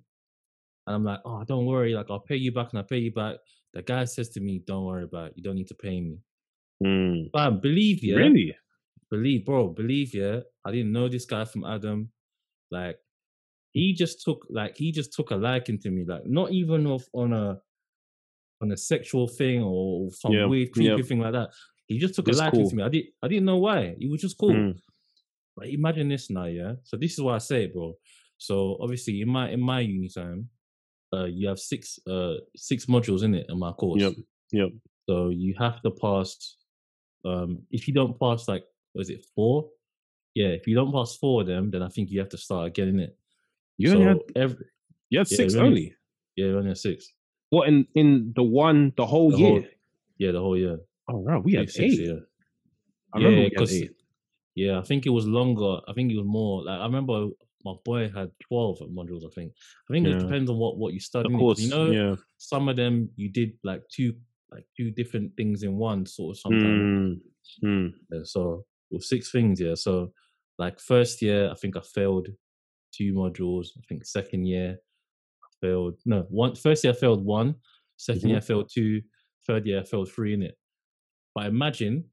and 0.87 0.95
I'm 0.95 1.03
like, 1.05 1.19
oh, 1.25 1.43
don't 1.45 1.65
worry, 1.65 1.93
like 1.93 2.07
I'll 2.09 2.19
pay 2.19 2.35
you 2.35 2.51
back, 2.51 2.71
and 2.71 2.79
I'll 2.79 2.85
pay 2.85 2.97
you 2.97 3.13
back. 3.13 3.37
The 3.73 3.83
guy 3.83 4.05
says 4.05 4.29
to 4.31 4.41
me, 4.41 4.63
don't 4.67 4.85
worry 4.85 5.03
about 5.05 5.27
it, 5.27 5.33
you 5.37 5.43
don't 5.43 5.55
need 5.55 5.69
to 5.69 5.75
pay 5.75 6.01
me. 6.01 6.17
Mm. 6.83 7.29
But 7.31 7.61
believe 7.61 8.03
yeah, 8.03 8.17
Really? 8.17 8.55
believe, 9.09 9.45
bro, 9.45 9.69
believe, 9.69 10.13
yeah. 10.13 10.39
I 10.65 10.71
didn't 10.71 10.91
know 10.91 11.07
this 11.07 11.25
guy 11.25 11.45
from 11.45 11.65
Adam. 11.65 12.09
Like, 12.71 12.97
he 13.71 13.93
just 13.93 14.23
took, 14.23 14.45
like, 14.49 14.75
he 14.77 14.91
just 14.91 15.13
took 15.13 15.31
a 15.31 15.35
liking 15.35 15.79
to 15.79 15.89
me. 15.91 16.05
Like, 16.07 16.25
not 16.25 16.51
even 16.51 16.87
of 16.87 17.03
on 17.13 17.33
a 17.33 17.59
on 18.61 18.71
a 18.71 18.77
sexual 18.77 19.27
thing 19.27 19.61
or 19.61 20.09
some 20.11 20.31
Yep, 20.31 20.49
weird 20.49 20.71
creepy 20.71 20.95
yep. 20.95 21.05
thing 21.05 21.19
like 21.19 21.33
that. 21.33 21.49
He 21.87 21.99
just 21.99 22.15
took 22.15 22.27
a 22.29 22.31
liking 22.31 22.61
cool. 22.61 22.69
to 22.69 22.75
me. 22.75 22.83
I 22.83 22.89
didn't 22.89 23.09
I 23.21 23.27
didn't 23.27 23.45
know 23.45 23.57
why. 23.57 23.95
He 23.99 24.07
was 24.07 24.21
just 24.21 24.37
cool. 24.37 24.51
Mm. 24.51 24.79
But 25.55 25.67
imagine 25.67 26.09
this 26.09 26.29
now, 26.29 26.45
yeah. 26.45 26.73
So 26.83 26.97
this 26.97 27.13
is 27.13 27.21
why 27.21 27.35
I 27.35 27.39
say 27.39 27.65
it, 27.65 27.73
bro. 27.73 27.93
So 28.37 28.77
obviously 28.81 29.21
in 29.21 29.29
my 29.29 29.49
in 29.49 29.61
my 29.61 29.81
uni 29.81 30.09
time, 30.09 30.49
uh, 31.13 31.25
you 31.25 31.47
have 31.49 31.59
six 31.59 31.99
uh 32.07 32.35
six 32.55 32.85
modules 32.85 33.23
in 33.23 33.35
it 33.35 33.45
in 33.49 33.59
my 33.59 33.71
course. 33.73 34.01
Yep. 34.01 34.13
Yep. 34.51 34.69
So 35.09 35.29
you 35.29 35.53
have 35.59 35.81
to 35.81 35.91
pass. 35.91 36.57
Um, 37.25 37.59
if 37.71 37.87
you 37.87 37.93
don't 37.93 38.19
pass 38.19 38.47
like, 38.47 38.65
was 38.93 39.09
it 39.09 39.25
four? 39.35 39.69
Yeah, 40.35 40.47
if 40.47 40.67
you 40.67 40.75
don't 40.75 40.91
pass 40.91 41.15
four 41.15 41.41
of 41.41 41.47
them, 41.47 41.69
then 41.71 41.81
I 41.83 41.89
think 41.89 42.09
you 42.09 42.19
have 42.19 42.29
to 42.29 42.37
start 42.37 42.67
again 42.67 42.89
in 42.89 42.99
it. 42.99 43.17
You 43.77 43.89
so 43.89 43.95
only 43.95 44.05
had 44.07 44.17
every 44.35 44.65
you 45.09 45.19
had 45.19 45.29
Yeah, 45.31 45.37
six 45.37 45.55
only- 45.55 45.67
only. 45.67 45.95
yeah, 46.35 46.45
only 46.47 46.69
have 46.69 46.77
six. 46.77 47.11
What 47.49 47.67
in 47.69 47.87
in 47.95 48.33
the 48.35 48.43
one 48.43 48.93
the 48.97 49.05
whole 49.05 49.31
The 49.31 49.37
year? 49.37 49.49
whole- 49.49 49.65
Yeah, 50.17 50.31
the 50.31 50.39
whole 50.39 50.57
year. 50.57 50.79
oh 51.09 51.21
right, 51.23 51.43
we 51.43 51.53
had 51.53 51.69
Six, 51.69 51.93
eight. 51.99 52.07
Yeah. 52.07 52.19
I 53.13 53.17
remember 53.17 53.41
yeah, 53.41 53.49
we 53.49 53.55
had 53.59 53.71
eight. 53.71 53.95
Yeah, 54.55 54.79
I 54.79 54.83
think 54.83 55.05
it 55.05 55.09
was 55.09 55.25
longer. 55.27 55.81
I 55.87 55.93
think 55.93 56.11
it 56.11 56.17
was 56.17 56.25
more. 56.25 56.63
Like 56.63 56.79
I 56.79 56.85
remember 56.85 57.29
my 57.65 57.73
boy 57.85 58.09
had 58.09 58.31
twelve 58.39 58.79
modules. 58.79 59.23
I 59.25 59.29
think. 59.33 59.53
I 59.89 59.93
think 59.93 60.07
Yeah. 60.07 60.15
it 60.17 60.19
depends 60.19 60.49
on 60.49 60.57
what 60.57 60.77
what 60.77 60.93
you 60.93 60.99
study. 60.99 61.31
Of 61.33 61.39
course, 61.39 61.59
you 61.59 61.69
know, 61.69 61.91
yeah. 61.91 62.15
some 62.37 62.67
of 62.69 62.75
them 62.75 63.09
you 63.15 63.29
did 63.29 63.53
like 63.63 63.87
two 63.89 64.15
like 64.53 64.65
two 64.77 64.91
different 64.91 65.35
things 65.35 65.63
in 65.63 65.77
one 65.77 66.05
sort 66.05 66.35
of 66.35 66.39
sometimes. 66.39 66.63
Mm, 66.63 67.21
mm, 67.63 67.93
Yeah, 68.11 68.19
so 68.23 68.65
with 68.91 69.03
six 69.03 69.31
things, 69.31 69.59
yeah. 69.59 69.75
So 69.75 70.13
like 70.59 70.79
first 70.79 71.21
year, 71.21 71.49
I 71.51 71.55
think 71.55 71.75
I 71.77 71.81
failed 71.81 72.27
two 72.93 73.13
modules. 73.13 73.67
I 73.77 73.81
think 73.89 74.05
second 74.05 74.45
year 74.45 74.77
I 75.43 75.47
failed 75.61 75.99
no 76.05 76.21
one. 76.29 76.55
First 76.55 76.83
year 76.83 76.93
I 76.93 76.95
failed 76.95 77.25
one. 77.25 77.55
2nd 77.97 78.23
Mhm. 78.23 78.27
year 78.29 78.37
I 78.37 78.41
failed 78.41 78.69
two. 78.73 79.01
Third 79.47 79.65
year 79.65 79.79
I 79.81 79.83
failed 79.83 80.11
three 80.11 80.33
in 80.33 80.41
it. 80.43 80.57
But 81.35 81.47
imagine 81.47 82.05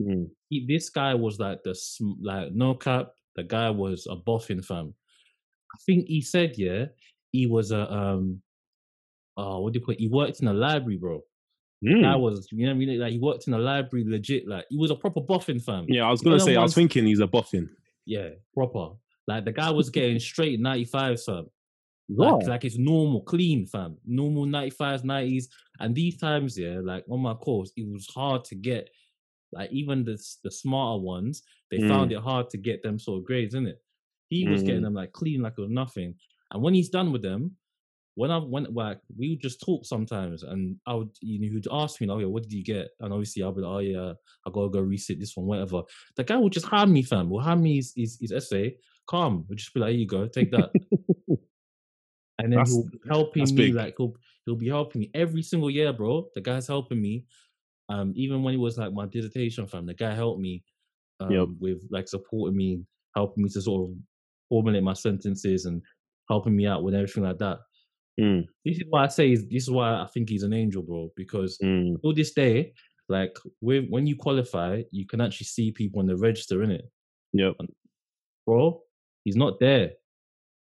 mm. 0.00 0.28
he, 0.48 0.66
this 0.66 0.90
guy 0.90 1.14
was 1.14 1.38
like 1.38 1.62
the 1.62 1.74
like 2.20 2.52
no 2.52 2.74
cap. 2.74 3.12
The 3.36 3.44
guy 3.44 3.70
was 3.70 4.06
a 4.10 4.16
boffin 4.16 4.62
fam. 4.62 4.94
I 5.74 5.78
think 5.86 6.06
he 6.06 6.20
said 6.20 6.56
yeah 6.56 6.86
he 7.32 7.46
was 7.46 7.72
a 7.72 7.92
um 7.92 8.42
oh 9.36 9.60
what 9.60 9.72
do 9.72 9.78
you 9.78 9.84
call 9.84 9.94
it? 9.94 10.00
He 10.00 10.08
worked 10.08 10.40
in 10.40 10.48
a 10.48 10.54
library, 10.54 10.98
bro. 10.98 11.22
Mm. 11.84 12.02
Guy 12.02 12.16
was 12.16 12.48
you 12.50 12.64
know 12.66 12.70
what 12.72 12.76
I 12.76 12.78
mean 12.78 12.98
like 13.00 13.12
he 13.12 13.18
worked 13.18 13.46
in 13.46 13.52
a 13.54 13.58
library 13.58 14.04
legit 14.08 14.48
like 14.48 14.64
he 14.70 14.76
was 14.78 14.90
a 14.90 14.94
proper 14.94 15.20
boffin 15.20 15.58
fam. 15.60 15.84
Yeah, 15.88 16.06
I 16.06 16.10
was 16.10 16.22
gonna 16.22 16.40
say 16.40 16.56
I 16.56 16.60
was 16.62 16.70
ones- 16.70 16.74
thinking 16.76 17.06
he's 17.06 17.20
a 17.20 17.26
boffin. 17.26 17.68
Yeah, 18.06 18.30
proper. 18.54 18.94
Like 19.26 19.44
the 19.44 19.52
guy 19.52 19.70
was 19.70 19.90
getting 19.90 20.18
straight 20.18 20.60
95, 20.60 21.22
fam. 21.22 21.46
Like, 22.10 22.46
like 22.46 22.64
it's 22.66 22.76
normal, 22.76 23.22
clean, 23.22 23.64
fam. 23.66 23.96
Normal 24.06 24.44
95s, 24.46 25.02
90s. 25.04 25.44
And 25.80 25.94
these 25.94 26.18
times, 26.18 26.58
yeah, 26.58 26.80
like 26.82 27.04
on 27.10 27.20
my 27.20 27.32
course, 27.34 27.72
it 27.78 27.86
was 27.90 28.06
hard 28.14 28.44
to 28.46 28.54
get, 28.54 28.90
like 29.52 29.70
even 29.72 30.04
the 30.04 30.18
the 30.42 30.50
smarter 30.50 31.00
ones, 31.02 31.42
they 31.70 31.78
found 31.88 32.12
it 32.12 32.18
hard 32.20 32.50
to 32.50 32.58
get 32.58 32.82
them 32.82 32.98
sort 32.98 33.18
of 33.20 33.24
grades, 33.24 33.54
innit? 33.54 33.76
He 34.28 34.46
was 34.48 34.62
getting 34.62 34.80
Mm. 34.80 34.84
them 34.84 34.94
like 34.94 35.12
clean, 35.12 35.40
like 35.42 35.54
it 35.56 35.62
was 35.62 35.70
nothing. 35.70 36.14
And 36.50 36.62
when 36.62 36.74
he's 36.74 36.90
done 36.90 37.10
with 37.12 37.22
them, 37.22 37.56
when 38.16 38.30
I 38.30 38.38
went 38.38 38.72
like 38.72 39.00
we 39.16 39.30
would 39.30 39.40
just 39.40 39.60
talk 39.60 39.84
sometimes, 39.84 40.42
and 40.42 40.78
I 40.86 40.94
would 40.94 41.10
you 41.20 41.40
know 41.40 41.52
he'd 41.52 41.66
ask 41.70 42.00
me, 42.00 42.08
"Oh 42.10 42.18
yeah, 42.18 42.26
what 42.26 42.44
did 42.44 42.52
you 42.52 42.64
get?" 42.64 42.88
And 43.00 43.12
obviously 43.12 43.42
I'll 43.42 43.52
be 43.52 43.62
like, 43.62 43.70
"Oh 43.74 43.78
yeah, 43.80 44.12
I 44.46 44.50
gotta 44.52 44.70
go 44.70 44.82
resit 44.82 45.20
this 45.20 45.36
one, 45.36 45.46
whatever." 45.46 45.82
The 46.16 46.24
guy 46.24 46.36
would 46.36 46.52
just 46.52 46.66
hand 46.68 46.92
me, 46.92 47.02
fam, 47.02 47.30
will 47.30 47.40
hand 47.40 47.62
me 47.62 47.76
his, 47.76 47.92
his, 47.96 48.18
his 48.20 48.32
essay, 48.32 48.76
calm, 49.06 49.46
would 49.48 49.58
just 49.58 49.74
be 49.74 49.80
like, 49.80 49.90
"Here 49.90 50.00
you 50.00 50.06
go, 50.06 50.28
take 50.28 50.50
that." 50.52 50.70
and 52.38 52.52
then 52.52 52.64
That's- 52.64 52.64
he'll 52.64 52.90
be 52.90 52.98
helping 53.08 53.54
me, 53.54 53.72
big. 53.72 53.72
like 53.72 53.94
he'll 53.96 54.14
he'll 54.44 54.56
be 54.56 54.68
helping 54.68 55.00
me 55.02 55.10
every 55.14 55.42
single 55.42 55.70
year, 55.70 55.92
bro. 55.92 56.28
The 56.34 56.40
guy's 56.40 56.66
helping 56.66 57.00
me. 57.00 57.26
Um, 57.90 58.12
even 58.16 58.42
when 58.42 58.54
it 58.54 58.58
was 58.58 58.78
like 58.78 58.92
my 58.92 59.06
dissertation, 59.06 59.66
fam, 59.66 59.86
the 59.86 59.94
guy 59.94 60.14
helped 60.14 60.40
me 60.40 60.64
um, 61.20 61.36
Yep. 61.36 61.48
with 61.60 61.82
like 61.90 62.08
supporting 62.08 62.56
me, 62.56 62.84
helping 63.16 63.44
me 63.44 63.50
to 63.50 63.62
sort 63.62 63.90
of 63.90 63.96
formulate 64.48 64.84
my 64.84 64.94
sentences 64.94 65.66
and 65.66 65.82
helping 66.30 66.56
me 66.56 66.66
out 66.66 66.84
with 66.84 66.94
everything 66.94 67.24
like 67.24 67.38
that. 67.38 67.58
Mm, 68.20 68.46
This 68.64 68.76
is 68.78 68.84
why 68.88 69.04
I 69.04 69.08
say 69.08 69.34
this 69.34 69.64
is 69.64 69.70
why 69.70 70.00
I 70.00 70.06
think 70.06 70.28
he's 70.28 70.44
an 70.44 70.52
angel, 70.52 70.82
bro. 70.82 71.10
Because 71.16 71.58
mm. 71.58 72.00
till 72.00 72.14
this 72.14 72.32
day, 72.32 72.72
like 73.08 73.36
with 73.60 73.86
when 73.88 74.06
you 74.06 74.16
qualify, 74.16 74.82
you 74.90 75.06
can 75.06 75.20
actually 75.20 75.46
see 75.46 75.72
people 75.72 76.00
on 76.00 76.06
the 76.06 76.16
register 76.16 76.62
in 76.62 76.70
it, 76.70 76.88
Yep. 77.32 77.54
bro. 78.46 78.82
He's 79.24 79.36
not 79.36 79.58
there. 79.58 79.92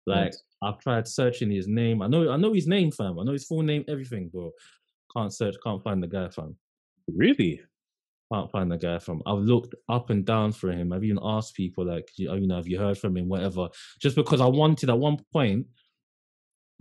Like 0.06 0.26
Yes. 0.32 0.42
I've 0.62 0.78
tried 0.78 1.08
searching 1.08 1.50
his 1.50 1.66
name. 1.66 2.02
I 2.02 2.06
know, 2.08 2.30
I 2.30 2.36
know 2.36 2.52
his 2.52 2.66
name, 2.66 2.90
fam. 2.90 3.18
I 3.18 3.24
know 3.24 3.32
his 3.32 3.46
full 3.46 3.62
name, 3.62 3.84
everything, 3.88 4.28
bro. 4.28 4.50
Can't 5.16 5.32
search, 5.32 5.56
can't 5.64 5.82
find 5.82 6.02
the 6.02 6.06
guy, 6.08 6.28
fam. 6.28 6.56
Really? 7.08 7.60
Can't 8.32 8.50
find 8.50 8.70
the 8.70 8.76
guy, 8.76 8.98
fam. 8.98 9.22
I've 9.26 9.38
looked 9.38 9.74
up 9.88 10.10
and 10.10 10.24
down 10.24 10.52
for 10.52 10.70
him. 10.70 10.92
I've 10.92 11.02
even 11.04 11.18
asked 11.22 11.54
people, 11.54 11.86
like, 11.86 12.08
you 12.16 12.28
know, 12.46 12.56
have 12.56 12.68
you 12.68 12.78
heard 12.78 12.98
from 12.98 13.16
him, 13.16 13.28
whatever. 13.28 13.68
Just 14.00 14.16
because 14.16 14.40
I 14.40 14.46
wanted 14.46 14.90
at 14.90 14.98
one 14.98 15.18
point. 15.32 15.66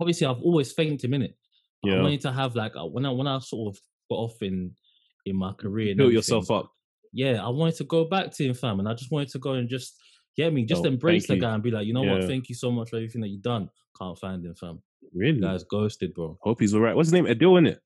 Obviously, 0.00 0.26
I've 0.26 0.40
always 0.42 0.72
thanked 0.72 1.04
him 1.04 1.14
in 1.14 1.22
it. 1.22 1.36
Yeah. 1.82 1.94
I 1.94 2.02
wanted 2.02 2.20
to 2.22 2.32
have 2.32 2.54
like 2.56 2.76
uh, 2.76 2.86
when 2.86 3.06
I 3.06 3.10
when 3.10 3.26
I 3.26 3.38
sort 3.38 3.74
of 3.74 3.80
got 4.10 4.16
off 4.16 4.42
in 4.42 4.72
in 5.26 5.36
my 5.36 5.52
career. 5.52 5.94
Build 5.94 6.12
yourself 6.12 6.50
up. 6.50 6.70
yeah, 7.12 7.44
I 7.44 7.48
wanted 7.48 7.76
to 7.76 7.84
go 7.84 8.04
back 8.04 8.30
to 8.32 8.44
him, 8.44 8.54
fam, 8.54 8.80
and 8.80 8.88
I 8.88 8.94
just 8.94 9.10
wanted 9.10 9.28
to 9.30 9.38
go 9.38 9.52
and 9.54 9.68
just 9.68 9.96
get 10.36 10.52
me, 10.52 10.64
just 10.64 10.82
Oh, 10.84 10.88
embrace 10.88 11.26
the 11.26 11.34
you. 11.34 11.40
guy 11.40 11.52
and 11.54 11.62
be 11.62 11.70
like, 11.70 11.86
you 11.86 11.92
know 11.92 12.02
what, 12.02 12.24
thank 12.24 12.48
you 12.48 12.54
so 12.54 12.70
much 12.70 12.90
for 12.90 12.96
everything 12.96 13.20
that 13.22 13.28
you've 13.28 13.42
done. 13.42 13.68
Can't 13.98 14.16
find 14.18 14.44
him, 14.44 14.54
fam. 14.54 14.80
Really? 15.14 15.40
Guy's 15.40 15.64
ghosted, 15.64 16.14
bro. 16.14 16.38
Hope 16.42 16.60
he's 16.60 16.72
alright. 16.74 16.94
What's 16.94 17.08
his 17.08 17.12
name? 17.12 17.26
Adil, 17.26 17.58
in 17.58 17.66
it? 17.66 17.80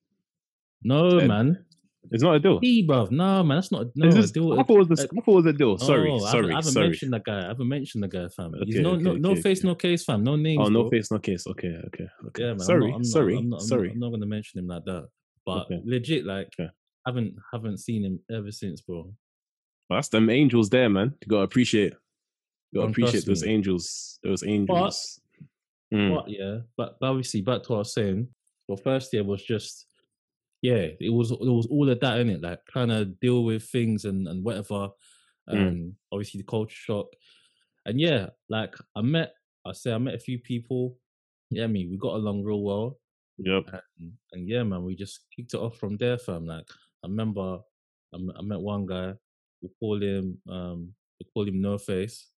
No, 0.83 1.17
Ed- 1.17 1.27
man. 1.27 1.65
It's 2.11 2.21
not 2.23 2.41
Adil. 2.41 2.59
He, 2.61 2.85
bruv. 2.87 3.11
No, 3.11 3.43
man, 3.43 3.57
that's 3.57 3.71
not. 3.71 3.87
No, 3.95 4.07
Is 4.07 4.15
this- 4.15 4.31
Adil- 4.31 4.59
I 4.59 4.63
thought 4.63 4.81
it 4.81 4.89
was, 4.89 4.99
uh, 4.99 5.03
I 5.03 5.21
thought 5.21 5.31
it 5.31 5.43
was 5.43 5.45
Adil. 5.45 5.79
Sorry, 5.79 6.09
Oh, 6.11 6.19
sorry, 6.19 6.51
I 6.51 6.55
haven't 6.55 6.71
sorry. 6.71 6.87
mentioned 6.87 7.13
the 7.13 7.19
guy. 7.19 7.43
I 7.45 7.47
haven't 7.47 7.67
mentioned 7.67 8.03
the 8.03 8.07
guy, 8.07 8.27
fam. 8.29 8.53
Okay, 8.55 8.79
no, 8.81 8.95
no, 8.95 9.11
okay, 9.11 9.19
no 9.19 9.31
okay, 9.31 9.41
face, 9.41 9.63
no 9.63 9.75
case, 9.75 10.03
fam. 10.05 10.23
No 10.23 10.35
names. 10.35 10.61
Oh, 10.63 10.69
no 10.69 10.83
bro. 10.83 10.91
face, 10.91 11.11
no 11.11 11.19
case. 11.19 11.47
Okay, 11.47 11.75
okay, 11.87 12.07
okay. 12.27 12.43
Yeah, 12.43 12.49
man. 12.49 12.59
sorry, 12.59 12.85
I'm 12.85 12.89
not, 12.91 12.95
I'm 12.97 13.03
sorry, 13.03 13.33
not, 13.35 13.39
I'm 13.41 13.49
not, 13.49 13.61
I'm 13.61 13.67
sorry. 13.67 13.91
I'm 13.91 13.99
not 13.99 14.09
gonna 14.11 14.25
mention 14.25 14.59
him 14.59 14.67
like 14.67 14.85
that. 14.85 15.07
But 15.45 15.67
legit, 15.85 16.25
like, 16.25 16.49
haven't 17.05 17.35
haven't 17.53 17.77
seen 17.79 18.03
him 18.03 18.19
ever 18.31 18.51
since, 18.51 18.81
bro. 18.81 19.13
Well, 19.89 19.97
that's 19.97 20.09
them 20.09 20.29
angels 20.29 20.69
there, 20.69 20.89
man. 20.89 21.13
You 21.21 21.27
gotta 21.27 21.43
appreciate. 21.43 21.93
You 22.71 22.81
gotta 22.81 22.91
appreciate 22.91 23.25
those 23.25 23.43
me. 23.43 23.49
angels. 23.51 24.19
Those 24.23 24.43
angels. 24.43 25.19
Mm, 25.93 26.15
But 26.15 26.29
yeah, 26.29 26.57
but, 26.75 26.97
but 26.99 27.07
obviously 27.07 27.41
back 27.41 27.61
to 27.63 27.69
what 27.71 27.75
I 27.75 27.79
was 27.79 27.93
saying. 27.93 28.27
Well, 28.67 28.77
first 28.77 29.13
year 29.13 29.23
was 29.23 29.43
just 29.43 29.85
yeah, 30.65 30.87
it 30.99 31.13
was 31.13 31.29
it 31.31 31.55
was 31.59 31.67
all 31.67 31.89
of 31.89 31.99
that 31.99 32.19
in 32.19 32.29
it, 32.29 32.41
like 32.41 32.59
trying 32.65 32.89
to 32.89 33.05
deal 33.05 33.43
with 33.43 33.63
things 33.63 34.05
and 34.05 34.27
and 34.27 34.43
whatever. 34.43 34.89
Mm. 35.47 35.67
And 35.67 35.93
obviously 36.11 36.39
the 36.41 36.47
culture 36.47 36.75
shock. 36.87 37.07
And 37.85 37.99
yeah, 37.99 38.29
like 38.49 38.73
I 38.95 39.01
met, 39.01 39.33
I 39.63 39.73
say 39.73 39.93
I 39.93 39.99
met 39.99 40.15
a 40.15 40.25
few 40.27 40.39
people. 40.39 40.97
Yeah, 41.51 41.67
me, 41.67 41.87
we 41.87 41.97
got 41.97 42.15
along 42.15 42.43
real 42.43 42.63
well. 42.63 42.97
Yep. 43.37 43.63
And, 43.99 44.11
and 44.31 44.49
yeah, 44.49 44.63
man, 44.63 44.83
we 44.83 44.95
just 44.95 45.25
kicked 45.35 45.53
it 45.53 45.59
off 45.59 45.77
from 45.77 45.97
there, 45.97 46.17
fam. 46.17 46.47
Like 46.47 46.69
I 47.03 47.07
remember, 47.07 47.59
I, 48.13 48.17
m- 48.17 48.33
I 48.39 48.41
met 48.41 48.59
one 48.59 48.87
guy. 48.87 49.13
We 49.61 49.69
call 49.79 50.01
him, 50.01 50.39
um, 50.49 50.93
we 51.19 51.27
call 51.31 51.47
him 51.47 51.61
No 51.61 51.77
Face. 51.77 52.27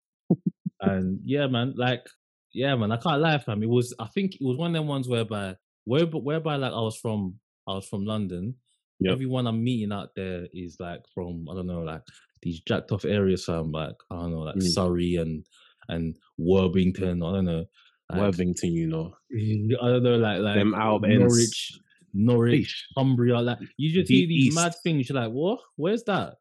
and 0.82 1.18
yeah, 1.24 1.46
man, 1.46 1.72
like 1.76 2.04
yeah, 2.52 2.74
man, 2.76 2.92
I 2.92 2.98
can't 2.98 3.22
lie, 3.22 3.38
fam. 3.38 3.62
It 3.62 3.70
was, 3.70 3.94
I 3.98 4.06
think 4.14 4.34
it 4.34 4.42
was 4.42 4.58
one 4.58 4.74
of 4.74 4.80
them 4.80 4.88
ones 4.88 5.08
whereby, 5.08 5.56
where, 5.84 6.04
whereby 6.04 6.56
like 6.56 6.72
I 6.72 6.80
was 6.80 6.96
from, 6.96 7.40
I 7.68 7.74
was 7.74 7.86
from 7.88 8.04
London. 8.04 8.54
Yep. 9.00 9.12
Everyone 9.12 9.46
I'm 9.46 9.62
meeting 9.62 9.92
out 9.92 10.10
there 10.16 10.46
is 10.52 10.76
like 10.80 11.02
from, 11.14 11.46
I 11.50 11.54
don't 11.54 11.66
know, 11.68 11.82
like 11.82 12.02
these 12.42 12.60
jacked 12.60 12.90
off 12.92 13.04
areas, 13.04 13.44
So 13.44 13.60
I'm 13.60 13.70
Like 13.70 13.94
I 14.10 14.16
don't 14.16 14.32
know, 14.32 14.40
like 14.40 14.56
Mm. 14.56 14.62
Surrey 14.72 15.16
and 15.16 15.44
and 15.88 16.16
Worthington. 16.38 17.22
I 17.22 17.32
don't 17.32 17.44
know. 17.44 17.64
Like, 18.10 18.20
Worthington, 18.20 18.72
you 18.72 18.88
know. 18.88 19.14
I 19.32 19.86
don't 19.88 20.02
know, 20.02 20.16
like 20.16 20.40
like 20.40 20.54
Them. 20.56 20.70
Norwich, 20.72 21.78
Norwich, 22.14 22.86
Eesh. 22.88 22.94
Cumbria. 22.96 23.38
Like 23.40 23.58
you 23.76 23.92
just 23.92 24.08
Deep 24.08 24.18
hear 24.20 24.28
these 24.28 24.46
East. 24.48 24.54
mad 24.56 24.74
things. 24.82 25.08
You're 25.08 25.20
like, 25.20 25.30
what? 25.30 25.60
Where's 25.76 26.02
that? 26.04 26.36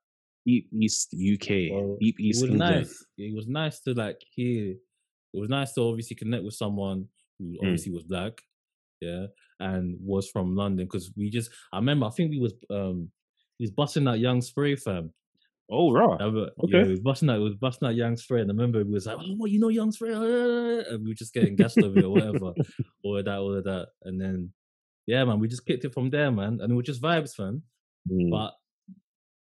Deep 0.46 0.70
East 0.74 1.13
UK. 1.13 1.72
Well, 1.72 1.98
Deep 2.00 2.16
It 2.20 2.28
was 2.30 2.42
England. 2.44 2.60
nice. 2.60 3.06
It 3.18 3.36
was 3.36 3.48
nice 3.48 3.80
to 3.82 3.94
like 3.94 4.22
hear. 4.34 4.72
It 5.34 5.40
was 5.40 5.50
nice 5.50 5.74
to 5.74 5.82
obviously 5.82 6.16
connect 6.16 6.44
with 6.44 6.54
someone 6.56 7.08
who 7.38 7.46
Mm. 7.46 7.58
obviously 7.62 7.92
was 7.92 8.04
black, 8.06 8.42
yeah, 9.02 9.28
and 9.60 9.98
was 10.00 10.30
from 10.30 10.56
London. 10.56 10.86
Because 10.86 11.12
we 11.15 11.30
just, 11.30 11.50
I 11.74 11.78
remember, 11.78 12.06
I 12.06 12.10
think 12.12 12.32
we 12.32 12.39
was 12.39 12.54
um, 12.70 13.12
he 13.58 13.63
was 13.63 13.72
busting 13.72 14.04
that 14.06 14.20
Young 14.20 14.41
Spray, 14.41 14.76
fam. 14.76 15.12
Oh, 15.70 15.91
right. 15.91 16.17
Remember, 16.20 16.52
Okay. 16.63 16.78
yeah, 16.78 16.84
he 16.86 16.89
was 16.91 17.00
busting 17.02 17.28
that 17.28 17.39
was 17.39 17.56
busting 17.56 17.88
that 17.88 17.96
Young 17.96 18.15
Spray, 18.15 18.41
and 18.41 18.50
I 18.50 18.54
remember 18.54 18.84
we 18.86 18.93
was 18.93 19.06
like, 19.06 19.17
oh, 19.20 19.34
what, 19.36 19.52
you 19.52 19.60
know 19.60 19.67
Young 19.70 19.91
Spray, 19.91 20.13
and 20.89 21.04
we 21.04 21.10
were 21.12 21.15
just 21.15 21.34
getting 21.34 21.56
gassed 21.56 21.82
over 21.82 21.98
it 22.00 22.04
or 22.06 22.10
whatever, 22.10 22.54
all 23.04 23.17
of 23.17 23.26
that, 23.26 23.38
all 23.38 23.54
of 23.54 23.63
that, 23.65 23.89
and 24.04 24.20
then 24.20 24.52
yeah, 25.08 25.24
man, 25.26 25.39
we 25.39 25.48
just 25.48 25.65
kicked 25.65 25.86
it 25.86 25.93
from 25.93 26.10
there, 26.10 26.32
man, 26.32 26.60
and 26.62 26.72
it 26.72 26.76
was 26.76 26.86
just 26.86 27.02
vibes, 27.02 27.34
fam. 27.36 27.63
Mm, 28.10 28.30
But 28.32 28.54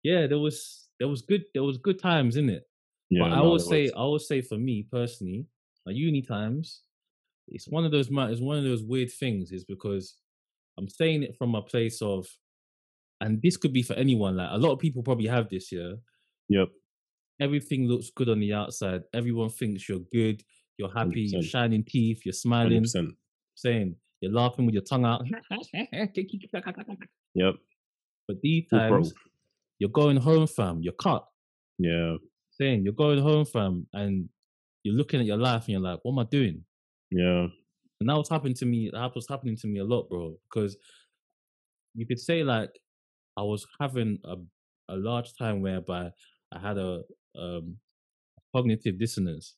yeah, 0.03 0.27
there 0.27 0.39
was 0.39 0.89
there 0.99 1.09
was 1.09 1.23
good 1.23 1.45
there 1.55 1.63
was 1.63 1.79
good 1.79 1.99
times 2.01 2.37
in 2.37 2.49
it. 2.51 2.65
yeah, 3.11 3.23
but 3.25 3.33
I 3.33 3.37
no, 3.37 3.45
always 3.45 3.67
say 3.67 3.83
was. 3.85 3.93
I 3.93 3.99
always 3.99 4.27
say 4.29 4.41
for 4.43 4.57
me 4.59 4.87
personally, 4.91 5.47
my 5.87 5.93
uni 5.93 6.23
times, 6.23 6.83
it's 7.49 7.69
one 7.69 7.85
of 7.85 7.93
those 7.93 8.09
it's 8.11 8.41
one 8.41 8.59
of 8.59 8.65
those 8.65 8.83
weird 8.83 9.11
things, 9.13 9.53
is 9.53 9.65
because 9.65 10.17
I'm 10.79 10.89
saying 10.89 11.23
it 11.23 11.37
from 11.37 11.55
a 11.55 11.63
place 11.63 12.01
of 12.03 12.27
and 13.21 13.41
this 13.43 13.57
could 13.57 13.73
be 13.73 13.83
for 13.83 13.95
anyone. 13.95 14.37
Like 14.37 14.49
a 14.51 14.59
lot 14.59 14.73
of 14.73 14.79
people 14.81 15.03
probably 15.03 15.27
have 15.29 15.49
this. 15.49 15.71
Yeah, 15.71 15.93
Yep. 16.49 16.69
everything 17.41 17.87
looks 17.89 18.11
good 18.11 18.29
on 18.29 18.41
the 18.41 18.53
outside. 18.53 19.03
Everyone 19.15 19.49
thinks 19.51 19.89
you're 19.89 20.01
good. 20.13 20.43
You're 20.79 20.93
happy. 20.93 21.23
You're 21.23 21.43
shining 21.43 21.85
teeth. 21.85 22.23
You're 22.25 22.33
smiling. 22.33 22.83
percent. 22.83 23.15
Saying 23.55 23.97
you're 24.21 24.33
laughing 24.33 24.67
with 24.67 24.75
your 24.75 24.83
tongue 24.85 25.05
out. 25.05 25.23
Yep. 27.35 27.55
but 28.29 28.41
these 28.43 28.69
times, 28.69 29.13
you're 29.79 29.91
going 29.91 30.17
home, 30.17 30.47
fam. 30.47 30.81
You're 30.83 30.93
cut. 30.95 31.25
Yeah. 31.79 32.17
Saying 32.53 32.85
you're 32.85 32.93
going 32.95 33.21
home, 33.21 33.45
fam, 33.45 33.87
and 33.93 34.29
you're 34.85 34.95
looking 34.95 35.21
at 35.21 35.27
your 35.27 35.39
life 35.39 35.63
and 35.63 35.71
you're 35.71 35.81
like, 35.81 36.01
what 36.03 36.13
am 36.13 36.19
I 36.21 36.25
doing? 36.25 36.65
Yeah. 37.13 37.47
And 38.01 38.09
that 38.09 38.17
was 38.17 38.29
happening 38.29 38.55
to 38.55 38.67
me. 38.67 38.91
That 38.93 39.15
was 39.15 39.27
happening 39.29 39.57
to 39.59 39.67
me 39.67 39.79
a 39.79 39.85
lot, 39.85 40.09
bro. 40.09 40.35
Because 40.51 40.77
you 41.95 42.07
could 42.07 42.19
say 42.19 42.43
like 42.43 42.71
I 43.37 43.43
was 43.43 43.67
having 43.81 44.19
a 44.25 44.37
a 44.89 44.97
large 44.97 45.35
time 45.37 45.63
whereby 45.63 46.11
I 46.51 46.59
had 46.59 46.79
a 46.79 47.03
um 47.39 47.77
cognitive 48.55 48.99
dissonance. 48.99 49.57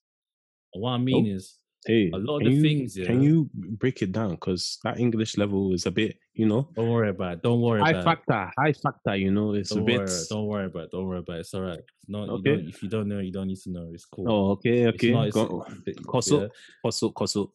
And 0.72 0.82
what 0.82 0.90
I 0.90 0.98
mean 0.98 1.26
is 1.26 1.58
Hey, 1.86 2.10
A 2.14 2.18
lot 2.18 2.38
of 2.38 2.44
the 2.44 2.52
you, 2.52 2.62
things, 2.62 2.94
Can 2.94 3.22
you 3.22 3.50
break 3.54 4.00
it 4.00 4.12
down? 4.12 4.32
Because 4.32 4.78
that 4.84 4.98
English 4.98 5.36
level 5.36 5.74
is 5.74 5.84
a 5.84 5.90
bit, 5.90 6.16
you 6.34 6.46
know, 6.46 6.68
don't 6.74 6.90
worry 6.90 7.10
about 7.10 7.34
it. 7.34 7.42
Don't 7.42 7.60
worry 7.60 7.80
high 7.80 7.90
about 7.90 8.00
it. 8.00 8.04
factor, 8.04 8.50
high 8.58 8.72
factor. 8.72 9.16
You 9.16 9.30
know, 9.30 9.54
it's 9.54 9.70
Don't 9.70 9.80
a 9.80 9.84
worry, 9.84 9.98
bit. 10.06 10.10
don't 10.28 10.46
worry 10.46 10.66
about 10.66 10.84
it. 10.84 10.90
Don't 10.90 11.06
worry 11.06 11.18
about 11.20 11.36
it. 11.36 11.40
It's 11.40 11.54
all 11.54 11.62
right. 11.62 11.78
It's 11.78 12.08
not, 12.08 12.28
Okay. 12.28 12.54
if 12.68 12.82
you 12.82 12.88
don't 12.88 13.08
know, 13.08 13.20
you 13.20 13.30
don't 13.32 13.46
need 13.46 13.58
to 13.60 13.70
know. 13.70 13.90
It's 13.92 14.04
cool. 14.04 14.26
Oh, 14.30 14.50
okay, 14.52 14.82
It's 14.82 14.96
okay. 14.96 15.12
not- 15.12 15.28
it's- 15.28 15.34
Go- 15.48 15.64
Koso, 16.06 16.42
yeah. 16.42 16.48
koso, 16.82 17.10
koso. 17.10 17.52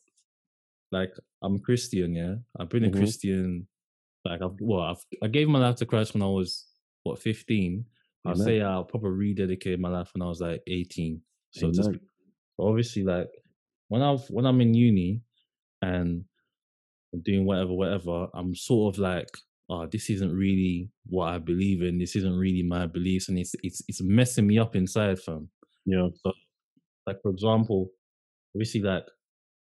like 0.92 1.12
I'm 1.44 1.56
a 1.56 1.60
Christian, 1.60 2.16
yeah. 2.16 2.36
I've 2.58 2.70
been 2.70 2.86
a 2.86 2.90
Mhm. 2.90 2.94
Christian. 2.96 3.68
Like 4.26 4.42
I've 4.42 4.60
well, 4.60 4.82
I've, 4.82 5.06
I 5.22 5.28
gave 5.28 5.48
my 5.48 5.60
life 5.60 5.76
to 5.78 5.86
Christ 5.86 6.14
when 6.14 6.24
I 6.24 6.28
was 6.28 6.66
what 7.04 7.20
15. 7.20 7.86
I'll 8.26 8.34
Amen. 8.34 8.44
say 8.46 8.62
I 8.62 8.84
probably 8.88 9.34
rededicated 9.34 9.80
my 9.80 9.90
life 9.90 10.10
when 10.14 10.22
I 10.24 10.28
was 10.28 10.42
like 10.42 10.62
18. 10.68 11.22
So 11.52 11.72
just 11.72 11.92
obviously, 12.58 13.04
like 13.04 13.30
when 13.90 14.02
I've 14.02 14.28
when 14.30 14.46
I'm 14.46 14.60
in 14.62 14.74
uni 14.74 15.22
and 15.82 16.26
I'm 17.14 17.22
doing 17.22 17.46
whatever, 17.46 17.74
whatever, 17.74 18.28
I'm 18.34 18.56
sort 18.56 18.96
of 18.96 19.00
like, 19.00 19.30
oh, 19.70 19.88
this 19.88 20.10
isn't 20.10 20.36
really 20.36 20.90
what 21.08 21.28
I 21.34 21.40
believe 21.40 21.82
in. 21.82 21.98
This 22.00 22.16
isn't 22.16 22.38
really 22.38 22.64
my 22.64 22.86
beliefs, 22.88 23.30
and 23.30 23.38
it's 23.40 23.56
it's 23.64 23.82
it's 23.88 24.02
messing 24.02 24.48
me 24.48 24.60
up 24.60 24.76
inside, 24.76 25.20
fam 25.20 25.50
Yeah. 25.86 26.10
like 27.08 27.22
for 27.22 27.32
example, 27.32 27.92
obviously 28.56 28.82
like 28.82 29.06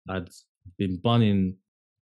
I'd 0.09 0.29
been 0.77 0.97
bunning 0.97 1.57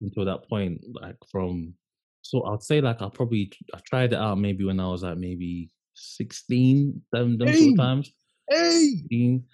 until 0.01 0.25
that 0.25 0.47
point, 0.49 0.81
like 1.01 1.17
from 1.31 1.73
so 2.21 2.45
I'd 2.45 2.63
say 2.63 2.81
like 2.81 3.01
I 3.01 3.09
probably 3.09 3.51
I 3.73 3.79
tried 3.85 4.13
it 4.13 4.19
out 4.19 4.37
maybe 4.39 4.65
when 4.65 4.79
I 4.79 4.87
was 4.89 5.03
like 5.03 5.17
maybe 5.17 5.69
16, 5.95 7.01
them, 7.11 7.37
them 7.37 7.53
sort 7.53 7.69
Hey! 7.69 7.73
of 7.73 7.77
times. 7.77 8.13
Hey, 8.49 8.95
16. 9.09 9.45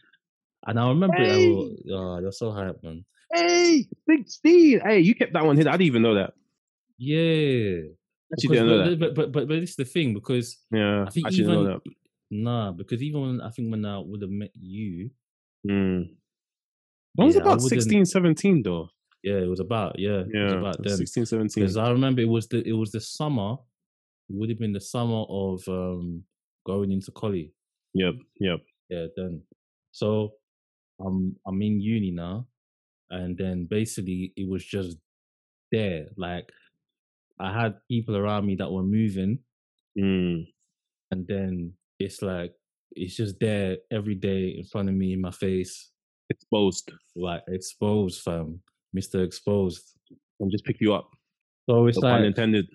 And 0.68 0.80
I 0.80 0.88
remember 0.90 1.24
it, 1.24 1.28
Hey! 1.28 1.36
I 1.36 1.38
was, 1.38 1.84
oh, 1.92 2.20
you're 2.20 2.32
so 2.32 2.52
hype, 2.52 2.82
man. 2.84 3.06
Hey, 3.36 3.86
sixteen. 4.10 4.80
Hey, 4.82 5.00
you 5.00 5.16
kept 5.16 5.34
that 5.34 5.46
one 5.46 5.56
hidden. 5.58 5.70
I 5.74 5.78
didn't 5.78 5.88
even 5.88 6.02
know 6.02 6.16
that. 6.16 6.34
Yeah. 6.98 7.90
Actually, 8.34 8.56
didn't 8.58 8.68
know 8.68 8.78
but, 8.78 9.00
that. 9.00 9.00
but, 9.00 9.16
but 9.16 9.32
but 9.32 9.48
but 9.48 9.60
this 9.62 9.72
is 9.72 9.76
the 9.76 9.86
thing 9.86 10.14
because 10.14 10.58
Yeah, 10.72 11.04
I 11.08 11.10
think 11.10 11.28
actually 11.28 11.44
didn't 11.44 11.54
even 11.54 11.66
know 11.66 11.74
that. 11.74 11.82
nah, 12.32 12.72
because 12.72 13.02
even 13.04 13.22
when 13.22 13.42
I 13.42 13.50
think 13.52 13.70
when 13.72 13.86
I 13.86 14.00
would 14.00 14.22
have 14.22 14.32
met 14.32 14.52
you, 14.60 15.10
Mm. 15.68 16.10
I 17.20 17.24
was 17.24 17.34
yeah, 17.36 17.42
I 17.42 17.44
about 17.44 17.62
wouldn't- 17.62 17.82
16, 17.82 18.06
17 18.06 18.62
though. 18.64 18.90
Yeah, 19.24 19.38
it 19.38 19.50
was 19.50 19.60
about 19.60 19.98
yeah, 19.98 20.20
it 20.22 20.28
was 20.28 20.52
Yeah, 20.52 20.60
about 20.60 20.84
then. 20.84 20.96
16, 20.98 21.26
17. 21.26 21.64
because 21.64 21.78
I 21.78 21.90
remember 21.90 22.22
it 22.22 22.30
was 22.30 22.48
the 22.48 22.62
it 22.68 22.74
was 22.74 22.92
the 22.92 23.02
summer. 23.02 23.54
It 24.30 24.36
would 24.36 24.50
have 24.50 24.60
been 24.60 24.74
the 24.74 24.82
summer 24.82 25.24
of 25.28 25.64
um 25.68 26.24
going 26.66 26.92
into 26.92 27.12
college. 27.12 27.50
Yep, 27.96 28.14
yep. 28.40 28.60
Yeah, 28.90 29.08
then. 29.16 29.42
So 29.92 30.34
I'm 31.00 31.36
I'm 31.48 31.60
in 31.62 31.80
uni 31.82 32.12
now, 32.12 32.46
and 33.10 33.38
then 33.38 33.68
basically 33.70 34.34
it 34.36 34.48
was 34.50 34.64
just 34.66 34.98
there. 35.72 36.08
Like 36.18 36.52
I 37.40 37.52
had 37.54 37.76
people 37.90 38.16
around 38.18 38.46
me 38.46 38.56
that 38.58 38.72
were 38.72 38.84
moving, 38.84 39.40
Mm. 39.98 40.46
and 41.12 41.28
then 41.28 41.74
it's 42.00 42.22
like 42.22 42.54
it's 42.92 43.16
just 43.16 43.40
there 43.40 43.78
every 43.92 44.16
day 44.16 44.50
in 44.58 44.66
front 44.66 44.90
of 44.90 44.96
me 44.96 45.14
in 45.14 45.22
my 45.22 45.32
face, 45.32 45.92
Exposed 46.30 46.92
like 47.16 47.44
exposed, 47.48 48.22
fam, 48.22 48.62
Mister 48.94 49.24
Exposed. 49.24 49.94
and 50.40 50.52
just 50.52 50.66
pick 50.66 50.78
you 50.82 50.94
up. 50.94 51.10
So 51.70 51.88
it's 51.88 51.98
No 51.98 52.10
pun 52.10 52.22
like 52.22 52.28
intended. 52.28 52.66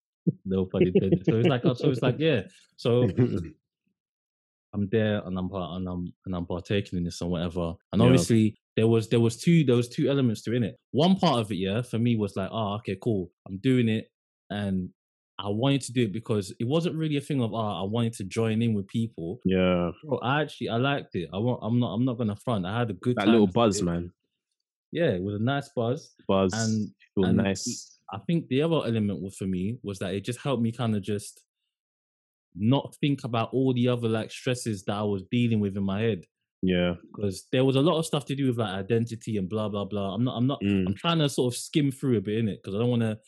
no 0.44 0.64
pun 0.66 0.82
intended. 0.86 1.24
So 1.26 1.36
it's 1.38 1.48
like 1.48 1.62
so 1.64 1.90
it's 1.90 2.02
like 2.02 2.16
yeah. 2.18 2.42
So 2.76 3.08
I'm 4.72 4.88
there 4.90 5.20
and 5.26 5.36
I'm 5.38 5.48
part 5.48 5.76
and 5.76 5.88
I'm 5.88 6.12
and 6.26 6.34
I'm 6.34 6.46
partaking 6.46 6.98
in 6.98 7.04
this 7.04 7.20
and 7.20 7.30
whatever. 7.30 7.74
And 7.92 8.00
Yeah. 8.00 8.06
obviously 8.06 8.56
there 8.76 8.86
was 8.86 9.08
there 9.08 9.20
was 9.20 9.36
two 9.36 9.64
there 9.64 9.76
was 9.76 9.88
two 9.88 10.08
elements 10.08 10.42
to 10.42 10.54
in 10.54 10.62
it. 10.62 10.76
One 10.92 11.16
part 11.16 11.40
of 11.40 11.50
it, 11.50 11.56
yeah, 11.56 11.82
for 11.82 11.98
me 11.98 12.16
was 12.16 12.36
like, 12.36 12.50
oh, 12.52 12.74
okay, 12.76 12.96
cool. 13.02 13.30
I'm 13.46 13.58
doing 13.58 13.88
it, 13.88 14.10
and 14.48 14.90
I 15.38 15.48
wanted 15.48 15.80
to 15.82 15.92
do 15.92 16.02
it 16.02 16.12
because 16.12 16.52
it 16.60 16.66
wasn't 16.66 16.96
really 16.96 17.16
a 17.16 17.20
thing 17.20 17.42
of 17.42 17.54
ah, 17.54 17.80
I 17.80 17.84
wanted 17.84 18.12
to 18.14 18.24
join 18.24 18.62
in 18.62 18.74
with 18.74 18.86
people. 18.88 19.40
yeah, 19.44 19.90
Bro, 20.04 20.18
I 20.18 20.42
actually 20.42 20.68
I 20.68 20.76
liked 20.76 21.14
it. 21.14 21.28
I 21.32 21.38
want 21.38 21.60
I'm 21.62 21.80
not 21.80 21.94
I'm 21.94 22.04
not 22.04 22.18
gonna 22.18 22.36
front. 22.36 22.66
I 22.66 22.78
had 22.78 22.90
a 22.90 22.94
good 22.94 23.16
that 23.16 23.28
little 23.28 23.46
buzz, 23.46 23.82
man. 23.82 24.12
Yeah, 24.92 25.10
it 25.10 25.22
was 25.22 25.36
a 25.36 25.42
nice 25.42 25.70
buzz. 25.74 26.14
Buzz. 26.28 26.52
And 26.52 26.90
and 27.16 27.38
nice. 27.38 27.98
I 28.12 28.18
think 28.26 28.48
the 28.48 28.62
other 28.62 28.76
element 28.76 29.22
was 29.22 29.36
for 29.36 29.46
me 29.46 29.78
was 29.82 29.98
that 30.00 30.14
it 30.14 30.24
just 30.24 30.40
helped 30.40 30.62
me 30.62 30.72
kind 30.72 30.96
of 30.96 31.02
just 31.02 31.42
not 32.56 32.96
think 33.00 33.24
about 33.24 33.50
all 33.52 33.72
the 33.72 33.88
other 33.88 34.08
like 34.08 34.30
stresses 34.30 34.84
that 34.84 34.94
I 34.94 35.02
was 35.02 35.22
dealing 35.30 35.60
with 35.60 35.76
in 35.76 35.84
my 35.84 36.00
head 36.00 36.24
Yeah. 36.62 36.94
because 37.16 37.46
there 37.52 37.64
was 37.64 37.76
a 37.76 37.80
lot 37.80 37.98
of 37.98 38.04
stuff 38.04 38.26
to 38.26 38.34
do 38.36 38.48
with 38.48 38.58
like 38.58 38.74
identity 38.74 39.36
and 39.38 39.48
blah 39.48 39.68
blah 39.68 39.84
blah. 39.86 40.14
I'm 40.14 40.24
not 40.24 40.36
I'm 40.36 40.46
not 40.46 40.60
Mm. 40.62 40.86
I'm 40.88 40.94
trying 40.94 41.18
to 41.20 41.28
sort 41.28 41.54
of 41.54 41.58
skim 41.58 41.90
through 41.90 42.18
a 42.18 42.20
bit 42.20 42.38
in 42.38 42.48
it 42.48 42.60
because 42.62 42.74
I 42.74 42.78
don't 42.78 42.90
want 42.90 43.02
to 43.02 43.18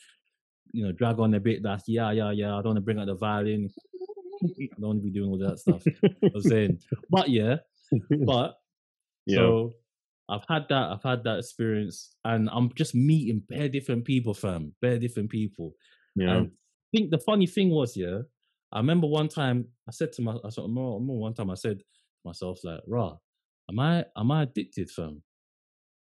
you 0.71 0.85
know 0.85 0.91
drag 0.91 1.19
on 1.19 1.33
a 1.33 1.39
bit 1.39 1.63
that 1.63 1.81
yeah 1.87 2.11
yeah 2.11 2.31
yeah 2.31 2.51
I 2.53 2.57
don't 2.57 2.65
want 2.73 2.77
to 2.77 2.81
bring 2.81 2.99
out 2.99 3.07
the 3.07 3.15
violin. 3.15 3.69
I 4.43 4.47
don't 4.79 4.87
want 4.87 4.99
to 4.99 5.03
be 5.03 5.11
doing 5.11 5.29
all 5.31 5.37
that 5.39 5.59
stuff. 5.59 5.83
I'm 6.03 6.41
saying, 6.41 6.79
but 7.09 7.29
yeah, 7.29 7.57
but 8.25 8.55
yeah. 9.25 9.37
so 9.37 9.73
I've 10.29 10.45
had 10.47 10.65
that. 10.69 10.91
I've 10.91 11.03
had 11.03 11.23
that 11.23 11.39
experience, 11.39 12.15
and 12.25 12.49
I'm 12.51 12.71
just 12.75 12.93
meeting 12.95 13.41
bare 13.49 13.67
different 13.69 14.05
people, 14.05 14.33
fam. 14.33 14.73
Bare 14.81 14.99
different 14.99 15.29
people. 15.29 15.73
yeah. 16.15 16.35
And 16.37 16.47
I 16.47 16.97
think 16.97 17.09
the 17.11 17.17
funny 17.19 17.47
thing 17.47 17.69
was, 17.71 17.97
yeah, 17.97 18.19
I 18.71 18.77
remember 18.77 19.07
one 19.07 19.27
time 19.27 19.65
I 19.87 19.91
said 19.91 20.11
to 20.13 20.21
my, 20.21 20.33
I 20.33 20.49
remember 20.57 21.13
one 21.13 21.33
time 21.33 21.49
I 21.49 21.55
said 21.55 21.81
myself, 22.25 22.59
like, 22.63 22.81
"Rah, 22.87 23.15
am 23.73 23.79
I, 23.79 24.05
am 24.15 24.31
I 24.31 24.43
addicted, 24.43 24.89
fam? 24.91 25.21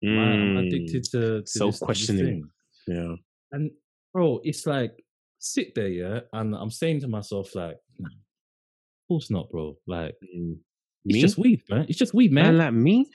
Am, 0.05 0.19
I, 0.19 0.33
am 0.35 0.57
I 0.59 0.61
Mm. 0.61 0.67
addicted 0.67 1.05
to, 1.05 1.21
to 1.21 1.41
this 1.41 1.53
Self-questioning. 1.55 2.45
Yeah. 2.87 3.15
And 3.53 3.71
bro, 4.13 4.41
it's 4.45 4.67
like 4.67 4.93
sit 5.39 5.75
there, 5.75 5.89
yeah, 5.89 6.21
and 6.33 6.55
I'm 6.55 6.71
saying 6.71 7.01
to 7.01 7.09
myself, 7.09 7.55
like, 7.55 7.77
nah, 7.99 8.09
of 8.09 9.09
course 9.09 9.31
not, 9.31 9.51
bro. 9.51 9.77
Like, 9.87 10.15
Mm. 10.37 10.59
it's 11.07 11.15
Me? 11.15 11.21
just 11.21 11.39
weed, 11.39 11.63
man. 11.71 11.87
It's 11.89 11.99
just 11.99 12.15
weed, 12.15 12.33
man. 12.33 12.45
Man 12.45 12.59
like 12.59 12.75
me? 12.75 13.11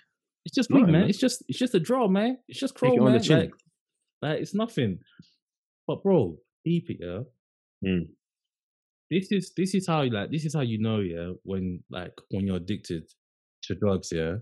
It's 0.45 0.55
just 0.55 0.69
No, 0.69 0.77
weed, 0.77 0.83
man. 0.83 0.91
man. 1.01 1.09
It's 1.09 1.19
just 1.19 1.43
it's 1.47 1.59
just 1.59 1.75
a 1.75 1.79
draw, 1.79 2.07
man. 2.07 2.37
It's 2.47 2.59
just 2.59 2.73
crawl, 2.75 2.97
man. 2.97 3.21
Like, 3.21 3.51
like 4.21 4.39
it's 4.41 4.55
nothing. 4.55 4.99
But 5.87 6.01
bro, 6.03 6.37
deep 6.65 6.89
it, 6.89 6.97
yeah. 7.01 7.21
Mm. 7.85 8.09
This 9.11 9.31
is 9.31 9.51
this 9.55 9.73
is 9.75 9.87
how 9.87 10.03
like 10.05 10.31
this 10.31 10.45
is 10.45 10.53
how 10.53 10.61
you 10.61 10.79
know, 10.79 10.99
yeah, 10.99 11.31
when 11.43 11.83
like 11.89 12.13
when 12.31 12.45
you're 12.47 12.57
addicted 12.57 13.03
to 13.69 13.75
drugs, 13.75 14.09
yeah. 14.11 14.35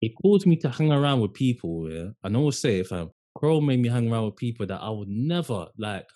It 0.00 0.12
caused 0.22 0.46
me 0.46 0.56
to 0.56 0.68
hang 0.68 0.92
around 0.92 1.20
with 1.20 1.32
people, 1.32 1.90
yeah. 1.90 2.10
And 2.22 2.36
I 2.36 2.38
always 2.38 2.58
say 2.58 2.80
if 2.80 2.92
um 2.92 3.10
Crow 3.34 3.60
made 3.60 3.80
me 3.80 3.88
hang 3.88 4.10
around 4.10 4.26
with 4.26 4.36
people 4.36 4.66
that 4.66 4.80
I 4.80 4.90
would 4.90 5.08
never 5.08 5.66
like 5.78 6.06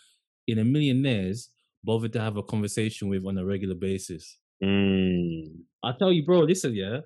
in 0.46 0.58
a 0.58 0.64
million 0.64 1.04
years 1.04 1.50
bother 1.84 2.08
to 2.08 2.20
have 2.20 2.36
a 2.36 2.42
conversation 2.42 3.08
with 3.08 3.24
on 3.24 3.38
a 3.38 3.44
regular 3.44 3.74
basis. 3.74 4.38
Mm. 4.62 5.62
I 5.82 5.92
tell 5.98 6.12
you, 6.12 6.24
bro, 6.24 6.40
listen, 6.40 6.74
yeah, 6.74 7.00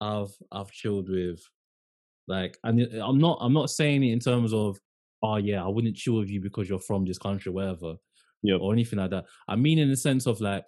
I've 0.00 0.32
I've 0.52 0.70
chilled 0.70 1.08
with 1.08 1.40
like, 2.26 2.58
and 2.64 2.80
I'm 3.02 3.18
not 3.18 3.38
I'm 3.40 3.52
not 3.52 3.70
saying 3.70 4.02
it 4.02 4.12
in 4.12 4.20
terms 4.20 4.52
of, 4.52 4.78
oh 5.22 5.36
yeah, 5.36 5.64
I 5.64 5.68
wouldn't 5.68 5.96
chill 5.96 6.18
with 6.18 6.30
you 6.30 6.40
because 6.40 6.68
you're 6.68 6.78
from 6.78 7.04
this 7.04 7.18
country, 7.18 7.52
whatever, 7.52 7.94
yeah, 8.42 8.56
or 8.56 8.72
anything 8.72 8.98
like 8.98 9.10
that. 9.10 9.24
I 9.48 9.56
mean, 9.56 9.78
in 9.78 9.90
the 9.90 9.96
sense 9.96 10.26
of 10.26 10.40
like, 10.40 10.64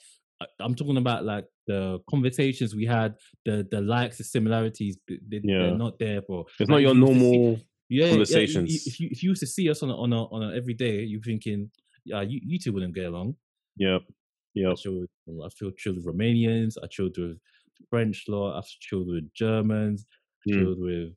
I'm 0.61 0.75
talking 0.75 0.99
about 0.99 1.25
like 1.25 1.47
the 1.67 1.99
conversations 2.09 2.75
we 2.75 2.87
had, 2.87 3.15
the 3.45 3.67
the 3.71 3.81
likes, 3.81 4.19
the 4.19 4.25
similarities, 4.25 4.99
they, 5.09 5.19
yeah. 5.43 5.59
they're 5.59 5.79
not 5.79 5.99
there, 5.99 6.23
bro. 6.23 6.45
It's 6.61 6.69
Like, 6.69 6.69
not 6.69 6.81
your 6.83 6.95
you 6.95 7.01
to 7.01 7.07
see- 7.07 7.13
normal. 7.21 7.51
yeah, 7.89 8.05
yeah, 8.05 8.11
conversations. 8.11 8.71
Yeah, 8.73 8.91
if 8.93 9.01
you 9.01 9.09
if 9.11 9.23
you 9.23 9.29
used 9.31 9.41
to 9.41 9.47
see 9.47 9.69
us 9.71 9.83
on 9.83 9.91
a, 9.91 9.97
on 9.97 10.13
a 10.13 10.25
on 10.27 10.43
a 10.53 10.57
everyday, 10.57 11.03
you're 11.03 11.21
thinking, 11.23 11.71
yeah, 12.05 12.23
you, 12.23 12.41
you 12.45 12.59
two 12.59 12.73
wouldn't 12.73 12.95
get 12.95 13.07
along. 13.07 13.37
Yep. 13.79 14.03
I 14.59 14.75
chilled, 14.75 15.07
I 15.29 15.49
chilled 15.77 15.97
with 15.97 16.07
Romanians. 16.07 16.77
I 16.83 16.87
chilled 16.87 17.17
with 17.19 17.37
French 17.91 18.25
law. 18.27 18.57
I've 18.57 18.65
chilled 18.81 19.09
with 19.09 19.31
Germans. 19.35 20.07
Mm. 20.49 20.53
Chilled 20.55 20.81
with 20.81 21.11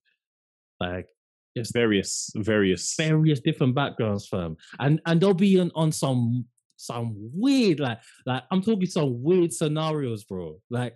like 0.82 1.08
just 1.56 1.74
Various, 1.74 2.32
various. 2.36 2.96
various 2.98 3.40
different 3.40 3.76
backgrounds, 3.76 4.28
fam. 4.28 4.58
And 4.80 5.00
and 5.06 5.22
they'll 5.22 5.34
be 5.34 5.58
on, 5.60 5.72
on 5.74 5.92
some 5.94 6.46
some 6.80 7.14
weird, 7.34 7.80
like, 7.80 8.00
like 8.26 8.44
I'm 8.52 8.62
talking 8.62 8.86
some 8.86 9.22
weird 9.22 9.52
scenarios, 9.54 10.24
bro. 10.24 10.60
Like 10.70 10.96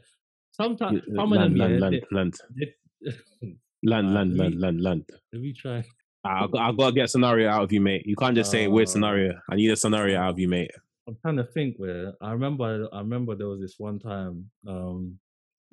sometimes 0.52 1.02
some 1.16 1.34
of 1.34 1.40
them, 1.40 1.56
land, 1.56 1.58
yeah, 1.58 1.80
land, 1.80 1.94
they- 1.94 2.16
land, 2.16 2.34
land, 3.84 4.08
Alright, 4.08 4.14
land, 4.28 4.38
let 4.38 4.40
land, 4.40 4.62
land, 4.62 4.82
land. 4.82 5.10
let 5.34 5.42
me 5.42 5.54
try. 5.54 5.84
I 6.24 6.48
got, 6.48 6.62
I 6.62 6.72
got 6.72 6.88
to 6.88 6.96
get 6.96 7.04
a 7.06 7.08
scenario 7.10 7.50
out 7.50 7.64
of 7.64 7.72
you, 7.74 7.82
mate. 7.82 8.06
You 8.06 8.16
can't 8.16 8.34
just 8.34 8.50
say 8.50 8.66
weird 8.68 8.88
Uh, 8.88 8.92
scenario. 8.92 9.34
I 9.50 9.56
need 9.58 9.70
a 9.72 9.76
scenario 9.76 10.18
out 10.22 10.30
of 10.32 10.40
you, 10.40 10.48
mate. 10.48 10.72
I'm 11.06 11.18
trying 11.22 11.36
to 11.36 11.44
think 11.44 11.76
where 11.76 12.14
I 12.22 12.32
remember. 12.32 12.88
I 12.94 13.00
remember 13.00 13.36
there 13.36 13.48
was 13.50 13.60
this 13.60 13.76
one 13.78 14.00
time. 14.00 14.50
Um, 14.66 15.20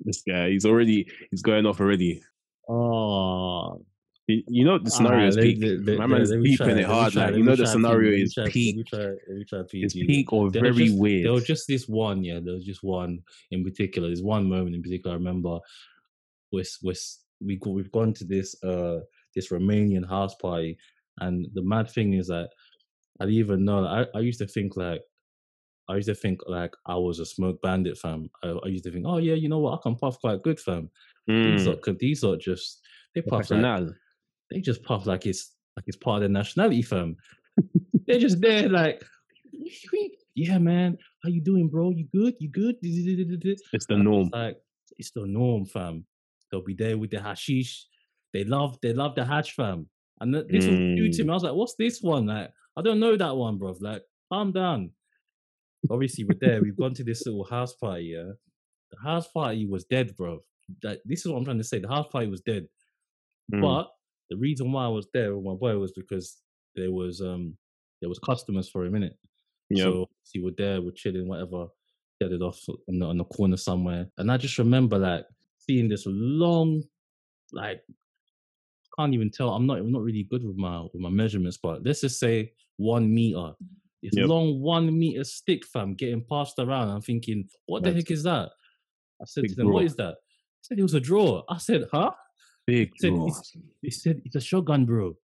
This 0.01 0.23
guy, 0.27 0.49
he's 0.49 0.65
already, 0.65 1.07
he's 1.29 1.41
going 1.41 1.65
off 1.65 1.79
already. 1.79 2.21
oh, 2.67 3.85
You, 4.31 4.43
you 4.47 4.65
know 4.65 4.77
the 4.79 4.91
scenario 4.91 5.27
is 5.27 5.35
peak. 5.37 5.59
My 5.97 6.05
man's 6.05 6.31
beeping 6.31 6.77
it 6.77 6.85
hard. 6.85 7.15
Like 7.15 7.35
you 7.35 7.43
know 7.43 7.55
the 7.55 7.67
scenario 7.67 8.11
is 8.23 8.33
peak. 8.53 8.75
Let 8.75 8.77
me 8.77 8.83
try. 8.83 8.99
Let 9.27 9.37
me 9.39 9.45
try 9.45 9.59
It's 9.73 9.93
peak 9.93 10.33
or 10.33 10.49
There 10.51 10.61
very 10.61 10.85
just- 10.87 10.97
weird. 10.99 11.25
There 11.25 11.33
was 11.33 11.45
just 11.45 11.67
this 11.67 11.87
one, 11.87 12.23
yeah. 12.23 12.39
There 12.43 12.53
was 12.53 12.65
just 12.65 12.83
one 12.83 13.19
in 13.51 13.63
particular. 13.63 14.07
There's 14.07 14.21
one 14.23 14.47
moment 14.49 14.75
in 14.75 14.81
particular. 14.81 15.15
I 15.15 15.17
remember. 15.19 15.59
We're, 16.51 16.65
we're, 16.83 16.93
we 17.39 17.55
go, 17.57 17.71
we've 17.71 17.91
gone 17.91 18.13
to 18.13 18.25
this 18.25 18.61
uh 18.63 18.99
this 19.35 19.49
Romanian 19.49 20.07
house 20.07 20.35
party, 20.35 20.77
and 21.19 21.47
the 21.53 21.61
mad 21.63 21.89
thing 21.89 22.13
is 22.13 22.27
that 22.27 22.49
I 23.19 23.25
didn't 23.25 23.39
even 23.39 23.65
know. 23.65 23.85
I, 23.85 24.05
I 24.17 24.19
used 24.19 24.39
to 24.39 24.47
think 24.47 24.75
like 24.75 25.01
I 25.87 25.95
used 25.95 26.09
to 26.09 26.15
think 26.15 26.41
like 26.47 26.73
I 26.85 26.95
was 26.95 27.19
a 27.19 27.25
smoke 27.25 27.61
bandit 27.61 27.97
fam. 27.97 28.29
I, 28.43 28.49
I 28.49 28.67
used 28.67 28.83
to 28.83 28.91
think, 28.91 29.05
oh 29.07 29.17
yeah, 29.17 29.33
you 29.35 29.47
know 29.49 29.59
what, 29.59 29.79
I 29.79 29.81
can 29.81 29.95
puff 29.95 30.19
quite 30.19 30.43
good 30.43 30.59
fam. 30.59 30.89
These 31.27 31.65
Mm, 31.67 31.73
are 31.73 31.77
'cause 31.77 31.95
these 31.99 32.23
are 32.25 32.35
just 32.35 32.81
they 33.15 33.21
puff 33.21 33.49
like. 33.51 33.61
They 34.51 34.59
just 34.61 34.83
puff 34.83 35.05
like 35.07 35.25
it's 35.25 35.53
like 35.77 35.85
it's 35.87 35.97
part 35.97 36.17
of 36.17 36.21
their 36.21 36.29
nationality, 36.29 36.81
fam. 36.83 37.15
They're 38.05 38.19
just 38.19 38.41
there, 38.41 38.67
like, 38.69 39.01
yeah, 40.35 40.57
man, 40.57 40.97
how 41.23 41.29
you 41.29 41.41
doing, 41.41 41.69
bro? 41.69 41.91
You 41.91 42.07
good? 42.13 42.35
You 42.39 42.49
good? 42.49 42.75
It's 42.81 43.85
the 43.87 43.97
norm. 43.97 44.29
Like, 44.33 44.57
it's 44.97 45.11
the 45.11 45.25
norm, 45.25 45.65
fam. 45.65 46.05
They'll 46.51 46.63
be 46.63 46.73
there 46.73 46.97
with 46.97 47.11
the 47.11 47.21
hashish. 47.21 47.87
They 48.33 48.43
love, 48.43 48.77
they 48.81 48.93
love 48.93 49.15
the 49.15 49.25
hash, 49.25 49.55
fam. 49.55 49.87
And 50.19 50.33
th- 50.33 50.47
this 50.49 50.67
was 50.67 50.77
new 50.79 51.11
to 51.11 51.23
Mm. 51.23 51.25
me. 51.25 51.31
I 51.31 51.33
was 51.33 51.43
like, 51.43 51.53
what's 51.53 51.75
this 51.75 52.01
one? 52.01 52.27
Like, 52.27 52.51
I 52.77 52.81
don't 52.81 52.99
know 52.99 53.15
that 53.17 53.35
one, 53.35 53.57
bro. 53.57 53.75
Like, 53.79 54.03
calm 54.31 54.51
down. 54.51 54.91
Obviously, 55.89 56.23
we're 56.25 56.37
there. 56.39 56.61
We've 56.61 56.77
gone 56.77 56.93
to 56.95 57.03
this 57.03 57.25
little 57.25 57.43
house 57.45 57.73
party. 57.75 58.05
Yeah, 58.15 58.31
the 58.91 58.99
house 59.03 59.27
party 59.27 59.65
was 59.65 59.85
dead, 59.85 60.15
bro. 60.15 60.39
Like, 60.83 61.01
this 61.05 61.21
is 61.25 61.27
what 61.31 61.37
I'm 61.37 61.45
trying 61.45 61.57
to 61.57 61.63
say. 61.63 61.79
The 61.79 61.87
house 61.87 62.07
party 62.11 62.27
was 62.27 62.41
dead. 62.41 62.67
Mm, 63.53 63.61
But 63.61 63.89
the 64.31 64.37
reason 64.37 64.71
why 64.71 64.85
I 64.85 64.87
was 64.87 65.07
there 65.13 65.35
with 65.35 65.45
my 65.45 65.53
boy 65.53 65.77
was 65.77 65.91
because 65.91 66.37
there 66.75 66.91
was 66.91 67.21
um 67.21 67.55
there 67.99 68.09
was 68.09 68.17
customers 68.17 68.69
for 68.69 68.85
a 68.85 68.89
minute. 68.89 69.17
Yep. 69.69 69.85
So 69.85 70.09
we 70.33 70.41
were 70.41 70.51
there, 70.57 70.81
we're 70.81 70.91
chilling, 70.91 71.27
whatever, 71.27 71.67
get 72.19 72.31
it 72.31 72.41
off 72.41 72.59
on 72.89 72.99
the, 72.99 73.05
on 73.05 73.17
the 73.17 73.25
corner 73.25 73.57
somewhere. 73.57 74.07
And 74.17 74.31
I 74.31 74.37
just 74.37 74.57
remember 74.57 74.97
like 74.97 75.25
seeing 75.59 75.89
this 75.89 76.03
long, 76.07 76.81
like 77.51 77.81
can't 78.97 79.13
even 79.13 79.29
tell. 79.29 79.49
I'm 79.49 79.67
not 79.67 79.79
I'm 79.79 79.91
not 79.91 80.01
really 80.01 80.23
good 80.23 80.45
with 80.45 80.55
my 80.57 80.81
with 80.81 81.01
my 81.01 81.09
measurements, 81.09 81.59
but 81.61 81.85
let's 81.85 82.01
just 82.01 82.19
say 82.19 82.53
one 82.77 83.13
meter. 83.13 83.51
It's 84.01 84.17
Yep. 84.17 84.29
long 84.29 84.61
one 84.61 84.97
meter 84.97 85.23
stick, 85.25 85.65
fam, 85.65 85.93
getting 85.93 86.25
passed 86.27 86.57
around. 86.57 86.89
I'm 86.89 87.01
thinking, 87.01 87.47
what 87.65 87.83
the 87.83 87.89
Mad. 87.89 87.97
heck 87.97 88.11
is 88.11 88.23
that? 88.23 88.49
I 89.21 89.25
said 89.25 89.43
to 89.47 89.55
them, 89.55 89.67
what 89.67 89.81
drawer. 89.81 89.83
is 89.83 89.95
that? 89.97 90.13
I 90.15 90.61
said 90.61 90.79
it 90.79 90.83
was 90.83 90.95
a 90.95 90.99
draw. 90.99 91.43
I 91.49 91.57
said, 91.57 91.85
huh? 91.91 92.11
Big 92.71 92.91
said 92.99 93.13
draw. 93.13 93.27
it's- 93.27 93.57
They 93.83 93.89
said 93.89 94.21
it's 94.25 94.35
a 94.35 94.41
shotgun, 94.41 94.85
bro. 94.85 95.15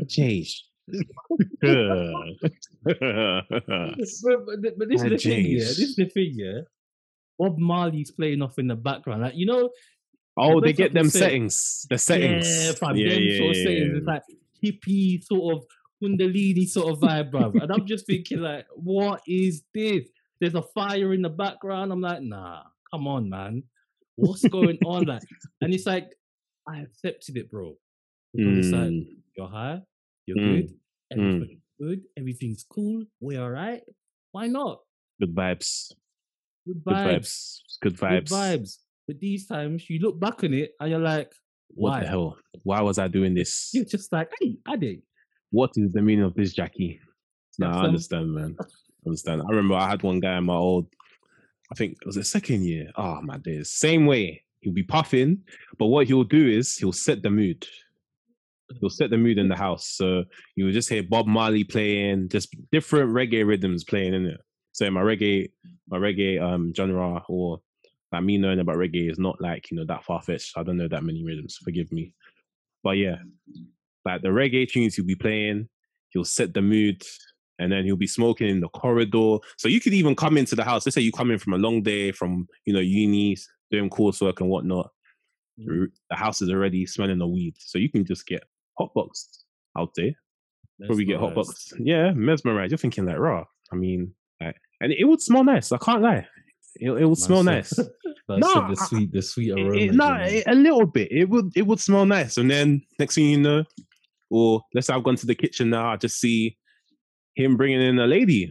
Jeez. 0.00 0.50
but, 0.88 0.98
but, 4.78 4.88
this 4.88 5.02
is 5.02 5.10
the 5.10 5.18
thing, 5.18 5.46
yeah. 5.46 5.58
This 5.58 5.78
is 5.78 5.96
the 5.96 6.08
thing, 6.08 6.32
yeah. 6.34 6.60
Bob 7.38 7.58
Marley's 7.58 8.10
playing 8.10 8.42
off 8.42 8.58
in 8.58 8.68
the 8.68 8.76
background, 8.76 9.22
like 9.22 9.34
you 9.34 9.46
know, 9.46 9.70
oh, 10.36 10.60
they 10.60 10.72
get 10.72 10.92
them 10.92 11.08
settings. 11.08 11.86
The 11.88 11.98
settings. 11.98 12.66
yeah, 12.66 12.72
fam, 12.72 12.96
yeah, 12.96 13.08
them 13.14 13.22
yeah, 13.22 13.38
sort 13.38 13.50
of 13.50 13.56
yeah, 13.56 13.62
settings. 13.64 13.90
yeah. 13.90 13.96
It's 13.98 14.06
like 14.06 14.22
hippie 14.62 15.24
sort 15.24 15.56
of 15.56 15.64
kundalini 16.02 16.68
sort 16.68 16.92
of 16.92 17.00
vibe, 17.00 17.30
bro. 17.30 17.52
And 17.60 17.72
I'm 17.72 17.86
just 17.86 18.06
thinking, 18.06 18.40
like, 18.40 18.66
what 18.74 19.22
is 19.26 19.62
this? 19.72 20.08
There's 20.40 20.54
a 20.54 20.62
fire 20.62 21.14
in 21.14 21.22
the 21.22 21.28
background. 21.30 21.92
I'm 21.92 22.00
like, 22.00 22.22
nah, 22.22 22.62
come 22.90 23.06
on, 23.08 23.28
man. 23.30 23.62
What's 24.16 24.46
going 24.46 24.78
on? 24.84 25.04
Like, 25.04 25.22
and 25.60 25.72
it's 25.74 25.86
like, 25.86 26.10
I 26.66 26.80
accepted 26.80 27.36
it, 27.36 27.50
bro. 27.50 27.74
Because 28.32 28.58
It's 28.58 28.72
like, 28.72 28.90
Mm, 28.90 29.06
you're 29.36 29.48
high, 29.48 29.80
you're 30.26 30.36
Mm, 30.38 30.68
good, 30.68 30.70
everything's 31.12 31.62
good, 31.80 32.00
everything's 32.16 32.64
cool, 32.68 33.04
we're 33.20 33.40
all 33.42 33.50
right. 33.50 33.82
Why 34.32 34.46
not? 34.48 34.80
good 35.20 35.34
vibes. 35.34 35.92
Good 36.66 36.82
Good 36.84 36.96
vibes. 36.96 37.20
vibes. 37.20 37.60
Good 37.82 37.96
vibes. 37.96 38.28
vibes. 38.30 38.78
But 39.06 39.20
these 39.20 39.46
times 39.46 39.88
you 39.90 40.00
look 40.00 40.18
back 40.18 40.42
on 40.42 40.54
it 40.54 40.72
and 40.80 40.90
you're 40.90 40.98
like, 40.98 41.30
What 41.68 41.90
why? 41.90 42.00
the 42.00 42.06
hell? 42.08 42.36
Why 42.62 42.80
was 42.80 42.98
I 42.98 43.06
doing 43.08 43.34
this? 43.34 43.70
You're 43.72 43.84
just 43.84 44.10
like, 44.12 44.30
hey, 44.40 44.56
I 44.66 44.76
did. 44.76 45.02
What 45.50 45.70
is 45.76 45.92
the 45.92 46.02
meaning 46.02 46.24
of 46.24 46.34
this, 46.34 46.52
Jackie? 46.54 47.00
No, 47.58 47.66
That's 47.68 47.78
I 47.78 47.84
understand, 47.84 48.32
man. 48.34 48.56
I 48.58 48.64
understand. 49.06 49.42
I 49.42 49.50
remember 49.50 49.74
I 49.74 49.88
had 49.88 50.02
one 50.02 50.18
guy 50.20 50.38
in 50.38 50.44
my 50.44 50.54
old, 50.54 50.86
I 51.70 51.74
think 51.76 51.92
it 52.00 52.06
was 52.06 52.16
the 52.16 52.24
second 52.24 52.64
year. 52.64 52.90
Oh 52.96 53.20
my 53.22 53.38
days. 53.38 53.70
Same 53.70 54.06
way. 54.06 54.42
He'll 54.64 54.72
be 54.72 54.82
puffing, 54.82 55.42
but 55.78 55.86
what 55.86 56.06
he'll 56.06 56.24
do 56.24 56.48
is 56.48 56.74
he'll 56.76 56.92
set 56.92 57.22
the 57.22 57.28
mood. 57.28 57.66
He'll 58.80 58.88
set 58.88 59.10
the 59.10 59.18
mood 59.18 59.36
in 59.36 59.48
the 59.48 59.56
house. 59.56 59.86
So 59.86 60.24
you 60.56 60.64
will 60.64 60.72
just 60.72 60.88
hear 60.88 61.02
Bob 61.02 61.26
Marley 61.26 61.64
playing, 61.64 62.30
just 62.30 62.56
different 62.72 63.10
reggae 63.10 63.46
rhythms 63.46 63.84
playing 63.84 64.14
in 64.14 64.24
it. 64.24 64.40
So 64.72 64.90
my 64.90 65.02
reggae, 65.02 65.50
my 65.88 65.98
reggae 65.98 66.42
um 66.42 66.72
genre 66.74 67.22
or 67.28 67.60
like 68.10 68.22
me 68.22 68.38
knowing 68.38 68.60
about 68.60 68.76
reggae 68.76 69.10
is 69.10 69.18
not 69.18 69.38
like, 69.40 69.70
you 69.70 69.76
know, 69.76 69.84
that 69.84 70.04
far 70.04 70.22
fetched. 70.22 70.56
I 70.56 70.62
don't 70.62 70.78
know 70.78 70.88
that 70.88 71.04
many 71.04 71.22
rhythms, 71.22 71.58
forgive 71.62 71.92
me. 71.92 72.14
But 72.82 72.92
yeah, 72.92 73.16
like 74.04 74.22
the 74.22 74.28
reggae 74.28 74.68
tunes 74.68 74.94
he'll 74.94 75.04
be 75.04 75.14
playing, 75.14 75.68
he'll 76.08 76.24
set 76.24 76.54
the 76.54 76.62
mood, 76.62 77.02
and 77.58 77.70
then 77.70 77.84
he'll 77.84 77.96
be 77.96 78.06
smoking 78.06 78.48
in 78.48 78.60
the 78.60 78.68
corridor. 78.68 79.38
So 79.58 79.68
you 79.68 79.80
could 79.80 79.94
even 79.94 80.16
come 80.16 80.36
into 80.36 80.56
the 80.56 80.64
house. 80.64 80.86
Let's 80.86 80.94
say 80.94 81.02
you 81.02 81.12
come 81.12 81.30
in 81.30 81.38
from 81.38 81.52
a 81.52 81.58
long 81.58 81.82
day 81.82 82.12
from 82.12 82.48
you 82.64 82.72
know 82.72 82.80
uni, 82.80 83.36
doing 83.76 83.90
coursework 83.90 84.40
and 84.40 84.48
whatnot. 84.48 84.90
Mm. 85.60 85.86
The 86.10 86.16
house 86.16 86.42
is 86.42 86.50
already 86.50 86.86
smelling 86.86 87.18
the 87.18 87.26
weed, 87.26 87.54
so 87.58 87.78
you 87.78 87.90
can 87.90 88.04
just 88.04 88.26
get 88.26 88.42
hot 88.78 88.90
hotboxed 88.96 89.44
out 89.78 89.90
there. 89.96 90.12
Probably 90.86 91.04
get 91.04 91.20
Mesmerised. 91.20 91.48
hotboxed. 91.48 91.72
Yeah, 91.78 92.12
mesmerized. 92.12 92.70
You're 92.72 92.78
thinking 92.78 93.06
like, 93.06 93.18
raw. 93.18 93.44
I 93.72 93.76
mean, 93.76 94.12
like, 94.40 94.56
and 94.80 94.92
it 94.92 95.04
would 95.04 95.20
smell 95.20 95.44
nice. 95.44 95.70
I 95.72 95.78
can't 95.78 96.02
lie. 96.02 96.26
It, 96.76 96.90
it 96.90 97.04
would 97.06 97.18
smell 97.18 97.42
nice. 97.42 97.72
No, 98.26 98.68
the 98.70 98.74
sweet, 98.88 99.12
the 99.12 99.20
sweet 99.20 99.50
aroma. 99.52 99.74
it- 99.74 99.82
you 99.82 99.92
no, 99.92 100.14
it- 100.14 100.44
a 100.46 100.54
little 100.54 100.86
bit. 100.86 101.12
It 101.12 101.28
would 101.28 101.50
it 101.54 101.66
would 101.66 101.78
smell 101.78 102.06
nice, 102.06 102.38
and 102.38 102.50
then 102.50 102.80
next 102.98 103.16
thing 103.16 103.26
you 103.26 103.36
know, 103.38 103.64
or 104.30 104.62
let's 104.72 104.86
say 104.86 104.94
I've 104.94 105.04
gone 105.04 105.16
to 105.16 105.26
the 105.26 105.34
kitchen 105.34 105.68
now, 105.68 105.90
I 105.92 105.96
just 105.98 106.18
see 106.18 106.56
him 107.34 107.58
bringing 107.58 107.82
in 107.82 107.98
a 107.98 108.06
lady 108.06 108.50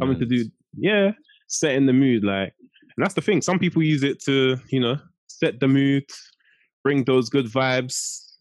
coming 0.00 0.18
to 0.18 0.24
do 0.24 0.46
yeah, 0.78 1.10
setting 1.46 1.84
the 1.84 1.92
mood. 1.92 2.24
Like, 2.24 2.54
and 2.96 3.04
that's 3.04 3.14
the 3.14 3.20
thing. 3.20 3.40
Some 3.42 3.58
people 3.58 3.82
use 3.82 4.02
it 4.02 4.22
to 4.24 4.56
you 4.68 4.80
know 4.80 4.96
set 5.26 5.60
the 5.60 5.68
mood, 5.68 6.04
bring 6.84 7.04
those 7.04 7.28
good 7.30 7.46
vibes, 7.46 8.32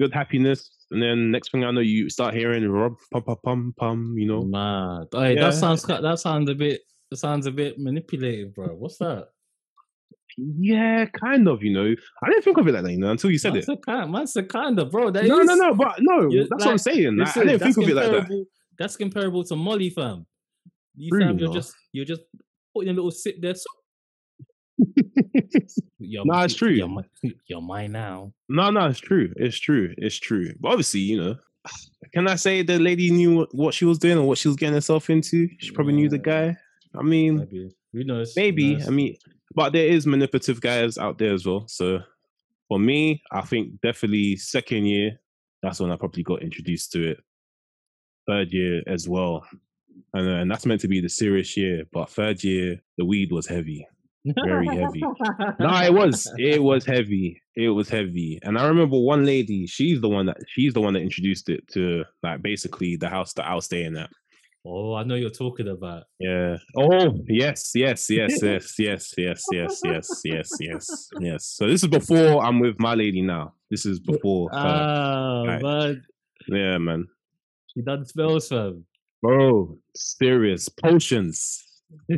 good 0.00 0.12
happiness, 0.12 0.70
and 0.90 1.02
then 1.02 1.30
next 1.30 1.50
thing 1.52 1.64
I 1.64 1.70
know, 1.70 1.80
you 1.80 2.08
start 2.10 2.34
hearing 2.34 2.68
rob 2.68 2.94
pum 3.12 3.22
pum 3.22 3.36
pum 3.44 3.74
pum. 3.78 4.14
You 4.18 4.26
know, 4.26 4.42
Mad. 4.42 5.06
Hey, 5.12 5.34
Yeah. 5.34 5.44
that 5.50 5.54
sounds 5.54 5.82
that 5.84 6.18
sounds 6.18 6.48
a 6.50 6.54
bit 6.54 6.82
that 7.10 7.16
sounds 7.18 7.46
a 7.46 7.50
bit 7.52 7.78
manipulative, 7.78 8.54
bro. 8.54 8.68
What's 8.68 8.98
that? 8.98 9.28
yeah, 10.36 11.06
kind 11.06 11.46
of. 11.48 11.62
You 11.62 11.72
know, 11.72 11.94
I 12.22 12.28
didn't 12.28 12.42
think 12.42 12.58
of 12.58 12.66
it 12.66 12.72
like 12.74 12.82
that. 12.84 12.90
You 12.92 12.98
know, 12.98 13.10
until 13.10 13.30
you 13.30 13.38
said 13.38 13.54
That's 13.54 13.68
it. 13.68 13.72
a 13.72 13.76
kind, 13.76 14.12
that's 14.14 14.34
a 14.36 14.42
kind 14.42 14.78
of 14.78 14.90
bro. 14.90 15.10
That 15.10 15.24
No, 15.26 15.36
no, 15.42 15.52
is- 15.52 15.58
no, 15.60 15.74
but 15.74 15.96
no, 16.00 16.28
that's 16.48 16.64
what 16.64 16.68
I'm 16.68 16.78
saying. 16.78 17.16
Like, 17.16 17.36
I 17.36 17.44
didn't 17.44 17.60
think 17.60 17.76
of 17.78 17.88
it 17.88 17.94
like 17.94 18.10
that. 18.28 18.46
That's 18.78 18.96
comparable 18.96 19.44
to 19.44 19.54
Molly, 19.56 19.90
fam. 19.90 20.26
You 20.96 21.10
True, 21.10 21.20
fam, 21.20 21.38
you're 21.38 21.48
no. 21.48 21.54
just 21.54 21.74
you're 21.92 22.04
just 22.04 22.22
putting 22.74 22.90
a 22.90 22.94
little 22.94 23.10
sip 23.12 23.36
there. 23.40 23.54
So, 23.54 23.64
you're, 25.98 26.24
Nah, 26.26 26.44
it's 26.44 26.54
true. 26.54 26.70
You're, 26.70 26.88
mi- 26.88 27.34
you're 27.46 27.60
mine 27.60 27.92
now. 27.92 28.32
No, 28.48 28.70
no, 28.70 28.86
it's 28.86 29.00
true. 29.00 29.32
It's 29.36 29.58
true. 29.58 29.94
It's 29.98 30.18
true. 30.18 30.52
But 30.60 30.68
obviously, 30.70 31.00
you 31.00 31.20
know, 31.22 31.36
can 32.12 32.28
I 32.28 32.36
say 32.36 32.62
the 32.62 32.78
lady 32.78 33.10
knew 33.10 33.46
what- 33.52 33.74
she 33.74 33.84
was 33.84 33.98
doing 33.98 34.18
or 34.18 34.26
what 34.26 34.38
she 34.38 34.48
was 34.48 34.56
getting 34.56 34.74
herself 34.74 35.10
into? 35.10 35.48
She 35.58 35.70
probably 35.70 35.94
knew 35.94 36.08
the 36.08 36.18
guy. 36.18 36.56
I 36.96 37.02
mean, 37.02 37.38
Maybe 37.38 37.74
who 37.92 38.04
knows? 38.04 38.34
Who 38.34 38.40
maybe. 38.40 38.74
knows? 38.76 38.86
I 38.88 38.90
mean, 38.90 39.16
but 39.54 39.72
there 39.72 39.86
is 39.86 40.06
manipulative 40.06 40.60
guys 40.60 40.98
out 40.98 41.18
there 41.18 41.32
as 41.32 41.46
well. 41.46 41.64
So 41.68 42.00
for 42.68 42.78
me, 42.78 43.22
I 43.32 43.40
think 43.42 43.80
definitely 43.82 44.36
second 44.36 44.86
year, 44.86 45.18
that's 45.62 45.80
when 45.80 45.90
I 45.90 45.96
probably 45.96 46.22
got 46.22 46.42
introduced 46.42 46.92
to 46.92 47.10
it. 47.10 47.18
Third 48.28 48.52
year 48.52 48.82
as 48.86 49.08
well. 49.08 49.46
And, 50.12 50.28
and 50.28 50.50
that's 50.50 50.66
meant 50.66 50.80
to 50.82 50.88
be 50.88 51.00
the 51.00 51.08
serious 51.08 51.56
year. 51.56 51.84
But 51.92 52.10
third 52.10 52.42
year, 52.44 52.80
the 52.98 53.04
weed 53.04 53.32
was 53.32 53.46
heavy. 53.46 53.86
Very 54.24 54.66
heavy. 54.66 55.02
No, 55.58 55.82
it 55.82 55.92
was. 55.92 56.32
It 56.38 56.62
was 56.62 56.84
heavy. 56.84 57.40
It 57.56 57.68
was 57.68 57.88
heavy. 57.88 58.38
And 58.42 58.58
I 58.58 58.66
remember 58.66 58.98
one 58.98 59.24
lady, 59.24 59.66
she's 59.66 60.00
the 60.00 60.08
one 60.08 60.26
that 60.26 60.38
she's 60.48 60.72
the 60.72 60.80
one 60.80 60.94
that 60.94 61.02
introduced 61.02 61.48
it 61.48 61.66
to 61.68 62.04
like 62.22 62.42
basically 62.42 62.96
the 62.96 63.08
house 63.08 63.32
that 63.34 63.46
I 63.46 63.54
was 63.54 63.66
staying 63.66 63.96
at. 63.96 64.10
Oh, 64.66 64.94
I 64.94 65.04
know 65.04 65.14
you're 65.14 65.28
talking 65.28 65.68
about. 65.68 66.04
Yeah. 66.18 66.56
Oh, 66.74 67.18
yes, 67.28 67.72
yes, 67.74 68.08
yes, 68.08 68.42
yes, 68.42 68.74
yes, 68.78 69.12
yes, 69.18 69.44
yes, 69.52 69.80
yes, 69.84 70.20
yes, 70.24 70.50
yes, 70.58 71.08
yes. 71.20 71.46
So 71.46 71.66
this 71.66 71.82
is 71.82 71.88
before 71.88 72.42
I'm 72.42 72.60
with 72.60 72.80
my 72.80 72.94
lady 72.94 73.20
now. 73.20 73.52
This 73.70 73.84
is 73.84 74.00
before. 74.00 74.48
Ah, 74.54 75.42
right. 75.42 75.62
man. 75.62 76.02
yeah, 76.48 76.78
man. 76.78 77.06
She 77.74 77.82
done 77.82 78.06
spells, 78.06 78.48
fam. 78.48 78.86
Bro, 79.20 79.78
serious 79.94 80.70
potions. 80.70 81.63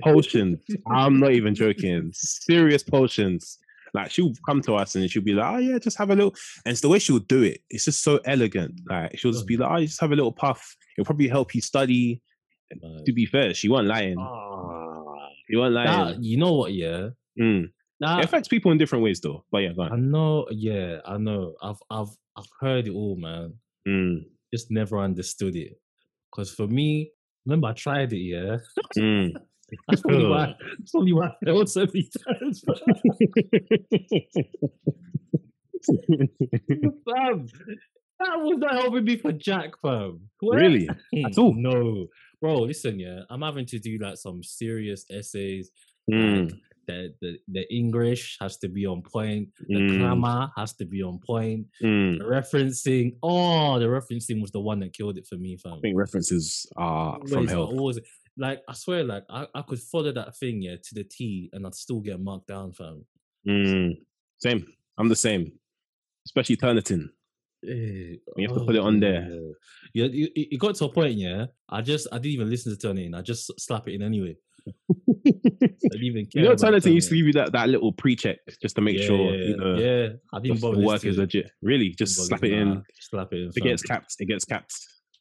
Potions. 0.02 0.60
I'm 0.90 1.18
not 1.20 1.32
even 1.32 1.54
joking. 1.62 2.10
Serious 2.14 2.82
potions. 2.82 3.58
Like 3.94 4.10
she'll 4.10 4.32
come 4.44 4.60
to 4.62 4.74
us 4.74 4.94
and 4.94 5.10
she'll 5.10 5.22
be 5.22 5.32
like, 5.32 5.54
"Oh 5.54 5.58
yeah, 5.58 5.78
just 5.78 5.96
have 5.98 6.10
a 6.10 6.14
little." 6.14 6.34
And 6.64 6.72
it's 6.72 6.80
the 6.82 6.88
way 6.88 6.98
she'll 6.98 7.18
do 7.20 7.42
it. 7.42 7.60
It's 7.70 7.84
just 7.86 8.02
so 8.02 8.18
elegant. 8.24 8.80
Like 8.90 9.18
she'll 9.18 9.32
just 9.32 9.46
be 9.46 9.56
like, 9.56 9.70
"Oh, 9.70 9.80
just 9.80 10.00
have 10.00 10.12
a 10.12 10.16
little 10.16 10.32
puff. 10.32 10.76
It'll 10.98 11.06
probably 11.06 11.28
help 11.28 11.54
you 11.54 11.60
study." 11.60 12.20
Man. 12.82 13.04
To 13.06 13.12
be 13.12 13.26
fair, 13.26 13.54
she 13.54 13.68
wasn't 13.68 13.88
lying. 13.88 14.16
Ah, 14.18 15.28
wasn't 15.50 15.74
that, 15.76 15.86
lying. 16.06 16.22
you 16.22 16.36
know 16.36 16.52
what? 16.54 16.72
Yeah, 16.74 17.10
Mm. 17.40 17.70
that, 18.00 18.18
It 18.18 18.24
affects 18.24 18.48
people 18.48 18.72
in 18.72 18.78
different 18.78 19.04
ways, 19.04 19.20
though. 19.20 19.44
But 19.52 19.58
yeah, 19.58 19.72
go 19.72 19.82
I 19.82 19.96
know. 19.96 20.46
Yeah, 20.50 20.98
I 21.06 21.16
know. 21.16 21.54
I've 21.62 21.78
I've 21.90 22.08
I've 22.36 22.48
heard 22.60 22.88
it 22.88 22.92
all, 22.92 23.16
man. 23.16 23.54
Mm. 23.88 24.24
Just 24.52 24.70
never 24.72 24.98
understood 24.98 25.54
it. 25.56 25.80
Because 26.30 26.52
for 26.52 26.66
me, 26.66 27.12
remember 27.46 27.68
I 27.68 27.72
tried 27.72 28.12
it. 28.12 28.18
Yeah, 28.18 28.56
Mm. 28.98 29.32
that's 29.88 30.00
probably 30.02 30.26
why. 30.26 30.54
That's 30.78 30.90
probably 30.92 31.12
why 31.12 31.26
I 31.28 31.44
failed 31.44 31.68
so 31.68 31.80
many 31.86 32.08
times. 32.26 32.62
fam, 37.04 37.46
that 38.18 38.36
was 38.40 38.58
not 38.58 38.74
helping 38.74 39.04
me 39.04 39.16
for 39.16 39.32
Jack, 39.32 39.70
fam. 39.82 40.20
Really? 40.42 40.88
At 41.24 41.38
all? 41.38 41.54
No, 41.54 42.06
bro. 42.40 42.60
Listen, 42.62 42.98
yeah, 42.98 43.20
I'm 43.30 43.42
having 43.42 43.66
to 43.66 43.78
do 43.78 43.98
like 44.00 44.16
some 44.16 44.42
serious 44.42 45.04
essays. 45.10 45.70
Mm. 46.10 46.52
The, 46.86 47.12
the 47.20 47.36
the 47.48 47.74
English 47.74 48.36
has 48.40 48.58
to 48.58 48.68
be 48.68 48.86
on 48.86 49.02
point. 49.02 49.48
The 49.68 49.74
Mm. 49.74 49.98
grammar 49.98 50.50
has 50.56 50.72
to 50.74 50.84
be 50.84 51.02
on 51.02 51.18
point. 51.26 51.66
Mm. 51.82 52.18
The 52.18 52.24
referencing, 52.24 53.16
oh, 53.24 53.78
the 53.80 53.86
referencing 53.86 54.40
was 54.40 54.52
the 54.52 54.60
one 54.60 54.78
that 54.80 54.92
killed 54.92 55.18
it 55.18 55.26
for 55.26 55.34
me, 55.36 55.56
fam. 55.56 55.74
I 55.74 55.80
think 55.80 55.98
references 55.98 56.64
are 56.76 57.18
from 57.28 57.48
hell. 57.48 57.64
always, 57.64 57.98
like 58.38 58.62
I 58.68 58.74
swear, 58.74 59.04
like 59.04 59.24
I, 59.30 59.46
I 59.54 59.62
could 59.62 59.80
follow 59.80 60.12
that 60.12 60.36
thing, 60.36 60.62
yeah, 60.62 60.76
to 60.76 60.94
the 60.94 61.04
T, 61.04 61.50
and 61.52 61.66
I'd 61.66 61.74
still 61.74 62.00
get 62.00 62.20
marked 62.20 62.48
down, 62.48 62.72
fam. 62.72 63.04
Mm. 63.46 63.98
Same. 64.38 64.66
I'm 64.98 65.08
the 65.08 65.16
same. 65.16 65.52
Especially 66.26 66.56
Turnitin. 66.56 67.08
Eh, 67.66 68.16
You 68.36 68.48
have 68.48 68.56
to 68.56 68.64
put 68.64 68.76
it 68.76 68.80
on 68.80 69.00
there. 69.00 69.28
Yeah, 69.94 70.06
it, 70.06 70.32
it- 70.34 70.58
got 70.60 70.74
to 70.76 70.84
a 70.86 70.88
point, 70.92 71.14
yeah. 71.14 71.46
I 71.68 71.80
just 71.82 72.08
I 72.12 72.16
didn't 72.16 72.32
even 72.32 72.50
listen 72.50 72.76
to 72.76 72.86
Turnitin. 72.88 73.16
I 73.16 73.22
just 73.22 73.50
slap 73.60 73.88
it 73.88 73.94
in 73.94 74.02
anyway. 74.02 74.36
I 75.26 75.30
didn't 75.30 76.02
even 76.02 76.26
care. 76.26 76.42
You 76.42 76.48
know, 76.48 76.54
Turnitin 76.54 76.92
used 76.92 77.08
to 77.10 77.16
give 77.16 77.26
you 77.26 77.32
that, 77.34 77.52
that 77.52 77.68
little 77.68 77.92
pre-check 77.92 78.38
just 78.60 78.74
to 78.76 78.82
make 78.82 78.98
yeah, 78.98 79.06
sure 79.06 79.34
yeah, 79.34 79.46
you 79.48 79.56
know 79.56 79.74
yeah. 79.76 80.08
I 80.32 80.40
didn't 80.40 80.60
the 80.60 80.66
bother 80.68 80.80
work 80.84 81.04
is 81.04 81.16
legit. 81.18 81.50
Really, 81.62 81.90
just 81.90 82.16
slap 82.26 82.42
it 82.44 82.52
in. 82.52 82.82
slap 83.00 83.32
it 83.32 83.42
in. 83.42 83.48
It 83.48 83.54
fam. 83.54 83.68
gets 83.68 83.82
capped. 83.82 84.16
It 84.18 84.26
gets 84.26 84.44
capped. 84.44 84.74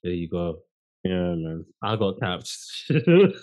There 0.04 0.14
you 0.14 0.28
go. 0.28 0.60
Yeah, 1.06 1.36
man. 1.36 1.66
I 1.84 1.96
got 1.96 2.20
capped. 2.20 2.52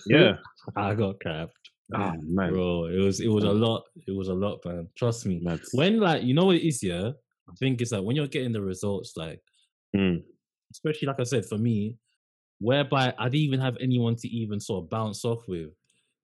Yeah. 0.06 0.32
I 0.76 0.94
got 0.94 1.20
capped. 1.20 1.56
Oh 1.94 2.12
man. 2.22 2.52
Bro, 2.52 2.86
it 2.86 2.98
was 2.98 3.20
it 3.20 3.28
was 3.28 3.44
a 3.44 3.52
lot. 3.52 3.84
It 4.08 4.16
was 4.16 4.28
a 4.28 4.34
lot, 4.34 4.60
man. 4.64 4.88
Trust 4.96 5.26
me. 5.26 5.38
Mad. 5.40 5.60
When 5.72 6.00
like 6.00 6.22
you 6.24 6.34
know 6.34 6.46
what 6.46 6.56
it 6.56 6.66
is, 6.66 6.82
yeah. 6.82 7.10
I 7.48 7.52
think 7.58 7.80
it's 7.80 7.92
like 7.92 8.02
when 8.02 8.16
you're 8.16 8.26
getting 8.26 8.52
the 8.52 8.62
results, 8.62 9.12
like 9.16 9.40
Mm. 9.94 10.22
especially 10.72 11.06
like 11.06 11.20
I 11.20 11.24
said 11.24 11.44
for 11.44 11.58
me, 11.58 11.98
whereby 12.60 13.12
I 13.18 13.24
didn't 13.28 13.44
even 13.44 13.60
have 13.60 13.76
anyone 13.78 14.16
to 14.16 14.28
even 14.28 14.58
sort 14.58 14.84
of 14.84 14.90
bounce 14.90 15.22
off 15.24 15.44
with. 15.46 15.68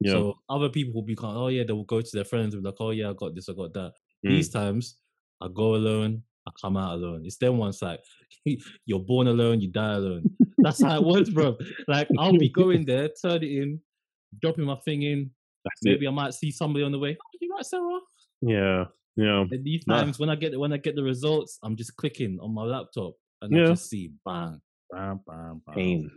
Yeah. 0.01 0.13
So 0.13 0.39
other 0.49 0.71
people 0.71 0.95
will 0.95 1.07
be 1.07 1.15
kind 1.17 1.37
oh 1.37 1.49
yeah, 1.49 1.65
they 1.65 1.75
will 1.75 1.85
go 1.85 2.01
to 2.01 2.11
their 2.13 2.25
friends 2.25 2.55
and 2.55 2.63
be 2.63 2.69
like, 2.69 2.81
oh 2.81 2.91
yeah, 2.91 3.11
I 3.11 3.13
got 3.13 3.35
this, 3.35 3.49
I 3.49 3.53
got 3.53 3.75
that. 3.75 3.93
Mm. 4.27 4.31
These 4.31 4.49
times 4.49 4.97
I 5.43 5.49
go 5.55 5.75
alone, 5.75 6.23
I 6.49 6.51
come 6.61 6.77
out 6.79 6.95
alone. 6.95 7.23
It's 7.27 7.37
them 7.37 7.59
ones 7.59 7.83
like 7.83 8.01
you're 8.87 9.01
born 9.01 9.27
alone, 9.29 9.61
you 9.61 9.69
die 9.71 9.95
alone. 9.95 10.25
That's 10.59 10.83
how 10.83 10.97
it 10.97 11.05
was, 11.05 11.31
bro. 11.31 11.57
Like 11.87 12.09
I'll 12.19 12.37
be 12.37 12.49
going 12.63 12.85
there, 12.85 13.09
turn 13.23 13.43
it 13.43 13.51
in, 13.51 13.81
dropping 14.43 14.65
my 14.65 14.77
thing 14.85 15.03
in. 15.03 15.31
That's 15.65 15.81
it. 15.85 15.89
Maybe 15.91 16.07
I 16.09 16.11
might 16.11 16.35
see 16.35 16.51
somebody 16.51 16.85
on 16.85 16.93
the 16.93 16.99
way. 16.99 17.17
Oh, 17.21 17.39
you 17.41 17.51
right, 17.55 17.65
Sarah? 17.65 17.99
Yeah. 18.41 18.85
Yeah. 19.17 19.45
And 19.51 19.65
these 19.65 19.83
Nah. 19.87 20.01
times 20.01 20.19
when 20.19 20.31
I 20.31 20.37
get 20.37 20.59
when 20.59 20.73
I 20.73 20.77
get 20.77 20.95
the 20.95 21.03
results, 21.03 21.59
I'm 21.63 21.77
just 21.77 21.97
clicking 21.97 22.39
on 22.41 22.55
my 22.55 22.63
laptop 22.63 23.15
and 23.43 23.55
I 23.57 23.67
just 23.67 23.89
see 23.91 24.13
bang, 24.25 24.61
bam, 24.93 25.21
bam, 25.27 25.63
bam. 25.67 25.75
Pain. 25.75 26.11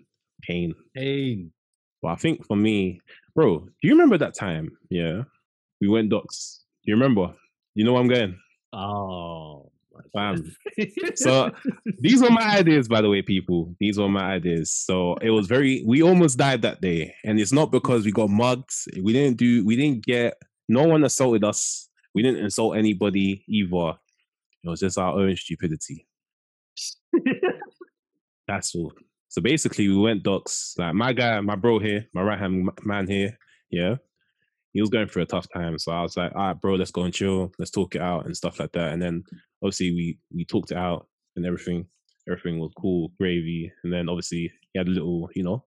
Pain. 0.44 0.74
Pain. 0.96 1.52
But 2.02 2.10
I 2.10 2.16
think 2.16 2.46
for 2.48 2.56
me, 2.56 3.00
bro, 3.36 3.60
do 3.60 3.88
you 3.88 3.92
remember 3.92 4.18
that 4.20 4.36
time? 4.36 4.72
Yeah. 4.90 5.24
We 5.82 5.88
went 5.88 6.10
docs. 6.10 6.64
Do 6.86 6.92
you 6.92 6.96
remember? 6.96 7.34
You 7.76 7.86
know 7.86 7.94
where 7.94 8.02
I'm 8.02 8.08
going? 8.08 8.38
Oh, 8.74 9.71
Bam. 10.14 10.56
So, 11.16 11.52
These 12.00 12.22
were 12.22 12.30
my 12.30 12.58
ideas, 12.58 12.88
by 12.88 13.02
the 13.02 13.10
way, 13.10 13.22
people. 13.22 13.76
These 13.80 13.98
were 13.98 14.10
my 14.10 14.34
ideas. 14.34 14.72
So 14.72 15.16
it 15.16 15.30
was 15.32 15.48
very 15.48 15.84
we 15.86 16.02
almost 16.02 16.38
died 16.38 16.62
that 16.64 16.82
day. 16.82 17.14
And 17.24 17.40
it's 17.40 17.54
not 17.54 17.72
because 17.72 18.06
we 18.06 18.12
got 18.12 18.30
mugged. 18.30 18.72
We 19.02 19.14
didn't 19.14 19.38
do 19.38 19.66
we 19.66 19.76
didn't 19.76 20.06
get 20.06 20.36
no 20.68 20.84
one 20.84 21.04
assaulted 21.04 21.44
us. 21.44 21.90
We 22.14 22.24
didn't 22.24 22.44
insult 22.44 22.78
anybody 22.78 23.44
either. 23.48 23.94
It 24.64 24.70
was 24.70 24.80
just 24.80 24.98
our 24.98 25.18
own 25.18 25.36
stupidity. 25.36 26.08
That's 28.48 28.76
all. 28.76 28.94
So 29.30 29.42
basically, 29.42 29.88
we 29.88 29.98
went 29.98 30.24
docs. 30.24 30.76
Like 30.78 30.94
my 30.94 31.14
guy, 31.14 31.40
my 31.40 31.56
bro 31.56 31.80
here, 31.80 32.06
my 32.14 32.22
right 32.22 32.40
hand 32.40 32.70
man 32.84 33.08
here, 33.08 33.38
yeah, 33.70 33.96
he 34.74 34.82
was 34.82 34.90
going 34.90 35.08
through 35.08 35.24
a 35.24 35.28
tough 35.28 35.48
time. 35.54 35.78
So 35.78 35.92
I 35.92 36.02
was 36.02 36.18
like, 36.18 36.34
all 36.36 36.48
right, 36.48 36.62
bro, 36.62 36.76
let's 36.76 36.92
go 36.92 37.04
and 37.04 37.14
chill, 37.14 37.52
let's 37.60 37.72
talk 37.72 37.96
it 37.96 38.02
out 38.02 38.26
and 38.26 38.36
stuff 38.36 38.60
like 38.60 38.72
that. 38.74 38.94
And 38.94 39.02
then 39.02 39.24
obviously 39.64 39.92
we 39.92 40.20
we 40.34 40.46
talked 40.46 40.72
it 40.72 40.78
out 40.78 41.08
and 41.36 41.46
everything. 41.46 41.86
Everything 42.30 42.60
was 42.60 42.72
cool, 42.78 43.12
gravy. 43.20 43.72
And 43.84 43.92
then 43.92 44.08
obviously 44.08 44.52
he 44.72 44.80
had 44.80 44.88
a 44.88 44.92
little, 44.92 45.30
you 45.36 45.44
know, 45.44 45.64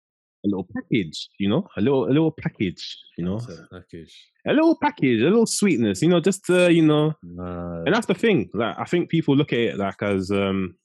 a 0.45 0.47
little 0.47 0.67
package, 0.73 1.29
you 1.37 1.49
know, 1.49 1.67
a 1.77 1.81
little 1.81 2.05
a 2.05 2.13
little 2.13 2.31
package, 2.31 2.97
you 3.17 3.25
know, 3.25 3.37
a 3.37 3.79
package. 3.79 4.15
a 4.47 4.53
little 4.53 4.77
package, 4.81 5.21
a 5.21 5.25
little 5.25 5.45
sweetness, 5.45 6.01
you 6.01 6.09
know, 6.09 6.19
just 6.19 6.49
uh, 6.49 6.67
you 6.67 6.81
know, 6.81 7.13
Nah, 7.23 7.83
and 7.83 7.93
that's 7.93 8.07
the 8.07 8.13
thing. 8.15 8.49
Like 8.53 8.75
I 8.79 8.85
think 8.85 9.09
people 9.09 9.35
look 9.35 9.53
at 9.53 9.59
it 9.59 9.77
like 9.77 10.01
as 10.01 10.31
um 10.31 10.75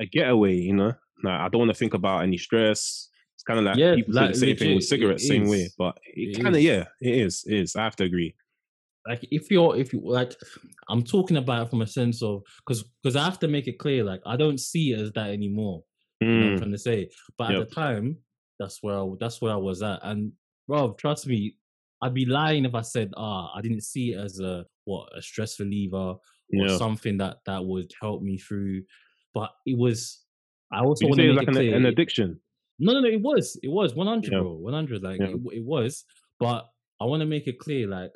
a 0.00 0.06
getaway, 0.06 0.54
you 0.54 0.74
know. 0.74 0.94
Like 1.24 1.40
I 1.40 1.48
don't 1.48 1.60
want 1.60 1.70
to 1.70 1.78
think 1.78 1.94
about 1.94 2.22
any 2.22 2.38
stress. 2.38 3.08
It's 3.34 3.42
kind 3.44 3.58
of 3.58 3.64
like 3.64 3.76
Yeah, 3.76 3.94
people 3.96 4.14
say 4.14 4.28
the 4.28 4.34
same 4.34 4.56
thing 4.56 4.74
with 4.76 4.84
cigarettes, 4.84 5.26
same 5.28 5.48
way. 5.48 5.68
But 5.76 5.98
it, 6.04 6.38
It 6.38 6.42
kind 6.42 6.54
of 6.56 6.62
yeah, 6.62 6.84
it 7.00 7.14
is. 7.26 7.44
It 7.46 7.58
is. 7.58 7.76
I 7.76 7.84
have 7.84 7.96
to 7.96 8.04
agree. 8.04 8.34
Like 9.08 9.26
if 9.30 9.50
you're 9.50 9.76
if 9.76 9.92
you 9.92 10.00
like 10.04 10.34
i'm 10.88 11.02
talking 11.02 11.36
about 11.36 11.66
it 11.66 11.70
from 11.70 11.82
a 11.82 11.86
sense 11.86 12.22
of 12.22 12.42
because 12.64 12.84
because 13.02 13.16
i 13.16 13.24
have 13.24 13.38
to 13.38 13.48
make 13.48 13.66
it 13.66 13.78
clear 13.78 14.04
like 14.04 14.20
i 14.26 14.36
don't 14.36 14.58
see 14.60 14.92
it 14.92 15.00
as 15.00 15.12
that 15.12 15.30
anymore 15.30 15.82
you 16.20 16.28
know 16.28 16.46
i'm 16.46 16.52
Mm, 16.54 16.58
trying 16.58 16.70
to 16.72 16.78
say 16.78 17.10
but 17.36 17.50
at 17.52 17.68
the 17.68 17.74
time 17.74 18.16
that's 18.60 18.82
where 18.82 18.98
I, 18.98 19.08
that's 19.18 19.40
where 19.42 19.52
i 19.52 19.56
was 19.56 19.82
at 19.82 19.98
and 20.04 20.32
bro 20.68 20.92
trust 20.92 21.26
me 21.26 21.56
i'd 22.02 22.14
be 22.14 22.26
lying 22.26 22.64
if 22.64 22.74
i 22.76 22.80
said 22.82 23.12
ah 23.16 23.50
i 23.56 23.60
didn't 23.60 23.82
see 23.82 24.12
it 24.12 24.18
as 24.18 24.38
a 24.38 24.64
what 24.84 25.08
a 25.16 25.20
stress 25.22 25.58
reliever 25.58 25.96
or 25.96 26.18
yeah. 26.52 26.76
something 26.76 27.16
that 27.18 27.38
that 27.46 27.64
would 27.64 27.90
help 28.00 28.22
me 28.22 28.38
through 28.38 28.82
but 29.34 29.50
it 29.66 29.76
was 29.76 30.24
i 30.72 30.80
also 30.80 31.06
want 31.06 31.18
to 31.20 31.26
make 31.26 31.36
like 31.36 31.42
it 31.44 31.48
an, 31.48 31.54
clear 31.54 31.74
an 31.76 31.86
it- 31.86 31.88
addiction? 31.88 32.38
no, 32.78 32.92
no, 32.94 33.00
no. 33.00 33.08
It 33.08 33.20
was. 33.20 33.58
It 33.62 33.68
was 33.68 33.94
100, 33.94 34.32
Yeah. 34.32 34.40
bro. 34.40 34.54
100. 34.54 35.02
Like, 35.04 35.20
Yeah. 35.20 35.26
it, 35.28 35.40
it 35.58 35.64
was. 35.64 36.04
But 36.40 36.66
I 37.00 37.04
want 37.04 37.20
to 37.20 37.26
make 37.26 37.46
it 37.46 37.58
clear, 37.60 37.86
like, 37.86 38.10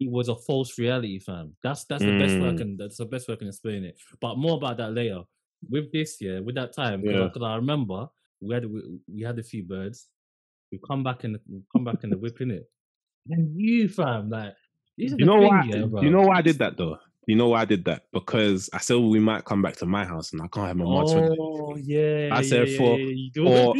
it 0.00 0.10
was 0.10 0.28
a 0.28 0.36
false 0.36 0.78
reality, 0.78 1.18
fam. 1.18 1.54
That's 1.62 1.84
that's 1.84 2.04
the 2.04 2.18
best 2.18 2.38
way 2.40 2.48
I 2.48 2.52
Mm. 2.52 2.58
can. 2.58 2.76
That's 2.76 2.96
the 2.98 3.06
best 3.06 3.28
way 3.28 3.34
I 3.34 3.36
can 3.38 3.48
explain 3.48 3.84
it. 3.84 3.96
But 4.20 4.36
more 4.36 4.56
about 4.56 4.76
that 4.78 4.92
later. 4.92 5.22
With 5.68 5.90
this, 5.92 6.18
yeah, 6.20 6.38
with 6.38 6.54
that 6.54 6.72
time, 6.72 7.00
because 7.02 7.32
Yeah. 7.34 7.46
I, 7.48 7.56
remember 7.56 8.06
we 8.40 8.54
had 8.54 8.64
we, 8.64 8.80
we 9.12 9.22
had 9.22 9.36
a 9.40 9.42
few 9.42 9.64
birds. 9.64 10.06
We 10.70 10.78
come 10.86 11.02
back 11.02 11.24
and 11.24 11.36
we 11.50 11.62
come 11.72 11.82
back 11.84 12.04
in 12.04 12.10
the 12.10 12.16
whip 12.18 12.40
in 12.40 12.52
it. 12.52 12.70
And 13.28 13.60
you, 13.60 13.88
fam, 13.88 14.30
like, 14.30 14.54
You 14.96 15.16
know 15.16 15.40
thing, 15.40 15.90
why? 15.90 16.02
you 16.04 16.10
know 16.10 16.22
why 16.22 16.36
I 16.38 16.42
did 16.42 16.58
that 16.60 16.76
though? 16.76 16.96
You 17.26 17.34
know 17.34 17.48
why 17.48 17.62
I 17.62 17.64
did 17.64 17.84
that? 17.86 18.04
Because 18.12 18.70
I 18.72 18.78
said 18.78 18.98
we 18.98 19.18
might 19.18 19.44
come 19.44 19.60
back 19.60 19.76
to 19.78 19.86
my 19.86 20.04
house 20.04 20.32
and 20.32 20.40
I 20.40 20.46
can't 20.46 20.68
have 20.68 20.76
my 20.76 20.84
it. 20.84 21.36
Oh 21.40 21.76
yeah, 21.76 22.30
I 22.32 22.36
yeah, 22.36 22.40
said 22.42 22.68
yeah, 22.68 22.76
for- 22.78 22.98
yeah, 22.98 23.72
for- 23.72 23.74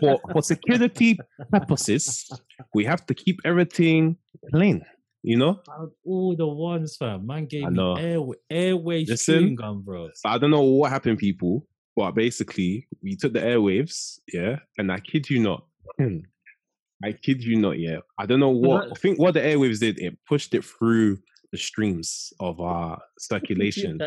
For 0.00 0.20
for 0.32 0.42
security 0.54 1.18
purposes, 1.50 2.30
we 2.72 2.84
have 2.84 3.04
to 3.06 3.14
keep 3.14 3.40
everything 3.44 4.16
clean. 4.54 4.82
You 5.22 5.36
know? 5.36 5.60
Out 5.70 5.92
all 6.04 6.34
the 6.34 6.46
ones, 6.46 6.96
fam. 6.96 7.26
Man 7.26 7.46
gave 7.46 7.64
me 7.64 7.74
know. 7.74 8.34
airway, 8.50 9.04
chewing 9.04 9.54
gum, 9.54 9.82
bro. 9.82 10.08
I 10.24 10.38
don't 10.38 10.50
know 10.50 10.62
what 10.62 10.90
happened, 10.90 11.18
people, 11.18 11.66
but 11.96 12.12
basically 12.12 12.86
we 13.02 13.16
took 13.16 13.32
the 13.32 13.40
airwaves, 13.40 14.20
yeah, 14.32 14.56
and 14.78 14.90
I 14.90 15.00
kid 15.00 15.28
you 15.28 15.40
not, 15.40 15.64
I 17.04 17.12
kid 17.12 17.44
you 17.44 17.56
not, 17.56 17.78
yeah. 17.78 17.98
I 18.18 18.26
don't 18.26 18.40
know 18.40 18.50
what 18.50 18.90
I 18.90 18.94
think 18.94 19.18
what 19.18 19.34
the 19.34 19.40
airwaves 19.40 19.80
did, 19.80 19.98
it 19.98 20.16
pushed 20.26 20.54
it 20.54 20.64
through 20.64 21.18
the 21.52 21.58
streams 21.58 22.32
of 22.40 22.60
our 22.60 23.00
circulation. 23.18 24.00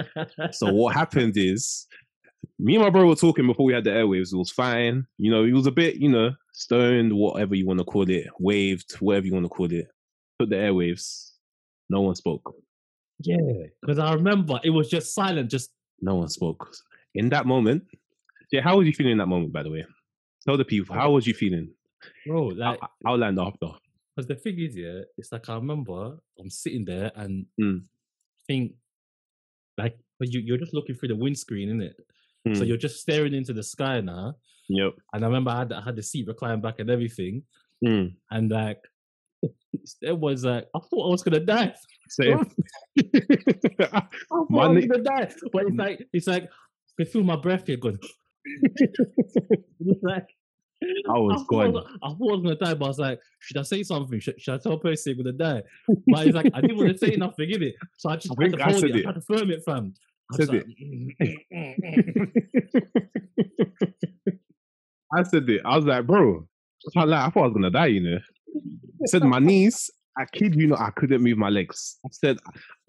so 0.52 0.72
what 0.74 0.96
happened 0.96 1.38
is 1.38 1.88
me 2.60 2.76
and 2.76 2.84
my 2.84 2.90
bro 2.90 3.08
were 3.08 3.16
talking 3.16 3.48
before 3.48 3.66
we 3.66 3.74
had 3.74 3.84
the 3.84 3.90
airwaves. 3.90 4.34
It 4.34 4.38
was 4.38 4.52
fine. 4.52 5.06
You 5.18 5.32
know, 5.32 5.44
he 5.44 5.54
was 5.54 5.68
a 5.68 5.72
bit, 5.72 5.96
you 5.96 6.10
know, 6.10 6.32
stoned, 6.54 7.14
whatever 7.14 7.56
you 7.56 7.66
want 7.66 7.80
to 7.80 7.86
call 7.86 8.10
it, 8.10 8.28
waved, 8.40 8.96
whatever 9.00 9.26
you 9.26 9.34
want 9.34 9.46
to 9.46 9.50
call 9.50 9.72
it. 9.72 9.88
The 10.46 10.56
airwaves. 10.56 11.32
No 11.90 12.02
one 12.02 12.16
spoke. 12.16 12.56
Yeah, 13.20 13.38
because 13.82 14.00
I 14.00 14.14
remember 14.14 14.60
it 14.64 14.70
was 14.72 14.90
just 14.90 15.14
silent. 15.14 15.50
Just 15.50 15.72
No 16.02 16.16
one 16.16 16.28
spoke. 16.30 16.70
In 17.16 17.30
that 17.30 17.46
moment, 17.46 17.84
yeah, 18.52 18.62
how 18.62 18.78
was 18.78 18.88
you 18.88 18.94
feeling 18.94 19.14
in 19.14 19.18
that 19.20 19.28
moment, 19.28 19.54
by 19.54 19.64
the 19.64 19.70
way? 19.70 19.86
Tell 20.46 20.58
the 20.58 20.66
people, 20.66 20.96
how 20.96 21.12
was 21.12 21.26
you 21.28 21.34
feeling? 21.34 21.70
bro, 22.28 22.48
like 22.48 22.80
I'll, 22.82 22.90
I'll 23.14 23.18
land 23.18 23.40
after. 23.40 23.68
Because 24.16 24.28
the 24.28 24.36
thing 24.36 24.60
is, 24.60 24.76
yeah, 24.76 25.02
it's 25.18 25.32
like 25.32 25.48
I 25.50 25.56
remember 25.56 26.18
I'm 26.40 26.50
sitting 26.50 26.86
there 26.86 27.12
and 27.16 27.46
Mm. 27.62 27.84
think 28.48 28.74
like 29.78 29.98
you 30.20 30.40
you're 30.40 30.58
just 30.58 30.74
looking 30.74 30.96
through 30.96 31.10
the 31.10 31.16
windscreen, 31.16 31.70
isn't 31.70 31.82
it? 31.82 31.96
So 32.56 32.64
Mm, 32.64 32.68
you're 32.68 32.78
just 32.78 33.00
staring 33.00 33.34
into 33.34 33.54
the 33.54 33.64
sky 33.64 34.02
now. 34.02 34.36
Yep. 34.70 34.94
And 35.14 35.24
I 35.24 35.28
remember 35.28 35.52
I 35.52 35.60
had 35.60 35.74
I 35.74 35.82
had 35.82 35.96
the 35.96 36.04
seat 36.04 36.28
reclined 36.28 36.62
back 36.62 36.80
and 36.80 36.90
everything, 36.90 37.44
Mm. 37.86 38.16
and 38.32 38.52
like 38.52 38.82
it 40.02 40.18
was 40.18 40.46
like 40.46 40.68
I 40.76 40.80
thought 40.80 41.08
I 41.08 41.12
was 41.12 41.24
gonna 41.24 41.40
die. 41.40 41.74
Same. 42.10 42.40
I 43.00 44.04
thought 44.30 44.50
My 44.50 44.64
I 44.64 44.68
was 44.68 44.86
gonna 44.86 45.04
die. 45.04 45.32
But 45.52 45.66
it's 45.66 45.78
like 45.78 46.08
it's 46.14 46.28
like 46.28 46.50
I 47.00 47.04
feel 47.06 47.24
my 47.24 47.36
breath 47.36 47.68
here 47.68 47.78
going. 47.78 47.98
It's 48.46 50.04
like 50.04 50.28
I 51.10 51.14
was 51.14 51.42
I 51.42 51.46
gone. 51.50 51.74
was, 51.74 51.86
I 52.04 52.10
thought 52.10 52.32
I 52.32 52.36
was 52.36 52.44
gonna 52.44 52.56
die, 52.56 52.74
but 52.74 52.86
I 52.86 52.88
was 52.90 53.00
like, 53.00 53.20
should 53.40 53.58
I 53.58 53.62
say 53.64 53.84
something? 53.84 54.20
Should, 54.20 54.42
should 54.42 54.56
I 54.56 54.58
tell 54.58 54.78
Percy 54.78 55.12
I'm 55.12 55.18
gonna 55.18 55.32
die? 55.32 55.64
But 56.08 56.28
it's 56.28 56.36
like 56.36 56.52
I 56.54 56.62
didn't 56.62 56.78
want 56.78 56.90
to 56.90 56.98
say 56.98 57.16
nothing, 57.16 57.50
in 57.52 57.64
it. 57.64 57.76
So 57.98 58.10
I 58.10 58.18
just 58.18 58.34
I 58.38 58.44
had 58.44 58.54
to 58.54 58.64
I 58.64 58.72
hold 58.72 58.84
it. 58.84 58.96
it. 58.98 59.06
I 59.06 59.10
had 59.10 59.16
to 59.16 59.22
firm 59.22 59.50
it, 59.52 59.64
fam. 59.66 59.94
I 60.32 60.38
Said 60.38 60.50
like, 60.50 60.66
I 65.16 65.24
said 65.24 65.50
it. 65.50 65.62
I 65.66 65.76
was 65.76 65.86
like, 65.86 66.06
bro, 66.06 66.48
I 66.88 66.92
can't. 66.94 67.12
I 67.14 67.30
thought 67.30 67.44
I 67.44 67.48
was 67.48 67.54
gonna 67.54 67.72
die. 67.72 67.88
You 67.88 68.02
know. 68.02 68.20
I 68.56 69.06
said 69.06 69.24
my 69.24 69.40
knees. 69.40 69.90
I 70.18 70.26
kid 70.32 70.56
you 70.56 70.68
not. 70.68 70.80
I 70.80 70.92
couldn't 70.92 71.24
move 71.24 71.38
my 71.38 71.50
legs. 71.50 71.98
I 72.06 72.10
said 72.12 72.38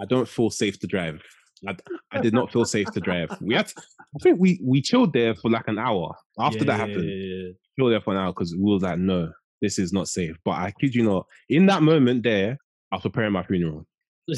I 0.01 0.05
don't 0.05 0.29
feel 0.29 0.51
safe 0.51 0.79
to 0.81 0.87
drive. 0.87 1.23
I, 1.67 1.77
I 2.13 2.21
did 2.21 2.35
not 2.35 2.53
feel 2.53 2.65
safe 2.65 2.91
to 2.93 3.01
drive. 3.01 3.31
We 3.41 3.55
had. 3.55 3.69
To, 3.69 3.75
I 3.79 4.23
think 4.23 4.39
we 4.39 4.61
we 4.63 4.83
chilled 4.83 5.13
there 5.13 5.35
for 5.35 5.51
like 5.51 5.69
an 5.69 5.79
hour 5.79 6.15
after 6.39 6.59
yeah, 6.59 6.65
that 6.65 6.73
yeah, 6.73 6.87
happened. 6.87 7.05
yeah, 7.09 7.53
Chilled 7.79 7.93
there 7.93 8.01
for 8.01 8.13
an 8.13 8.21
hour 8.21 8.33
because 8.33 8.55
we 8.55 8.63
was 8.63 8.83
like, 8.83 8.99
no, 8.99 9.31
this 9.63 9.79
is 9.79 9.93
not 9.93 10.09
safe. 10.09 10.37
But 10.45 10.53
I 10.53 10.73
kid 10.79 10.95
you 10.95 11.05
not. 11.05 11.27
In 11.49 11.67
that 11.67 11.83
moment 11.83 12.23
there, 12.23 12.59
I 12.93 12.97
was 12.97 13.03
preparing 13.03 13.33
my 13.33 13.43
funeral. 13.43 13.87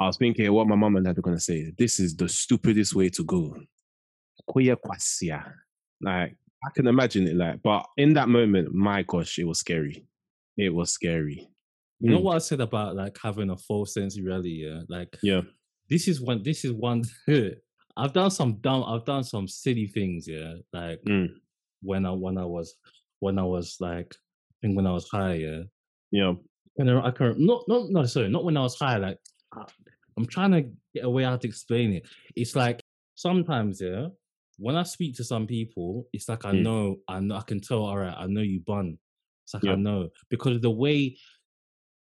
I 0.00 0.06
was 0.06 0.16
thinking 0.16 0.52
what 0.52 0.66
my 0.66 0.74
mom 0.74 0.96
and 0.96 1.04
dad 1.04 1.16
were 1.16 1.22
gonna 1.22 1.38
say. 1.38 1.72
This 1.78 2.00
is 2.00 2.16
the 2.16 2.28
stupidest 2.28 2.94
way 2.94 3.10
to 3.10 3.24
go. 3.24 3.56
Like 6.00 6.36
I 6.64 6.70
can 6.74 6.86
imagine 6.86 7.28
it. 7.28 7.36
Like, 7.36 7.62
but 7.62 7.86
in 7.96 8.14
that 8.14 8.28
moment, 8.28 8.74
my 8.74 9.02
gosh, 9.02 9.38
it 9.38 9.46
was 9.46 9.58
scary. 9.60 10.06
It 10.56 10.72
was 10.74 10.90
scary. 10.92 11.48
You 12.00 12.10
know 12.10 12.18
Mm. 12.18 12.22
what 12.22 12.36
I 12.36 12.38
said 12.38 12.60
about 12.60 12.96
like 12.96 13.16
having 13.22 13.50
a 13.50 13.56
false 13.56 13.94
sense 13.94 14.18
of 14.18 14.24
reality? 14.24 14.64
Yeah, 14.66 14.82
like 14.88 15.16
Yeah. 15.22 15.42
this 15.88 16.08
is 16.08 16.20
one. 16.20 16.42
This 16.42 16.64
is 16.64 16.72
one. 16.72 17.02
I've 17.96 18.12
done 18.12 18.30
some 18.30 18.54
dumb. 18.60 18.82
I've 18.84 19.04
done 19.04 19.24
some 19.24 19.46
silly 19.48 19.86
things. 19.86 20.26
Yeah, 20.28 20.54
like 20.72 21.00
Mm. 21.04 21.28
when 21.82 22.04
I 22.06 22.10
when 22.12 22.36
I 22.38 22.44
was 22.44 22.76
when 23.20 23.38
I 23.38 23.44
was 23.44 23.76
like 23.80 24.14
I 24.14 24.54
think 24.66 24.76
when 24.76 24.86
I 24.86 24.92
was 24.92 25.08
high. 25.08 25.34
Yeah, 25.34 25.62
Yeah. 26.10 26.34
and 26.78 26.90
I 26.90 27.10
can 27.10 27.34
not 27.44 27.64
not 27.68 27.90
not 27.90 28.08
sorry, 28.10 28.28
not 28.28 28.44
when 28.44 28.56
I 28.56 28.62
was 28.62 28.78
high. 28.78 28.96
Like 28.96 29.18
I'm 30.16 30.26
trying 30.26 30.52
to 30.52 30.62
get 30.94 31.04
a 31.04 31.10
way 31.10 31.24
out 31.24 31.40
to 31.42 31.48
explain 31.48 31.92
it. 31.92 32.06
It's 32.36 32.54
like 32.54 32.80
sometimes, 33.14 33.80
yeah, 33.80 34.08
when 34.58 34.76
I 34.76 34.82
speak 34.84 35.16
to 35.16 35.24
some 35.24 35.46
people, 35.46 36.08
it's 36.12 36.28
like 36.28 36.44
I 36.44 36.52
Mm. 36.52 36.62
know, 36.62 36.96
I 37.08 37.20
know, 37.20 37.36
I 37.36 37.42
can 37.42 37.60
tell. 37.60 37.84
All 37.84 37.98
right, 37.98 38.14
I 38.16 38.26
know 38.26 38.40
you 38.42 38.60
bun. 38.60 38.98
It's 39.44 39.54
like 39.54 39.62
Yeah. 39.64 39.72
I 39.72 39.76
know 39.76 40.08
because 40.30 40.60
the 40.60 40.70
way, 40.70 41.16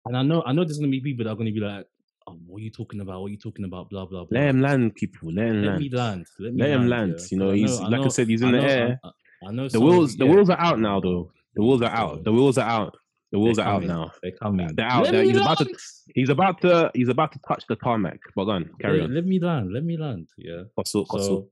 and 0.05 0.15
I 0.17 0.23
know, 0.23 0.43
I 0.45 0.51
know 0.53 0.63
there's 0.63 0.77
gonna 0.77 0.91
be 0.91 1.01
people 1.01 1.25
that 1.25 1.31
are 1.31 1.35
gonna 1.35 1.51
be 1.51 1.59
like, 1.59 1.85
oh, 2.27 2.37
"What 2.45 2.59
are 2.59 2.63
you 2.63 2.69
talking 2.71 3.01
about? 3.01 3.21
What 3.21 3.27
are 3.27 3.31
you 3.31 3.37
talking 3.37 3.65
about?" 3.65 3.89
Blah 3.89 4.05
blah 4.05 4.25
blah. 4.25 4.37
Let 4.39 4.49
him 4.49 4.61
land, 4.61 4.95
people. 4.95 5.31
Let 5.33 5.47
him 5.47 5.61
Let 5.61 5.67
land. 5.69 5.79
me 5.81 5.89
land. 5.89 6.25
Let 6.39 6.53
me 6.53 6.59
Let 6.61 6.69
him 6.71 6.87
land. 6.87 7.11
land. 7.11 7.19
yeah, 7.21 7.27
You 7.31 7.37
know, 7.37 7.51
he's 7.51 7.79
like 7.79 7.93
I 7.93 7.97
know- 8.03 8.09
said, 8.09 8.27
he's 8.27 8.41
in 8.41 8.49
I 8.49 8.51
the 8.51 8.57
know- 8.57 8.67
air. 8.67 8.99
I, 9.03 9.11
I 9.47 9.51
know 9.51 9.67
The 9.69 9.79
wheels, 9.79 10.13
you- 10.13 10.17
the 10.19 10.25
wheels 10.25 10.49
are 10.49 10.59
out 10.59 10.79
now, 10.79 10.99
though. 10.99 11.31
The 11.55 11.61
wheels 11.63 11.81
are 11.81 11.89
out. 11.91 12.23
The 12.25 12.31
wheels 12.31 12.57
are 12.57 12.67
out. 12.69 12.97
The 13.31 13.39
wheels 13.39 13.59
are 13.59 13.67
out 13.67 13.83
now. 13.83 14.11
They're 14.23 14.31
coming. 14.31 14.75
They're 14.75 14.85
out. 14.85 15.05
They're- 15.11 15.23
he's 15.23 15.37
about 15.37 15.57
to- 15.59 15.75
He's 16.15 16.29
about 16.29 16.59
to. 16.61 16.91
He's 16.95 17.09
about 17.09 17.31
to 17.33 17.39
touch 17.47 17.63
the 17.69 17.75
tarmac. 17.75 18.19
But 18.35 18.45
go 18.45 18.51
on, 18.51 18.69
carry 18.81 19.01
on. 19.01 19.13
Let 19.13 19.25
me 19.25 19.39
land. 19.39 19.71
Let 19.71 19.83
me 19.83 19.95
land. 19.97 20.27
Yeah. 20.37 20.63
Hustle, 20.77 21.05
hustle. 21.05 21.27
So 21.43 21.51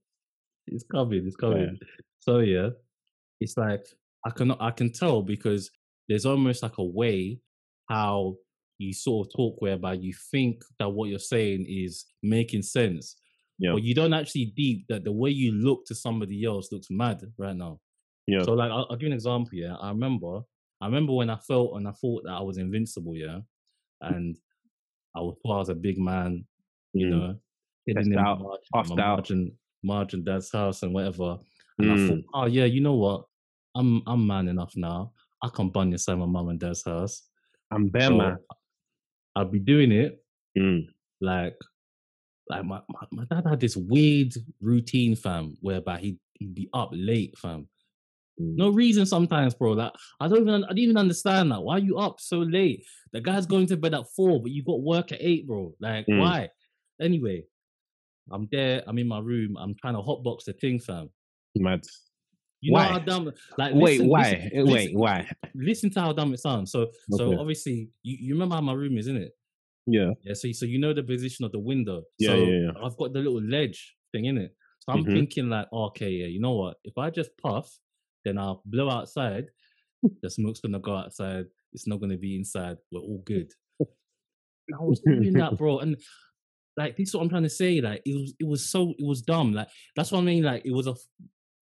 it's 0.65 0.83
coming, 0.83 1.25
it's 1.27 1.35
coming. 1.35 1.79
So 2.19 2.39
yeah, 2.39 2.69
it's 3.39 3.55
like 3.55 3.85
I 4.27 4.31
can 4.31 4.51
I 4.51 4.71
can 4.71 4.91
tell 4.91 5.21
because 5.21 5.71
there's 6.07 6.25
almost 6.25 6.61
like 6.63 6.77
a 6.77 6.83
way 6.83 7.39
how 7.89 8.35
you 8.77 8.93
sort 8.93 9.27
of 9.27 9.33
talk 9.35 9.55
whereby 9.61 9.93
you 9.93 10.13
think 10.31 10.61
that 10.79 10.89
what 10.89 11.09
you're 11.09 11.19
saying 11.35 11.65
is 11.67 12.05
making 12.21 12.61
sense. 12.61 13.15
Yeah. 13.59 13.71
But 13.73 13.83
you 13.83 13.95
don't 13.95 14.13
actually 14.13 14.53
deep 14.55 14.85
that 14.89 15.03
the 15.03 15.11
way 15.11 15.31
you 15.31 15.51
look 15.53 15.85
to 15.87 15.95
somebody 15.95 16.45
else 16.45 16.71
looks 16.71 16.87
mad 16.91 17.21
right 17.37 17.55
now. 17.55 17.79
Yeah. 18.27 18.43
So 18.43 18.53
like 18.53 18.69
I'll, 18.71 18.85
I'll 18.89 18.97
give 18.97 19.03
you 19.07 19.13
an 19.13 19.13
example, 19.21 19.53
yeah. 19.53 19.75
I 19.75 19.89
remember 19.89 20.41
I 20.81 20.85
remember 20.85 21.13
when 21.13 21.29
I 21.29 21.37
felt 21.37 21.75
and 21.77 21.87
I 21.87 21.91
thought 21.91 22.23
that 22.25 22.33
I 22.33 22.41
was 22.41 22.57
invincible, 22.57 23.15
yeah. 23.15 23.39
And 24.01 24.37
I 25.15 25.21
was 25.21 25.35
thought 25.41 25.55
I 25.55 25.59
was 25.59 25.69
a 25.69 25.75
big 25.75 25.97
man, 25.97 26.45
you 26.93 27.07
Mm. 27.07 27.09
know, 27.11 27.35
hidden 27.87 28.13
in 28.13 28.19
out, 28.19 28.39
puffed 28.73 28.89
my 28.89 29.03
out. 29.03 29.17
margin, 29.17 29.51
margin 29.83 30.23
dad's 30.23 30.51
house 30.51 30.83
and 30.83 30.93
whatever. 30.93 31.37
And 31.79 31.91
I 31.91 31.95
Mm. 31.95 32.07
thought, 32.07 32.23
oh 32.35 32.45
yeah, 32.45 32.65
you 32.65 32.81
know 32.81 32.95
what? 32.95 33.25
I'm 33.77 34.01
I'm 34.07 34.25
man 34.25 34.47
enough 34.47 34.73
now. 34.75 35.11
I 35.43 35.49
can 35.49 35.69
bun 35.69 35.91
inside 35.91 36.15
my 36.15 36.25
mum 36.25 36.49
and 36.49 36.59
dad's 36.59 36.83
house. 36.83 37.23
I'm 37.71 37.87
bare 37.89 38.07
So 38.07 38.17
man. 38.17 38.37
I'll 39.35 39.45
be 39.45 39.59
doing 39.59 39.91
it 39.91 40.23
Mm. 40.57 40.87
like 41.21 41.55
like 42.49 42.63
my, 42.65 42.79
my, 42.89 43.01
my 43.11 43.25
dad 43.25 43.45
had 43.47 43.59
this 43.59 43.75
weird 43.77 44.33
routine, 44.61 45.15
fam, 45.15 45.55
whereby 45.61 45.99
he'd 45.99 46.17
he'd 46.39 46.55
be 46.55 46.69
up 46.73 46.89
late, 46.93 47.37
fam. 47.37 47.67
Mm. 48.41 48.55
No 48.55 48.69
reason 48.69 49.05
sometimes, 49.05 49.53
bro. 49.53 49.73
Like 49.73 49.91
I 50.19 50.27
don't 50.27 50.41
even 50.41 50.63
I 50.63 50.69
didn't 50.69 50.79
even 50.79 50.97
understand 50.97 51.51
that. 51.51 51.61
Why 51.61 51.75
are 51.75 51.79
you 51.79 51.97
up 51.99 52.19
so 52.19 52.39
late? 52.39 52.83
The 53.13 53.21
guy's 53.21 53.45
going 53.45 53.67
to 53.67 53.77
bed 53.77 53.93
at 53.93 54.09
four, 54.15 54.41
but 54.41 54.51
you 54.51 54.63
got 54.63 54.81
work 54.81 55.11
at 55.11 55.19
eight, 55.21 55.45
bro. 55.45 55.75
Like 55.79 56.07
Mm. 56.07 56.19
why? 56.19 56.49
Anyway, 56.99 57.43
I'm 58.31 58.47
there. 58.51 58.81
I'm 58.87 58.97
in 58.97 59.07
my 59.07 59.19
room. 59.19 59.55
I'm 59.59 59.75
trying 59.75 59.93
to 59.93 60.01
hotbox 60.01 60.45
the 60.45 60.53
thing, 60.53 60.79
fam. 60.79 61.09
Mad. 61.55 61.83
You 62.61 62.71
know 62.71 62.77
Why? 62.79 62.85
how 62.85 62.99
dumb. 62.99 63.31
Like 63.57 63.73
Wait, 63.75 64.01
why? 64.01 64.21
listen- 64.31 64.41
Eh, 64.41 64.49
Wait, 64.63 64.65
listen- 64.65 64.99
why? 64.99 65.31
Listen 65.55 65.89
to 65.91 66.01
how 66.01 66.13
dumb 66.13 66.33
it 66.33 66.39
sounds. 66.39 66.71
So, 66.71 66.87
so 67.11 67.39
obviously, 67.39 67.89
you, 68.03 68.17
you 68.19 68.33
remember 68.33 68.55
how 68.55 68.61
my 68.61 68.73
room 68.73 68.97
is, 68.97 69.07
isn't 69.07 69.21
it? 69.21 69.31
Yeah. 69.85 70.11
Yeah. 70.23 70.33
So, 70.33 70.51
so 70.51 70.65
you 70.65 70.79
know 70.79 70.93
the 70.93 71.03
position 71.03 71.45
of 71.45 71.51
the 71.51 71.59
window. 71.59 72.03
Yeah, 72.19 72.29
so 72.31 72.35
yeah, 72.35 72.59
yeah. 72.65 72.71
I've 72.83 72.97
got 72.97 73.13
the 73.13 73.19
little 73.19 73.41
ledge 73.41 73.95
thing 74.11 74.25
in 74.25 74.37
it. 74.37 74.55
So 74.79 74.93
I'm 74.93 75.05
Mhm. 75.05 75.13
thinking 75.13 75.49
like, 75.49 75.67
okay, 75.71 76.09
yeah, 76.09 76.25
you 76.27 76.39
know 76.39 76.55
what? 76.55 76.77
If 76.83 76.97
I 76.97 77.09
just 77.09 77.29
puff, 77.37 77.71
then 78.25 78.37
I'll 78.37 78.61
blow 78.65 78.89
outside. 78.89 79.45
The 80.21 80.29
smoke's 80.29 80.59
gonna 80.59 80.79
go 80.79 80.95
outside. 80.95 81.45
It's 81.73 81.87
not 81.87 81.99
gonna 81.99 82.17
be 82.17 82.35
inside. 82.35 82.77
We're 82.91 82.99
all 83.01 83.21
good. 83.25 83.51
I 83.81 84.83
was 84.83 84.99
doing 84.99 85.33
that, 85.33 85.57
bro, 85.57 85.79
and 85.79 85.95
like 86.75 86.97
this 86.97 87.09
is 87.09 87.15
what 87.15 87.23
I'm 87.23 87.29
trying 87.29 87.43
to 87.43 87.49
say. 87.49 87.81
Like 87.81 88.01
it 88.05 88.15
was, 88.15 88.33
it 88.39 88.47
was 88.47 88.69
so, 88.69 88.91
it 88.97 89.05
was 89.05 89.21
dumb. 89.21 89.53
Like 89.53 89.67
that's 89.95 90.11
what 90.11 90.19
I 90.19 90.23
mean. 90.23 90.43
Like 90.43 90.63
it 90.65 90.71
was 90.71 90.87
a, 90.87 90.95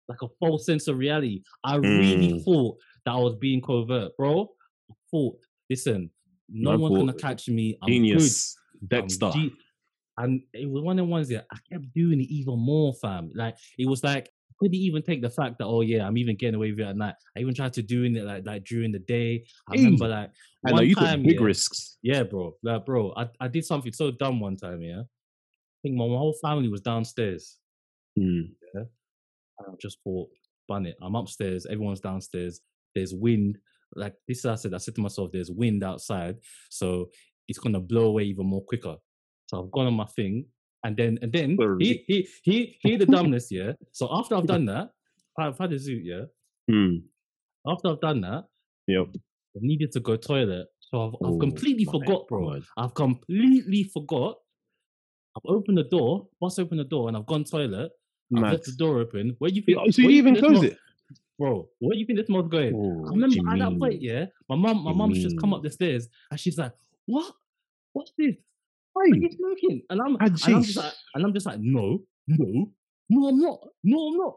like 0.09 0.23
a 0.23 0.29
false 0.41 0.65
sense 0.67 0.89
of 0.89 0.97
reality. 0.99 1.43
I 1.65 1.77
really 1.77 2.33
Mm. 2.33 2.45
thought 2.45 2.79
that 3.05 3.13
I 3.13 3.19
was 3.19 3.37
being 3.37 3.61
covert, 3.61 4.17
bro. 4.17 4.49
I 4.91 4.95
thought, 5.11 5.39
listen, 5.69 6.11
no 6.49 6.77
one's 6.79 6.97
gonna 6.97 7.13
catch 7.15 7.49
me. 7.49 7.77
I'm 7.83 7.89
good. 7.89 7.93
Genius. 7.95 8.57
I'm 8.83 8.89
Dexter. 8.89 9.31
G- 9.35 9.53
and 10.17 10.43
it 10.53 10.69
was 10.69 10.83
one 10.83 10.99
of 10.99 11.07
the 11.07 11.11
ones 11.11 11.29
that 11.29 11.47
I 11.53 11.59
kept 11.71 11.93
doing 11.95 12.21
it 12.21 12.29
even 12.29 12.59
more, 12.59 12.93
fam. 12.95 13.31
Like 13.35 13.57
it 13.79 13.87
was 13.87 14.03
like 14.03 14.31
couldn't 14.59 14.75
even 14.75 15.03
take 15.03 15.23
the 15.23 15.31
fact 15.31 15.59
that 15.59 15.67
oh 15.67 15.83
yeah, 15.83 16.05
I'm 16.05 16.17
even 16.19 16.37
getting 16.37 16.57
away 16.57 16.71
with 16.73 16.81
it 16.81 16.89
at 16.89 16.97
night. 16.97 17.15
I 17.37 17.41
even 17.41 17.55
tried 17.55 17.73
to 17.75 17.83
doing 17.83 18.17
it 18.17 18.25
like 18.25 18.45
like 18.47 18.65
during 18.65 18.91
the 18.93 18.99
day. 18.99 19.45
I 19.69 19.77
Hey, 19.77 19.85
remember 19.85 20.09
like 20.09 20.31
I 20.67 20.71
know 20.71 20.77
one 20.79 20.87
you 20.89 20.95
time, 20.97 21.23
big 21.23 21.39
yeah, 21.39 21.47
risks. 21.47 21.99
yeah, 22.03 22.23
bro, 22.25 22.57
like 22.65 22.85
bro, 22.85 23.13
I, 23.17 23.29
I 23.41 23.47
did 23.49 23.65
something 23.65 23.93
so 23.93 24.11
dumb 24.11 24.41
one 24.41 24.57
time. 24.57 24.83
Yeah, 24.83 25.03
I 25.03 25.79
think 25.83 25.95
my, 25.95 26.07
my 26.09 26.17
whole 26.17 26.35
family 26.43 26.69
was 26.69 26.81
downstairs. 26.81 27.59
Mm. 28.19 28.51
And 29.59 29.69
I 29.69 29.75
just 29.81 29.99
thought, 30.05 30.29
bun 30.69 30.87
it. 30.87 30.97
I'm 31.03 31.15
upstairs. 31.15 31.67
Everyone's 31.67 32.01
downstairs. 32.01 32.61
There's 32.95 33.15
wind. 33.15 33.59
Like 33.95 34.15
this, 34.27 34.45
I 34.45 34.55
said. 34.55 34.75
I 34.75 34.79
said 34.79 34.95
to 34.97 35.01
myself, 35.01 35.31
"There's 35.33 35.51
wind 35.51 35.83
outside, 35.83 36.37
so 36.69 37.09
it's 37.49 37.59
gonna 37.59 37.81
blow 37.81 38.05
away 38.07 38.25
even 38.25 38.47
more 38.47 38.63
quicker." 38.63 38.97
So 39.47 39.65
I've 39.65 39.71
gone 39.71 39.87
on 39.87 39.95
my 39.95 40.05
thing, 40.05 40.45
and 40.85 40.95
then 40.95 41.19
and 41.23 41.33
then 41.33 41.57
he 41.81 42.05
he 42.07 42.29
he 42.43 42.77
he 42.83 42.97
the 42.97 43.07
dumbness, 43.17 43.49
yeah. 43.51 43.73
So 43.93 44.09
after 44.13 44.35
I've 44.37 44.47
done 44.47 44.67
that, 44.67 44.91
I've 45.39 45.57
had 45.57 45.73
a 45.73 45.77
zoot, 45.77 46.03
yeah. 46.05 46.25
Mm. 46.71 47.03
After 47.67 47.89
I've 47.89 48.01
done 48.01 48.21
that, 48.23 48.45
Yep. 48.89 49.07
I 49.15 49.59
needed 49.61 49.93
to 49.93 50.01
go 50.01 50.17
toilet. 50.17 50.67
So 50.81 51.09
I've, 51.09 51.15
I've 51.27 51.35
Oh 51.35 51.39
completely 51.39 51.85
forgot, 51.85 52.29
bro. 52.29 52.51
God. 52.51 52.63
I've 52.77 52.95
completely 52.95 53.85
forgot. 53.85 54.37
I've 55.37 55.51
opened 55.51 55.79
the 55.79 55.85
door, 55.85 56.29
bust 56.41 56.59
open 56.59 56.79
the 56.79 56.85
door, 56.85 57.09
and 57.09 57.17
I've 57.17 57.27
gone 57.27 57.45
toilet. 57.45 57.91
I 58.37 58.41
left 58.41 58.65
the 58.65 58.73
door 58.73 58.99
open. 59.01 59.35
Where 59.39 59.51
do 59.51 59.57
you 59.57 59.63
think? 59.63 59.93
So 59.95 60.03
you 60.03 60.11
even 60.11 60.37
closed 60.37 60.65
it? 60.65 60.79
bro? 61.39 61.69
Where 61.79 61.95
do 61.95 61.99
you 62.01 62.07
think 62.07 62.19
this 62.19 62.29
mom's 62.29 62.51
going? 62.51 62.75
Oh, 62.75 63.07
I 63.07 63.11
remember 63.11 63.37
at 63.53 63.59
that 63.61 63.79
point, 63.79 64.03
yeah, 64.03 64.27
my 64.49 64.57
mom, 64.57 64.83
my 64.85 64.93
mom's 64.93 65.23
just 65.23 65.39
come 65.39 65.55
up 65.55 65.63
the 65.63 65.71
stairs 65.71 66.09
and 66.31 66.39
she's 66.39 66.59
like, 66.59 66.73
"What? 67.07 67.33
What's 67.93 68.13
this? 68.19 68.35
Why 68.93 69.03
are 69.03 69.09
you 69.09 69.31
smoking?" 69.31 69.83
And 69.91 70.01
I'm, 70.01 70.17
Ah, 70.21 70.25
and 70.25 70.55
I'm 70.57 70.63
just 70.63 70.77
like, 70.77 70.93
and 71.15 71.25
I'm 71.25 71.33
just 71.33 71.47
like, 71.47 71.61
"No, 71.61 72.03
no, 72.27 72.71
no, 73.09 73.29
I'm 73.29 73.39
not. 73.41 73.61
No, 73.85 74.09
I'm 74.09 74.17
not." 74.17 74.35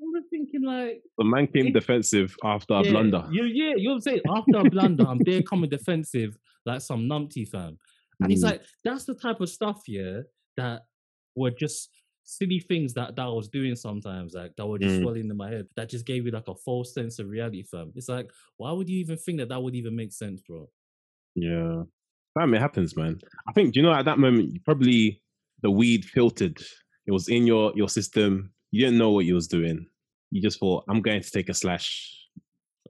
I'm 0.00 0.14
just 0.14 0.30
thinking 0.30 0.62
like, 0.62 1.02
The 1.18 1.24
man 1.24 1.48
came 1.48 1.66
Yeah. 1.66 1.72
defensive 1.72 2.36
after 2.44 2.74
a 2.74 2.82
blunder. 2.84 3.26
You, 3.32 3.44
yeah, 3.44 3.74
you 3.76 3.84
know 3.84 3.90
what 3.90 3.94
I'm 3.96 4.00
saying? 4.02 4.20
After 4.28 4.58
a 4.58 4.64
blunder, 4.64 5.02
I'm 5.04 5.22
there 5.24 5.42
coming 5.42 5.68
defensive 5.68 6.38
like 6.64 6.80
some 6.82 7.02
numpty 7.08 7.48
fam. 7.48 7.76
And 8.20 8.30
it's 8.32 8.42
Mm. 8.42 8.46
like 8.50 8.62
that's 8.84 9.04
the 9.06 9.14
type 9.14 9.40
of 9.40 9.48
stuff, 9.48 9.82
yeah, 9.88 10.20
that 10.56 10.86
were 11.34 11.50
just 11.50 11.90
silly 12.28 12.60
things 12.60 12.92
that, 12.92 13.16
that 13.16 13.22
I 13.22 13.28
was 13.30 13.48
doing 13.48 13.74
sometimes, 13.74 14.34
like 14.34 14.54
that 14.56 14.66
were 14.66 14.78
just 14.78 14.96
Mm. 14.96 15.02
swelling 15.02 15.30
in 15.30 15.36
my 15.36 15.48
head, 15.50 15.66
that 15.76 15.88
just 15.88 16.04
gave 16.04 16.26
you 16.26 16.30
like 16.30 16.48
a 16.48 16.54
false 16.54 16.92
sense 16.92 17.18
of 17.18 17.28
reality, 17.28 17.62
fam. 17.62 17.90
It's 17.96 18.08
like, 18.08 18.30
why 18.58 18.70
would 18.70 18.88
you 18.88 18.98
even 19.00 19.16
think 19.16 19.38
that 19.38 19.48
that 19.48 19.62
would 19.62 19.74
even 19.74 19.96
make 19.96 20.12
sense, 20.12 20.42
bro? 20.42 20.68
Yeah. 21.34 21.84
Fam, 22.34 22.52
it 22.54 22.60
happens, 22.60 22.94
man. 22.96 23.18
I 23.48 23.52
think, 23.52 23.72
do 23.72 23.80
you 23.80 23.86
know, 23.86 23.94
at 23.94 24.04
that 24.04 24.18
moment, 24.18 24.52
you 24.52 24.60
probably 24.60 25.22
the 25.62 25.70
weed 25.70 26.04
filtered. 26.04 26.58
It 27.06 27.12
was 27.12 27.28
in 27.28 27.46
your 27.46 27.72
your 27.74 27.88
system. 27.88 28.52
You 28.70 28.84
didn't 28.84 28.98
know 28.98 29.10
what 29.10 29.24
you 29.24 29.34
was 29.34 29.48
doing. 29.48 29.86
You 30.30 30.42
just 30.42 30.60
thought, 30.60 30.84
I'm 30.88 31.00
going 31.00 31.22
to 31.22 31.30
take 31.30 31.48
a 31.48 31.54
slash. 31.54 32.14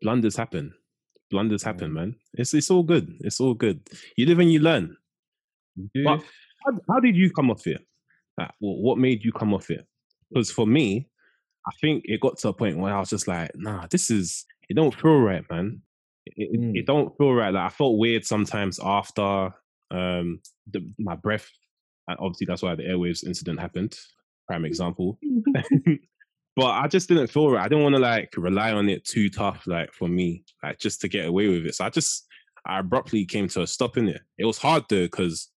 Blunders 0.02 0.36
happen. 0.36 0.74
Blunders 1.30 1.62
happen, 1.62 1.92
man. 1.92 2.16
It's 2.34 2.52
it's 2.54 2.70
all 2.70 2.82
good. 2.82 3.16
It's 3.20 3.38
all 3.40 3.54
good. 3.54 3.86
You 4.16 4.26
live 4.26 4.40
and 4.40 4.52
you 4.52 4.58
learn. 4.60 4.96
But 6.04 6.22
how, 6.64 6.72
how 6.90 7.00
did 7.00 7.16
you 7.16 7.30
come 7.30 7.50
off 7.52 7.66
it? 7.66 7.80
Like, 8.38 8.50
wh- 8.58 8.80
what 8.80 8.98
made 8.98 9.24
you 9.24 9.32
come 9.32 9.52
off 9.54 9.70
it? 9.70 9.84
Because 10.30 10.50
for 10.50 10.66
me, 10.66 11.08
I 11.66 11.72
think 11.80 12.04
it 12.06 12.20
got 12.20 12.38
to 12.38 12.48
a 12.48 12.52
point 12.52 12.78
where 12.78 12.94
I 12.94 13.00
was 13.00 13.10
just 13.10 13.28
like, 13.28 13.50
nah, 13.54 13.86
this 13.90 14.10
is 14.10 14.46
it 14.68 14.74
don't 14.74 14.94
feel 14.94 15.18
right, 15.20 15.42
man. 15.50 15.82
It, 16.26 16.34
it, 16.52 16.60
Mm. 16.60 16.76
it 16.76 16.86
don't 16.86 17.16
feel 17.18 17.32
right. 17.32 17.52
Like 17.52 17.72
I 17.72 17.74
felt 17.74 17.98
weird 17.98 18.24
sometimes 18.24 18.78
after 18.82 19.52
um 19.90 20.40
the, 20.70 20.86
my 20.98 21.16
breath. 21.16 21.48
And 22.06 22.16
obviously, 22.20 22.46
that's 22.46 22.62
why 22.62 22.74
the 22.74 22.84
airwaves 22.84 23.26
incident 23.26 23.60
happened. 23.60 23.98
Prime 24.46 24.64
example. 24.70 25.18
but 26.56 26.66
I 26.66 26.88
just 26.88 27.08
didn't 27.08 27.28
feel 27.28 27.50
right. 27.50 27.64
I 27.64 27.68
didn't 27.68 27.84
want 27.84 27.94
to 27.96 28.00
like 28.00 28.32
rely 28.36 28.72
on 28.72 28.88
it 28.88 29.04
too 29.04 29.28
tough, 29.30 29.66
like 29.66 29.92
for 29.92 30.08
me, 30.08 30.44
like 30.62 30.78
just 30.78 31.00
to 31.02 31.08
get 31.08 31.26
away 31.26 31.48
with 31.48 31.66
it. 31.66 31.74
So 31.74 31.84
I 31.84 31.90
just 31.90 32.26
I 32.66 32.80
abruptly 32.80 33.24
came 33.24 33.48
to 33.48 33.62
a 33.62 33.66
stop 33.66 33.96
in 33.96 34.08
it. 34.08 34.20
It 34.38 34.44
was 34.44 34.58
hard 34.58 34.84
though 34.88 35.04
because 35.04 35.50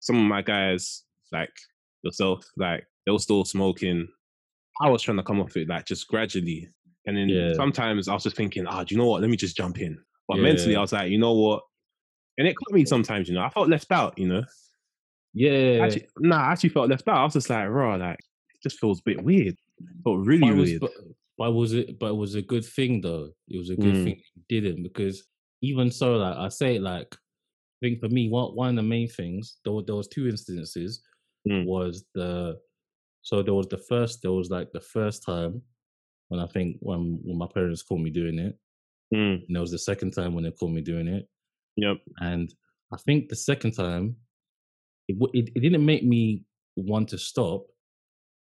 some 0.00 0.16
of 0.16 0.22
my 0.24 0.42
guys, 0.42 1.02
like 1.32 1.52
yourself, 2.04 2.44
like 2.56 2.86
they 3.06 3.12
were 3.12 3.18
still 3.18 3.44
smoking. 3.44 4.08
I 4.80 4.88
was 4.90 5.02
trying 5.02 5.16
to 5.18 5.22
come 5.22 5.40
off 5.40 5.56
it 5.56 5.68
like 5.68 5.86
just 5.86 6.08
gradually. 6.08 6.68
And 7.06 7.16
then 7.16 7.28
Yeah. 7.28 7.52
sometimes 7.54 8.08
I 8.08 8.14
was 8.14 8.22
just 8.24 8.36
thinking, 8.36 8.66
ah, 8.66 8.84
do 8.84 8.94
you 8.94 8.98
know 9.00 9.06
what? 9.06 9.20
Let 9.20 9.30
me 9.30 9.36
just 9.36 9.56
jump 9.56 9.80
in. 9.80 9.98
But 10.28 10.36
Yeah. 10.38 10.42
mentally, 10.44 10.76
I 10.76 10.80
was 10.80 10.92
like, 10.92 11.10
you 11.10 11.18
know 11.18 11.34
what? 11.34 11.62
And 12.38 12.48
it 12.48 12.54
caught 12.54 12.72
me 12.72 12.84
sometimes, 12.84 13.28
you 13.28 13.34
know. 13.34 13.42
I 13.42 13.50
felt 13.50 13.68
left 13.68 13.92
out, 13.92 14.18
you 14.18 14.26
know. 14.26 14.42
yeah, 15.34 15.80
Actually, 15.84 16.08
nah, 16.18 16.48
I 16.48 16.52
actually 16.52 16.70
felt 16.70 16.88
left 16.90 17.06
out. 17.08 17.18
I 17.18 17.24
was 17.24 17.32
just 17.34 17.50
like, 17.50 17.68
raw, 17.68 17.94
like 17.96 18.18
it 18.20 18.62
just 18.62 18.78
feels 18.78 19.00
a 19.00 19.04
bit 19.04 19.22
weird. 19.22 19.56
But 20.04 20.16
really 20.18 20.50
but, 20.50 20.56
was, 20.56 20.70
weird. 20.70 20.80
but, 20.80 20.92
but 21.38 21.52
was 21.52 21.72
it? 21.74 21.98
But 21.98 22.06
it 22.10 22.16
was 22.16 22.34
a 22.34 22.42
good 22.42 22.64
thing 22.64 23.00
though. 23.00 23.30
It 23.48 23.58
was 23.58 23.70
a 23.70 23.76
good 23.76 23.94
Mm. 23.94 24.04
thing 24.04 24.22
you 24.34 24.42
didn't 24.48 24.82
because 24.82 25.24
even 25.62 25.90
so, 25.90 26.16
like 26.16 26.36
I 26.36 26.48
say, 26.48 26.78
like 26.78 27.14
I 27.14 27.86
think 27.86 28.00
for 28.00 28.08
me, 28.08 28.28
one 28.28 28.54
one 28.54 28.70
of 28.70 28.76
the 28.76 28.82
main 28.82 29.08
things 29.08 29.58
there 29.64 29.74
there 29.86 29.96
was 29.96 30.08
two 30.08 30.28
instances. 30.28 31.02
Mm. 31.48 31.66
Was 31.66 32.04
the 32.14 32.60
so 33.22 33.42
there 33.42 33.54
was 33.54 33.68
the 33.68 33.78
first 33.78 34.22
there 34.22 34.32
was 34.32 34.50
like 34.50 34.72
the 34.72 34.80
first 34.80 35.24
time 35.24 35.62
when 36.28 36.40
I 36.40 36.46
think 36.46 36.78
when 36.80 37.20
when 37.24 37.38
my 37.38 37.48
parents 37.52 37.82
caught 37.82 38.00
me 38.00 38.10
doing 38.10 38.38
it, 38.38 38.58
Mm, 39.12 39.46
and 39.46 39.56
there 39.56 39.60
was 39.62 39.70
the 39.72 39.78
second 39.78 40.12
time 40.12 40.34
when 40.34 40.44
they 40.44 40.50
caught 40.52 40.70
me 40.70 40.82
doing 40.82 41.08
it, 41.08 41.28
yep. 41.76 41.98
and 42.20 42.54
I 42.92 42.96
think 42.98 43.28
the 43.28 43.36
second 43.36 43.72
time 43.72 44.16
it 45.08 45.16
it, 45.34 45.50
it 45.56 45.60
didn't 45.60 45.84
make 45.86 46.04
me 46.04 46.44
want 46.76 47.08
to 47.10 47.18
stop. 47.18 47.66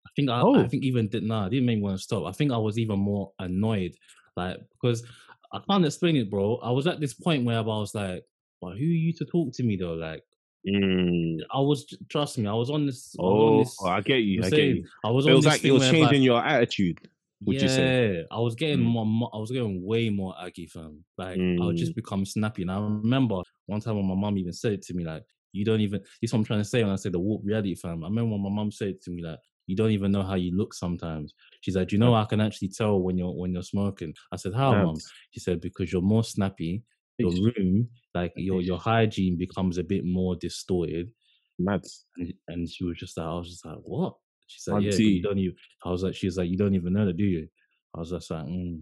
I 0.06 0.10
think 0.16 0.30
I, 0.30 0.40
Oh. 0.40 0.60
I 0.64 0.68
think 0.68 0.84
even 0.84 1.08
did 1.08 1.22
nah, 1.22 1.46
it 1.46 1.50
didn't 1.50 1.66
make 1.66 1.78
me 1.78 1.82
want 1.84 1.98
to 1.98 2.02
stop. 2.02 2.26
I 2.26 2.32
think 2.32 2.52
I 2.52 2.58
was 2.58 2.78
even 2.78 2.98
more 2.98 3.32
annoyed, 3.38 3.94
like 4.36 4.58
because 4.72 5.04
I 5.52 5.60
can't 5.68 5.84
explain 5.86 6.16
it, 6.16 6.30
bro. 6.30 6.56
I 6.56 6.70
was 6.70 6.86
at 6.86 7.00
this 7.00 7.14
point 7.14 7.44
where 7.44 7.58
I 7.58 7.62
was 7.62 7.94
like, 7.94 8.24
"Well, 8.60 8.72
who 8.72 8.84
are 8.84 9.02
you 9.06 9.12
to 9.14 9.24
talk 9.24 9.52
to 9.54 9.62
me 9.62 9.76
though?" 9.76 9.94
Like 9.94 10.24
Mm. 10.66 11.38
I 11.52 11.58
was, 11.60 11.86
trust 12.08 12.38
me, 12.38 12.46
I 12.46 12.52
was 12.54 12.70
on 12.70 12.86
this. 12.86 13.14
I 13.18 13.22
was 13.22 13.30
on 13.32 13.54
Oh, 13.54 13.58
this 13.64 13.76
I 13.84 14.00
get 14.00 14.18
you. 14.22 14.42
I'm 14.42 14.50
get 14.50 14.58
you. 14.60 14.84
I 15.04 15.10
was 15.10 15.26
It 15.26 15.30
on 15.30 15.36
was 15.36 15.44
this 15.44 15.52
like 15.52 15.60
it 15.60 15.62
thing 15.64 15.72
was 15.74 15.82
whereby- 15.82 15.98
changing 15.98 16.22
your 16.22 16.44
attitude. 16.44 17.00
Would 17.44 17.60
you 17.60 17.68
say? 17.68 18.14
yeah, 18.18 18.22
I 18.30 18.38
was 18.38 18.54
getting 18.54 18.78
Mm. 18.78 19.06
more. 19.06 19.30
I 19.34 19.38
was 19.38 19.50
getting 19.50 19.82
way 19.84 20.08
more 20.10 20.32
aggy, 20.40 20.66
fam. 20.66 21.04
Like 21.18 21.38
I 21.40 21.64
would 21.64 21.74
Mm. 21.74 21.76
just 21.76 21.96
become 21.96 22.24
snappy. 22.24 22.62
And 22.62 22.70
I 22.70 22.78
remember 22.78 23.40
one 23.66 23.80
time 23.80 23.96
when 23.96 24.06
my 24.06 24.14
mom 24.14 24.38
even 24.38 24.52
said 24.52 24.74
it 24.74 24.82
to 24.82 24.94
me, 24.94 25.02
like, 25.04 25.24
"You 25.52 25.64
don't 25.64 25.80
even." 25.80 25.98
This 26.00 26.08
is 26.22 26.32
what 26.32 26.38
I'm 26.38 26.44
trying 26.44 26.60
to 26.60 26.64
say 26.64 26.84
when 26.84 26.92
I 26.92 26.96
say 26.96 27.10
the 27.10 27.18
warp 27.18 27.42
reality, 27.44 27.74
fam. 27.74 28.04
I 28.04 28.06
remember 28.08 28.30
when 28.30 28.42
my 28.44 28.48
mom 28.48 28.70
said 28.70 28.88
it 28.90 29.02
to 29.02 29.10
me, 29.10 29.24
like, 29.24 29.40
"You 29.66 29.74
don't 29.74 29.90
even 29.90 30.12
know 30.12 30.22
how 30.22 30.34
you 30.36 30.56
look 30.56 30.72
sometimes." 30.72 31.34
She's 31.62 31.74
like, 31.74 31.88
"Do 31.88 31.96
"You 31.96 32.00
know, 32.00 32.14
I 32.14 32.24
can 32.26 32.40
actually 32.40 32.68
tell 32.68 33.00
when 33.00 33.18
you're 33.18 33.32
when 33.34 33.52
you're 33.52 33.64
smoking." 33.64 34.14
I 34.30 34.36
said, 34.36 34.54
"How, 34.54 34.70
mom?" 34.80 34.94
She 35.32 35.40
said, 35.40 35.60
"Because 35.60 35.92
you're 35.92 36.00
more 36.00 36.22
snappy. 36.22 36.84
Your 37.18 37.32
room, 37.32 37.88
like 38.14 38.32
your 38.36 38.60
your 38.62 38.78
hygiene, 38.78 39.36
becomes 39.38 39.78
a 39.78 39.84
bit 39.84 40.04
more 40.04 40.36
distorted." 40.36 41.10
Mad. 41.58 41.84
And, 42.16 42.32
and 42.48 42.68
she 42.68 42.84
was 42.84 42.96
just 42.96 43.16
like, 43.16 43.26
I 43.26 43.34
was 43.34 43.50
just 43.50 43.64
like, 43.64 43.76
what? 43.82 44.14
She's 44.46 44.66
like, 44.66 44.82
yeah, 44.82 44.90
Auntie. 44.90 45.04
you 45.04 45.22
don't 45.22 45.38
even. 45.38 45.56
I 45.84 45.90
was 45.90 46.02
like, 46.02 46.14
she's 46.14 46.36
like, 46.36 46.48
you 46.48 46.56
don't 46.56 46.74
even 46.74 46.92
know 46.92 47.06
that, 47.06 47.16
do 47.16 47.24
you? 47.24 47.48
I 47.94 48.00
was 48.00 48.10
just 48.10 48.30
like, 48.30 48.44
mm, 48.44 48.80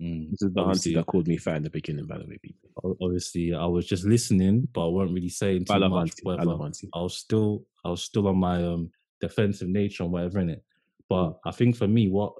mm. 0.00 0.30
This 0.30 0.42
is 0.42 0.52
the 0.52 0.60
auntie 0.60 0.94
that 0.94 1.06
called 1.06 1.28
me 1.28 1.36
fat 1.36 1.56
in 1.56 1.62
the 1.62 1.70
beginning, 1.70 2.06
by 2.06 2.18
the 2.18 2.26
way, 2.26 2.38
people. 2.42 2.96
Obviously, 3.00 3.54
I 3.54 3.66
was 3.66 3.86
just 3.86 4.04
listening, 4.04 4.68
but 4.72 4.86
I 4.86 4.88
wasn't 4.90 5.14
really 5.14 5.28
saying 5.28 5.64
too 5.64 5.72
I 5.72 5.76
love 5.78 5.92
much. 5.92 6.10
auntie. 6.26 6.40
I 6.40 6.42
love 6.42 6.60
auntie. 6.60 6.88
I 6.94 7.00
was 7.00 7.16
still, 7.16 7.64
I 7.84 7.90
was 7.90 8.02
still 8.02 8.28
on 8.28 8.36
my 8.38 8.62
um 8.62 8.90
defensive 9.20 9.68
nature 9.68 10.02
and 10.02 10.12
whatever 10.12 10.40
in 10.40 10.50
it. 10.50 10.64
But 11.08 11.30
Mm. 11.30 11.36
I 11.46 11.50
think 11.52 11.76
for 11.76 11.88
me, 11.88 12.08
what 12.08 12.34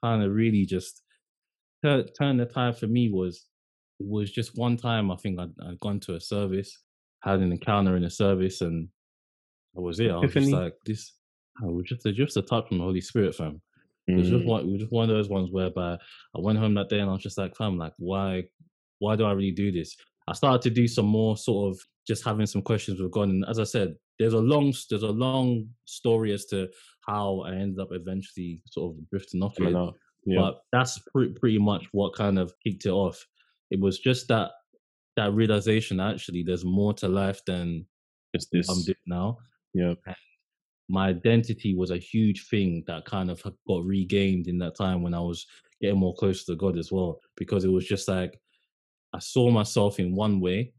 kind 0.00 0.22
of 0.22 0.32
really 0.32 0.64
just 0.64 1.02
tur- 1.82 2.08
turned 2.18 2.40
the 2.40 2.46
tide 2.46 2.78
for 2.78 2.86
me 2.86 3.10
was 3.10 3.46
was 3.98 4.30
just 4.30 4.56
one 4.56 4.76
time. 4.76 5.10
I 5.10 5.16
think 5.16 5.38
I'd, 5.38 5.52
I'd 5.66 5.80
gone 5.80 6.00
to 6.00 6.14
a 6.14 6.20
service, 6.20 6.78
had 7.20 7.40
an 7.40 7.52
encounter 7.52 7.96
in 7.96 8.04
a 8.04 8.10
service, 8.10 8.60
and 8.60 8.88
that 9.74 9.80
was 9.80 10.00
it. 10.00 10.10
I 10.10 10.16
was 10.18 10.32
just 10.32 10.50
like, 10.50 10.74
this. 10.84 11.12
I 11.62 11.66
was 11.66 11.84
just 11.86 12.04
just 12.04 12.36
a 12.36 12.42
touch 12.42 12.68
from 12.68 12.78
the 12.78 12.84
Holy 12.84 13.00
Spirit, 13.00 13.34
fam. 13.34 13.60
It 14.06 14.16
was 14.16 14.28
just 14.28 14.44
Mm. 14.44 14.48
one. 14.48 14.60
It 14.62 14.72
was 14.72 14.80
just 14.80 14.92
one 14.92 15.08
of 15.08 15.16
those 15.16 15.28
ones 15.28 15.50
whereby 15.50 15.94
I 15.94 16.40
went 16.40 16.58
home 16.58 16.74
that 16.74 16.88
day 16.88 16.98
and 17.00 17.08
I 17.08 17.12
was 17.12 17.22
just 17.22 17.38
like, 17.38 17.56
fam, 17.56 17.78
like, 17.78 17.94
why, 17.98 18.44
why 18.98 19.16
do 19.16 19.24
I 19.24 19.32
really 19.32 19.52
do 19.52 19.72
this? 19.72 19.96
I 20.28 20.32
started 20.34 20.62
to 20.62 20.70
do 20.70 20.86
some 20.88 21.06
more 21.06 21.36
sort 21.36 21.70
of 21.72 21.80
just 22.06 22.24
having 22.24 22.46
some 22.46 22.60
questions 22.62 23.00
with 23.00 23.12
God. 23.12 23.28
And 23.28 23.44
as 23.48 23.58
I 23.58 23.64
said, 23.64 23.94
there's 24.18 24.34
a 24.34 24.38
long, 24.38 24.74
there's 24.90 25.02
a 25.04 25.08
long 25.08 25.68
story 25.86 26.32
as 26.32 26.44
to 26.46 26.68
how 27.06 27.44
I 27.46 27.54
ended 27.54 27.80
up 27.80 27.88
eventually 27.92 28.60
sort 28.66 28.94
of 28.94 29.08
drifting 29.10 29.42
off 29.42 29.58
it. 29.58 29.74
Yeah. 30.26 30.38
But 30.40 30.60
that's 30.72 30.98
pretty, 31.12 31.32
pretty 31.32 31.58
much 31.58 31.86
what 31.92 32.14
kind 32.14 32.38
of 32.38 32.52
kicked 32.62 32.86
it 32.86 32.90
off. 32.90 33.24
It 33.70 33.80
was 33.80 33.98
just 33.98 34.28
that 34.28 34.50
that 35.16 35.32
realization. 35.32 36.00
Actually, 36.00 36.42
there's 36.42 36.64
more 36.64 36.92
to 36.94 37.08
life 37.08 37.40
than 37.46 37.86
Just 38.34 38.48
this. 38.52 38.68
I'm 38.68 38.82
doing 38.82 38.96
now 39.06 39.38
yeah. 39.74 39.94
my 40.88 41.08
identity 41.08 41.74
was 41.74 41.90
a 41.90 41.96
huge 41.98 42.46
thing 42.48 42.84
that 42.86 43.04
kind 43.04 43.30
of 43.30 43.42
got 43.66 43.84
regained 43.84 44.46
in 44.48 44.58
that 44.58 44.76
time 44.76 45.02
when 45.02 45.14
I 45.14 45.20
was 45.20 45.46
getting 45.80 45.98
more 45.98 46.14
close 46.14 46.44
to 46.44 46.56
God 46.56 46.78
as 46.78 46.92
well. 46.92 47.18
Because 47.36 47.64
it 47.64 47.70
was 47.72 47.86
just 47.86 48.06
like 48.08 48.38
I 49.12 49.18
saw 49.18 49.50
myself 49.50 49.98
in 49.98 50.14
one 50.14 50.40
way, 50.40 50.72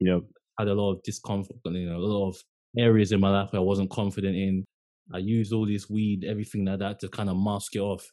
Yeah. 0.00 0.20
had 0.58 0.68
a 0.68 0.74
lot 0.74 0.92
of 0.92 1.02
discomfort, 1.02 1.56
you 1.64 1.88
know, 1.90 1.96
a 1.96 1.98
lot 1.98 2.28
of 2.28 2.36
areas 2.76 3.12
in 3.12 3.20
my 3.20 3.30
life 3.30 3.50
I 3.52 3.58
wasn't 3.58 3.90
confident 3.90 4.36
in. 4.36 4.64
I 5.12 5.18
used 5.18 5.52
all 5.52 5.66
this 5.66 5.90
weed, 5.90 6.24
everything 6.24 6.64
like 6.64 6.78
that 6.78 7.00
to 7.00 7.08
kind 7.08 7.28
of 7.28 7.36
mask 7.36 7.76
it 7.76 7.80
off. 7.80 8.06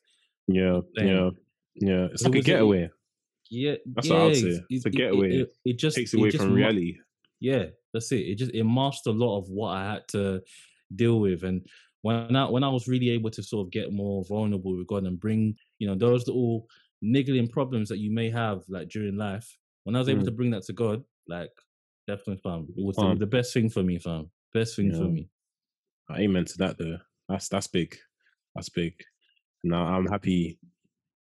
Yeah. 0.48 0.82
Yeah. 0.96 1.30
Yeah. 1.76 2.08
It's 2.12 2.24
it 2.26 2.30
like 2.32 2.40
a- 2.42 2.44
getaway. 2.44 2.90
Yeah, 3.50 3.76
That's 3.96 4.08
yeah, 4.08 4.14
what 4.14 4.22
I 4.22 4.26
would 4.26 4.38
it's- 4.38 4.56
say. 4.58 4.64
it's- 4.70 4.86
a 4.86 4.90
it- 4.90 4.92
getaway. 4.96 5.30
It, 5.32 5.40
it, 5.42 5.54
it 5.66 5.80
just 5.80 5.96
Takes 5.98 6.14
it 6.14 6.20
away 6.20 6.30
just 6.32 6.44
from 6.44 6.54
reality. 6.54 6.98
yeah 7.42 7.66
that's 7.94 8.12
it 8.12 8.18
it 8.28 8.36
just 8.36 8.54
it 8.54 8.64
masked 8.66 9.08
a 9.08 9.12
lot 9.12 9.38
of 9.40 9.50
what 9.50 9.70
i 9.70 9.94
had 9.94 10.08
to 10.10 10.42
deal 10.96 11.20
with 11.22 11.44
and 11.44 11.66
when 12.02 12.36
i 12.36 12.44
when 12.48 12.64
i 12.64 12.68
was 12.70 12.88
really 12.88 13.10
able 13.10 13.32
to 13.32 13.42
sort 13.42 13.66
of 13.66 13.72
get 13.72 13.94
more 13.94 14.24
vulnerable 14.26 14.78
with 14.78 14.86
god 14.88 15.06
and 15.06 15.20
bring 15.20 15.56
you 15.80 15.88
know 15.88 15.96
those 15.96 16.28
little 16.28 16.68
niggling 17.02 17.48
problems 17.48 17.88
that 17.90 17.98
you 17.98 18.12
may 18.12 18.30
have 18.30 18.62
like 18.68 18.90
during 18.90 19.16
life 19.16 19.58
when 19.86 19.96
i 19.96 20.00
was 20.00 20.10
able 20.10 20.22
Mm. 20.22 20.26
to 20.26 20.32
bring 20.32 20.52
that 20.52 20.64
to 20.64 20.74
god 20.74 21.02
like 21.28 21.50
definitely 22.08 22.42
fam 22.44 22.68
it 22.78 22.84
was 22.86 22.98
the, 22.98 23.16
the 23.16 23.26
best 23.26 23.54
thing 23.54 23.70
for 23.70 23.82
me 23.84 23.98
fam 23.98 24.30
best 24.54 24.76
thing 24.76 24.92
for 24.92 25.06
Yeah. 25.06 25.18
me 25.18 25.30
Amen 26.12 26.44
to 26.46 26.58
that 26.58 26.78
though. 26.78 26.98
That's 27.30 27.48
that's 27.50 27.68
big. 27.68 27.96
That's 28.56 28.70
big. 28.70 28.94
Now 29.64 29.86
I'm 29.86 30.08
happy 30.08 30.58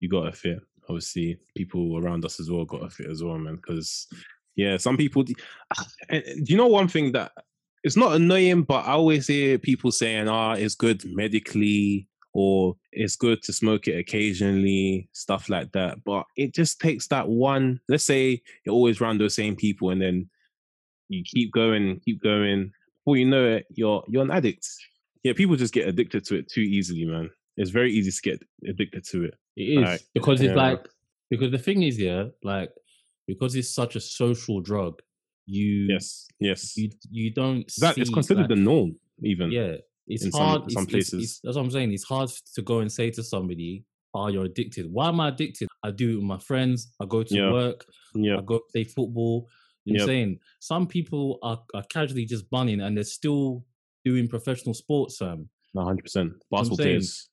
you 0.00 0.08
got 0.08 0.28
a 0.28 0.32
fit. 0.32 0.60
Obviously, 0.88 1.38
people 1.56 1.98
around 1.98 2.24
us 2.24 2.40
as 2.40 2.50
well 2.50 2.64
got 2.64 2.84
a 2.84 2.90
fit 2.90 3.10
as 3.10 3.22
well, 3.22 3.38
man. 3.38 3.56
Because 3.56 4.06
yeah, 4.54 4.76
some 4.76 4.96
people. 4.96 5.22
Do 5.24 5.34
you 6.44 6.56
know 6.56 6.66
one 6.66 6.88
thing 6.88 7.12
that 7.12 7.32
it's 7.82 7.96
not 7.96 8.14
annoying, 8.14 8.62
but 8.62 8.84
I 8.86 8.92
always 8.92 9.26
hear 9.26 9.58
people 9.58 9.90
saying, 9.90 10.28
"Ah, 10.28 10.54
it's 10.54 10.74
good 10.74 11.04
medically 11.04 12.08
or 12.38 12.76
it's 12.92 13.16
good 13.16 13.42
to 13.42 13.50
smoke 13.50 13.88
it 13.88 13.98
occasionally, 13.98 15.08
stuff 15.12 15.48
like 15.48 15.72
that. 15.72 16.04
But 16.04 16.26
it 16.36 16.52
just 16.52 16.78
takes 16.78 17.08
that 17.08 17.26
one. 17.26 17.80
Let's 17.88 18.04
say 18.04 18.42
you're 18.62 18.74
always 18.74 19.00
around 19.00 19.18
those 19.18 19.34
same 19.34 19.56
people, 19.56 19.88
and 19.88 20.02
then 20.02 20.28
you 21.08 21.24
keep 21.24 21.50
going, 21.50 21.98
keep 22.04 22.22
going. 22.22 22.72
Before 22.98 23.16
you 23.16 23.24
know 23.24 23.46
it, 23.46 23.66
you're 23.70 24.04
you're 24.06 24.22
an 24.22 24.30
addict. 24.30 24.68
Yeah, 25.22 25.32
people 25.32 25.56
just 25.56 25.72
get 25.72 25.88
addicted 25.88 26.26
to 26.26 26.36
it 26.36 26.46
too 26.50 26.60
easily, 26.60 27.06
man. 27.06 27.30
It's 27.56 27.70
very 27.70 27.92
easy 27.92 28.10
to 28.10 28.20
get 28.22 28.42
addicted 28.68 29.04
to 29.04 29.24
it. 29.24 29.34
It 29.56 29.62
is 29.62 29.84
Like, 29.84 30.00
because 30.14 30.40
it's 30.40 30.50
yeah. 30.50 30.54
like 30.56 30.86
because 31.30 31.50
the 31.50 31.58
thing 31.58 31.82
is, 31.82 31.98
yeah, 31.98 32.24
like 32.42 32.70
because 33.26 33.54
it's 33.56 33.70
such 33.74 33.96
a 33.96 34.00
social 34.00 34.60
drug, 34.60 35.00
you 35.46 35.86
Yes, 35.90 36.28
yes. 36.40 36.76
you 36.76 36.90
you 37.10 37.32
don't 37.32 37.70
That 37.78 37.98
it's 37.98 38.10
considered 38.10 38.42
like, 38.42 38.48
the 38.50 38.56
norm, 38.56 38.96
even. 39.22 39.50
yeah. 39.50 39.76
It's 40.08 40.24
in 40.24 40.30
hard. 40.32 40.70
some 40.70 40.84
it's- 40.84 40.94
it's- 40.94 41.10
places. 41.10 41.14
it's- 41.14 41.40
that's 41.42 41.56
what 41.56 41.64
I'm 41.64 41.70
saying. 41.70 41.92
It's 41.92 42.04
hard 42.04 42.30
to 42.54 42.62
go 42.62 42.78
and 42.80 42.90
say 42.92 43.10
to 43.10 43.22
somebody, 43.24 43.84
"Oh, 44.14 44.28
you're 44.28 44.44
addicted." 44.44 44.86
Why 44.92 45.08
am 45.08 45.18
I 45.20 45.28
addicted? 45.28 45.68
I 45.82 45.90
do 45.90 46.12
it 46.12 46.16
with 46.16 46.24
my 46.24 46.38
friends. 46.38 46.92
I 47.00 47.06
go 47.06 47.22
to 47.24 47.34
Yeah. 47.34 47.50
work. 47.52 47.84
Yeah, 48.14 48.38
I 48.38 48.42
go 48.42 48.60
play 48.72 48.84
football. 48.84 49.48
You 49.84 49.94
know 49.94 50.04
what 50.04 50.10
I'm 50.10 50.16
Yep. 50.16 50.26
saying? 50.28 50.40
Some 50.60 50.86
people 50.86 51.38
are, 51.42 51.60
are 51.74 51.84
casually 51.84 52.24
just 52.24 52.48
bunning 52.50 52.80
and 52.80 52.96
they're 52.96 53.04
still 53.20 53.64
doing 54.04 54.28
professional 54.28 54.74
sports, 54.74 55.18
Sam. 55.18 55.48
hundred 55.76 56.04
percent. 56.04 56.32
what 56.48 56.60
Basketball 56.60 56.76
players. 56.84 57.28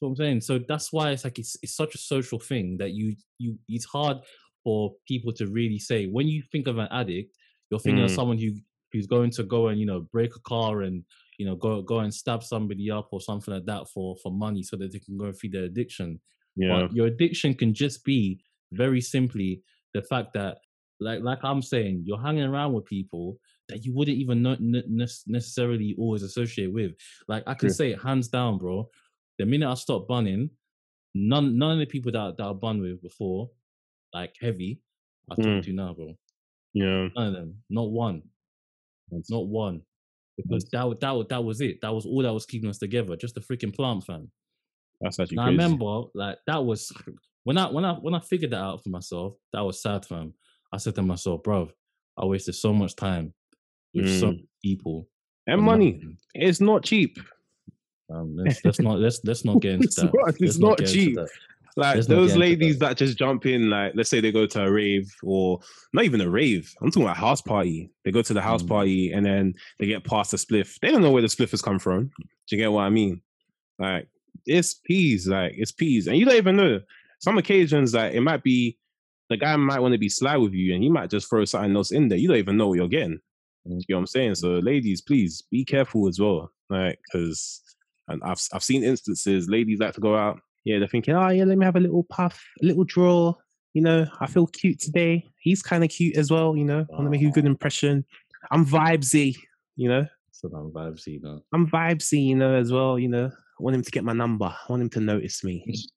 What 0.00 0.08
I'm 0.08 0.16
saying? 0.16 0.40
So 0.42 0.58
that's 0.68 0.92
why 0.92 1.10
it's 1.10 1.24
like 1.24 1.38
it's 1.38 1.56
it's 1.62 1.74
such 1.74 1.94
a 1.94 1.98
social 1.98 2.38
thing 2.38 2.76
that 2.78 2.90
you 2.92 3.16
you 3.38 3.58
it's 3.68 3.84
hard 3.86 4.18
for 4.64 4.94
people 5.06 5.32
to 5.34 5.46
really 5.46 5.78
say 5.78 6.06
when 6.06 6.26
you 6.28 6.42
think 6.52 6.66
of 6.66 6.78
an 6.78 6.88
addict, 6.90 7.36
you're 7.70 7.80
thinking 7.80 8.04
of 8.04 8.10
Mm. 8.10 8.14
someone 8.14 8.38
who 8.38 8.50
who's 8.92 9.06
going 9.06 9.30
to 9.30 9.42
go 9.44 9.68
and 9.68 9.78
you 9.80 9.86
know 9.86 10.00
break 10.00 10.34
a 10.36 10.40
car 10.40 10.82
and 10.82 11.04
you 11.38 11.46
know 11.46 11.54
go 11.56 11.82
go 11.82 12.00
and 12.00 12.12
stab 12.12 12.42
somebody 12.42 12.90
up 12.90 13.08
or 13.12 13.20
something 13.20 13.54
like 13.54 13.66
that 13.66 13.88
for 13.88 14.16
for 14.22 14.32
money 14.32 14.62
so 14.62 14.76
that 14.76 14.92
they 14.92 14.98
can 14.98 15.16
go 15.16 15.26
and 15.26 15.38
feed 15.38 15.52
their 15.52 15.64
addiction. 15.64 16.20
Yeah, 16.56 16.68
But 16.80 16.92
your 16.92 17.06
addiction 17.06 17.54
can 17.54 17.72
just 17.72 18.04
be 18.04 18.40
very 18.72 19.00
simply 19.00 19.62
the 19.94 20.02
fact 20.02 20.32
that 20.34 20.58
like 21.00 21.20
like 21.22 21.38
I'm 21.44 21.62
saying, 21.62 22.02
you're 22.04 22.20
hanging 22.20 22.44
around 22.44 22.72
with 22.74 22.84
people 22.84 23.38
that 23.68 23.84
you 23.84 23.94
wouldn't 23.94 24.16
even 24.18 24.42
know, 24.42 24.56
ne- 24.58 24.82
ne- 24.88 25.06
necessarily 25.26 25.94
always 25.98 26.22
associate 26.22 26.72
with. 26.72 26.92
Like 27.28 27.44
I 27.46 27.54
can 27.54 27.68
True. 27.68 27.74
say 27.74 27.92
it 27.92 28.02
hands 28.02 28.28
down, 28.28 28.58
bro. 28.58 28.88
The 29.38 29.46
minute 29.46 29.68
I 29.70 29.74
stopped 29.74 30.08
bunning, 30.08 30.50
none 31.14 31.56
none 31.58 31.72
of 31.72 31.78
the 31.78 31.86
people 31.86 32.12
that 32.12 32.36
that 32.36 32.44
I 32.46 32.52
bun 32.52 32.80
with 32.80 33.00
before, 33.02 33.50
like 34.12 34.34
heavy, 34.40 34.80
I 35.30 35.34
talk 35.36 35.44
Mm. 35.44 35.62
to 35.64 35.72
now, 35.72 35.94
bro. 35.94 36.16
yeah. 36.74 37.08
None 37.16 37.26
of 37.28 37.32
them, 37.34 37.62
not 37.70 37.90
one, 37.90 38.22
That's- 39.10 39.30
not 39.30 39.46
one, 39.46 39.82
because 40.36 40.64
that 40.72 41.00
that 41.00 41.28
that 41.28 41.44
was 41.44 41.60
it. 41.60 41.80
That 41.82 41.94
was 41.94 42.04
all 42.06 42.22
that 42.22 42.32
was 42.32 42.46
keeping 42.46 42.68
us 42.70 42.78
together. 42.78 43.16
Just 43.16 43.34
the 43.34 43.40
freaking 43.40 43.74
plant, 43.74 44.04
fam. 44.04 44.30
That's 45.00 45.18
actually 45.20 45.38
I 45.38 45.46
remember 45.48 46.02
like 46.14 46.38
that 46.46 46.64
was 46.64 46.90
when 47.44 47.56
I 47.58 47.70
when 47.70 47.84
I 47.84 47.94
when 47.94 48.14
I 48.14 48.20
figured 48.20 48.50
that 48.50 48.60
out 48.60 48.82
for 48.82 48.90
myself, 48.90 49.34
that 49.52 49.60
was 49.60 49.80
sad, 49.80 50.04
fam. 50.04 50.34
I 50.72 50.76
said 50.78 50.94
to 50.96 51.02
myself, 51.02 51.42
bro, 51.44 51.70
I 52.16 52.24
wasted 52.26 52.54
so 52.56 52.72
much 52.74 52.94
time 52.96 53.32
with 53.94 54.06
Mm. 54.06 54.46
people. 54.62 55.08
and 55.46 55.62
money, 55.62 55.92
nothing. 55.92 56.18
it's 56.34 56.60
not 56.60 56.84
cheap. 56.84 57.18
Um, 58.12 58.36
let's, 58.36 58.64
let's 58.64 58.80
not 58.80 58.98
let's 58.98 59.20
let's 59.24 59.44
not 59.44 59.60
get 59.60 59.72
into 59.74 59.84
It's 59.86 59.96
that. 59.96 60.12
not- 60.14 60.28
it's 60.30 60.40
Let's 60.40 60.58
not 60.58 60.78
get 60.78 60.88
cheap. 60.88 61.18
Like 61.76 61.94
Let's 61.94 62.06
those 62.08 62.34
ladies 62.34 62.78
that. 62.80 62.88
that 62.88 62.96
just 62.96 63.16
jump 63.16 63.46
in, 63.46 63.70
like 63.70 63.92
let's 63.94 64.10
say 64.10 64.20
they 64.20 64.32
go 64.32 64.46
to 64.46 64.64
a 64.64 64.70
rave 64.70 65.14
or 65.22 65.60
not 65.92 66.04
even 66.04 66.20
a 66.20 66.28
rave. 66.28 66.74
I'm 66.82 66.90
talking 66.90 67.04
about 67.04 67.16
a 67.16 67.20
house 67.20 67.40
party. 67.40 67.92
They 68.04 68.10
go 68.10 68.20
to 68.22 68.34
the 68.34 68.40
house 68.42 68.64
Mm. 68.64 68.68
party 68.68 69.12
and 69.12 69.24
then 69.24 69.54
they 69.78 69.86
get 69.86 70.02
past 70.02 70.32
the 70.32 70.38
spliff. 70.38 70.76
They 70.80 70.90
don't 70.90 71.02
know 71.02 71.12
where 71.12 71.22
the 71.22 71.28
spliff 71.28 71.52
has 71.52 71.62
come 71.62 71.78
from. 71.78 72.06
Do 72.18 72.56
you 72.56 72.58
get 72.58 72.72
what 72.72 72.82
I 72.82 72.90
mean? 72.90 73.20
Like 73.78 74.08
it's 74.44 74.74
peas, 74.74 75.28
like 75.28 75.52
it's 75.56 75.70
peas, 75.70 76.08
and 76.08 76.16
you 76.16 76.24
don't 76.24 76.34
even 76.34 76.56
know. 76.56 76.80
Some 77.20 77.38
occasions, 77.38 77.94
like 77.94 78.12
it 78.12 78.22
might 78.22 78.42
be 78.42 78.76
the 79.28 79.36
guy 79.36 79.54
might 79.54 79.78
want 79.80 79.92
to 79.92 79.98
be 79.98 80.08
sly 80.08 80.36
with 80.36 80.54
you, 80.54 80.74
and 80.74 80.82
he 80.82 80.88
might 80.88 81.10
just 81.10 81.28
throw 81.30 81.44
something 81.44 81.76
else 81.76 81.92
in 81.92 82.08
there. 82.08 82.18
You 82.18 82.26
don't 82.28 82.38
even 82.38 82.56
know 82.56 82.68
what 82.68 82.78
you're 82.78 82.88
getting. 82.88 83.20
Mm. 83.68 83.70
You 83.70 83.74
know 83.90 83.96
what 83.96 84.00
I'm 84.00 84.06
saying? 84.08 84.34
So, 84.36 84.48
ladies, 84.54 85.00
please 85.00 85.42
be 85.48 85.64
careful 85.64 86.08
as 86.08 86.18
well, 86.18 86.50
like 86.70 86.98
because 87.04 87.60
and 88.08 88.22
I've 88.24 88.40
I've 88.52 88.62
seen 88.64 88.82
instances 88.84 89.48
ladies 89.48 89.78
like 89.78 89.94
to 89.94 90.00
go 90.00 90.16
out. 90.16 90.40
Yeah, 90.64 90.78
they're 90.78 90.88
thinking, 90.88 91.14
oh 91.14 91.28
yeah, 91.28 91.44
let 91.44 91.56
me 91.58 91.64
have 91.64 91.76
a 91.76 91.80
little 91.80 92.04
puff, 92.04 92.44
a 92.62 92.66
little 92.66 92.84
draw. 92.84 93.34
You 93.74 93.82
know, 93.82 94.06
I 94.20 94.26
feel 94.26 94.46
cute 94.46 94.80
today. 94.80 95.30
He's 95.40 95.62
kind 95.62 95.84
of 95.84 95.90
cute 95.90 96.16
as 96.16 96.30
well. 96.30 96.56
You 96.56 96.64
know, 96.64 96.80
I 96.90 96.94
want 96.94 97.04
to 97.06 97.10
make 97.10 97.22
a 97.22 97.30
good 97.30 97.44
impression. 97.46 98.04
I'm 98.50 98.66
vibesy. 98.66 99.36
You 99.76 99.88
know, 99.88 100.06
So 100.32 100.48
that 100.48 100.72
vibes, 100.74 101.06
you 101.06 101.20
know. 101.20 101.40
I'm 101.52 101.68
vibesy. 101.68 102.24
You 102.26 102.34
know, 102.36 102.54
as 102.54 102.72
well. 102.72 102.98
You 102.98 103.08
know, 103.08 103.26
I 103.26 103.62
want 103.62 103.76
him 103.76 103.82
to 103.82 103.90
get 103.90 104.04
my 104.04 104.12
number. 104.14 104.46
I 104.46 104.56
want 104.68 104.82
him 104.82 104.90
to 104.90 105.00
notice 105.00 105.44
me. 105.44 105.64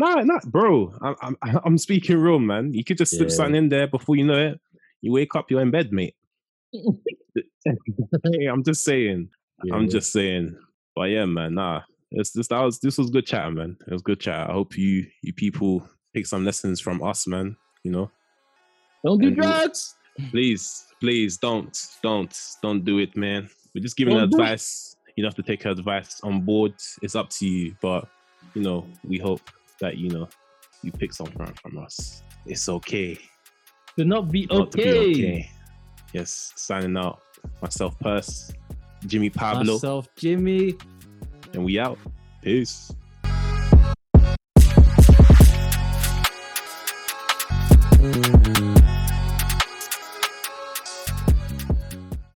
No, 0.00 0.14
no, 0.14 0.38
bro. 0.46 0.94
I'm, 1.02 1.16
I'm 1.20 1.36
I'm 1.64 1.76
speaking 1.78 2.18
real, 2.18 2.38
man. 2.38 2.72
You 2.72 2.84
could 2.84 2.98
just 2.98 3.16
slip 3.16 3.30
Yeah. 3.30 3.34
something 3.34 3.56
in 3.56 3.68
there 3.68 3.88
before 3.88 4.14
you 4.14 4.24
know 4.24 4.38
it. 4.38 4.60
You 5.00 5.10
wake 5.10 5.34
up, 5.34 5.50
you're 5.50 5.60
in 5.60 5.72
bed, 5.72 5.92
mate. 5.92 6.14
Hey, 6.72 8.46
I'm 8.50 8.62
just 8.62 8.84
saying. 8.84 9.28
I'm 9.72 9.88
just 9.88 10.12
saying. 10.12 10.56
But 10.98 11.10
yeah, 11.10 11.26
man, 11.26 11.54
nah. 11.54 11.82
It's 12.10 12.32
this 12.32 12.48
that 12.48 12.60
was 12.60 12.80
this 12.80 12.98
was 12.98 13.08
good 13.08 13.24
chat, 13.24 13.52
man. 13.52 13.76
It 13.86 13.92
was 13.92 14.02
good 14.02 14.18
chat. 14.18 14.50
I 14.50 14.52
hope 14.52 14.76
you 14.76 15.06
you 15.22 15.32
people 15.32 15.88
take 16.12 16.26
some 16.26 16.44
lessons 16.44 16.80
from 16.80 17.04
us, 17.04 17.28
man. 17.28 17.56
You 17.84 17.92
know, 17.92 18.10
don't 19.04 19.20
do 19.20 19.28
and 19.28 19.36
drugs. 19.36 19.94
please, 20.32 20.88
please 20.98 21.36
don't, 21.36 21.78
don't, 22.02 22.36
don't 22.64 22.84
do 22.84 22.98
it, 22.98 23.16
man. 23.16 23.48
We're 23.72 23.82
just 23.82 23.96
giving 23.96 24.16
it. 24.16 24.24
advice. 24.24 24.96
You 25.14 25.22
don't 25.22 25.28
have 25.28 25.36
to 25.36 25.48
take 25.48 25.62
her 25.62 25.70
advice 25.70 26.20
on 26.24 26.40
board. 26.40 26.74
It's 27.00 27.14
up 27.14 27.30
to 27.30 27.46
you. 27.46 27.76
But 27.80 28.08
you 28.54 28.62
know, 28.62 28.84
we 29.04 29.18
hope 29.18 29.48
that 29.80 29.98
you 29.98 30.10
know 30.10 30.28
you 30.82 30.90
pick 30.90 31.12
something 31.12 31.54
from 31.62 31.78
us. 31.78 32.24
It's 32.44 32.68
okay. 32.68 33.16
To 33.96 34.04
not 34.04 34.32
be 34.32 34.46
Not 34.46 34.72
to 34.72 34.78
be 34.78 34.82
okay. 34.82 35.10
okay. 35.10 35.50
Yes, 36.12 36.52
signing 36.56 36.96
out. 36.96 37.20
Myself, 37.62 37.96
Purse, 38.00 38.50
Jimmy 39.06 39.30
Pablo, 39.30 39.74
Myself, 39.74 40.08
Jimmy. 40.16 40.76
and 41.54 41.64
we 41.64 41.78
out. 41.78 41.98
Peace. 42.42 42.92
Mm-hmm. 48.00 48.37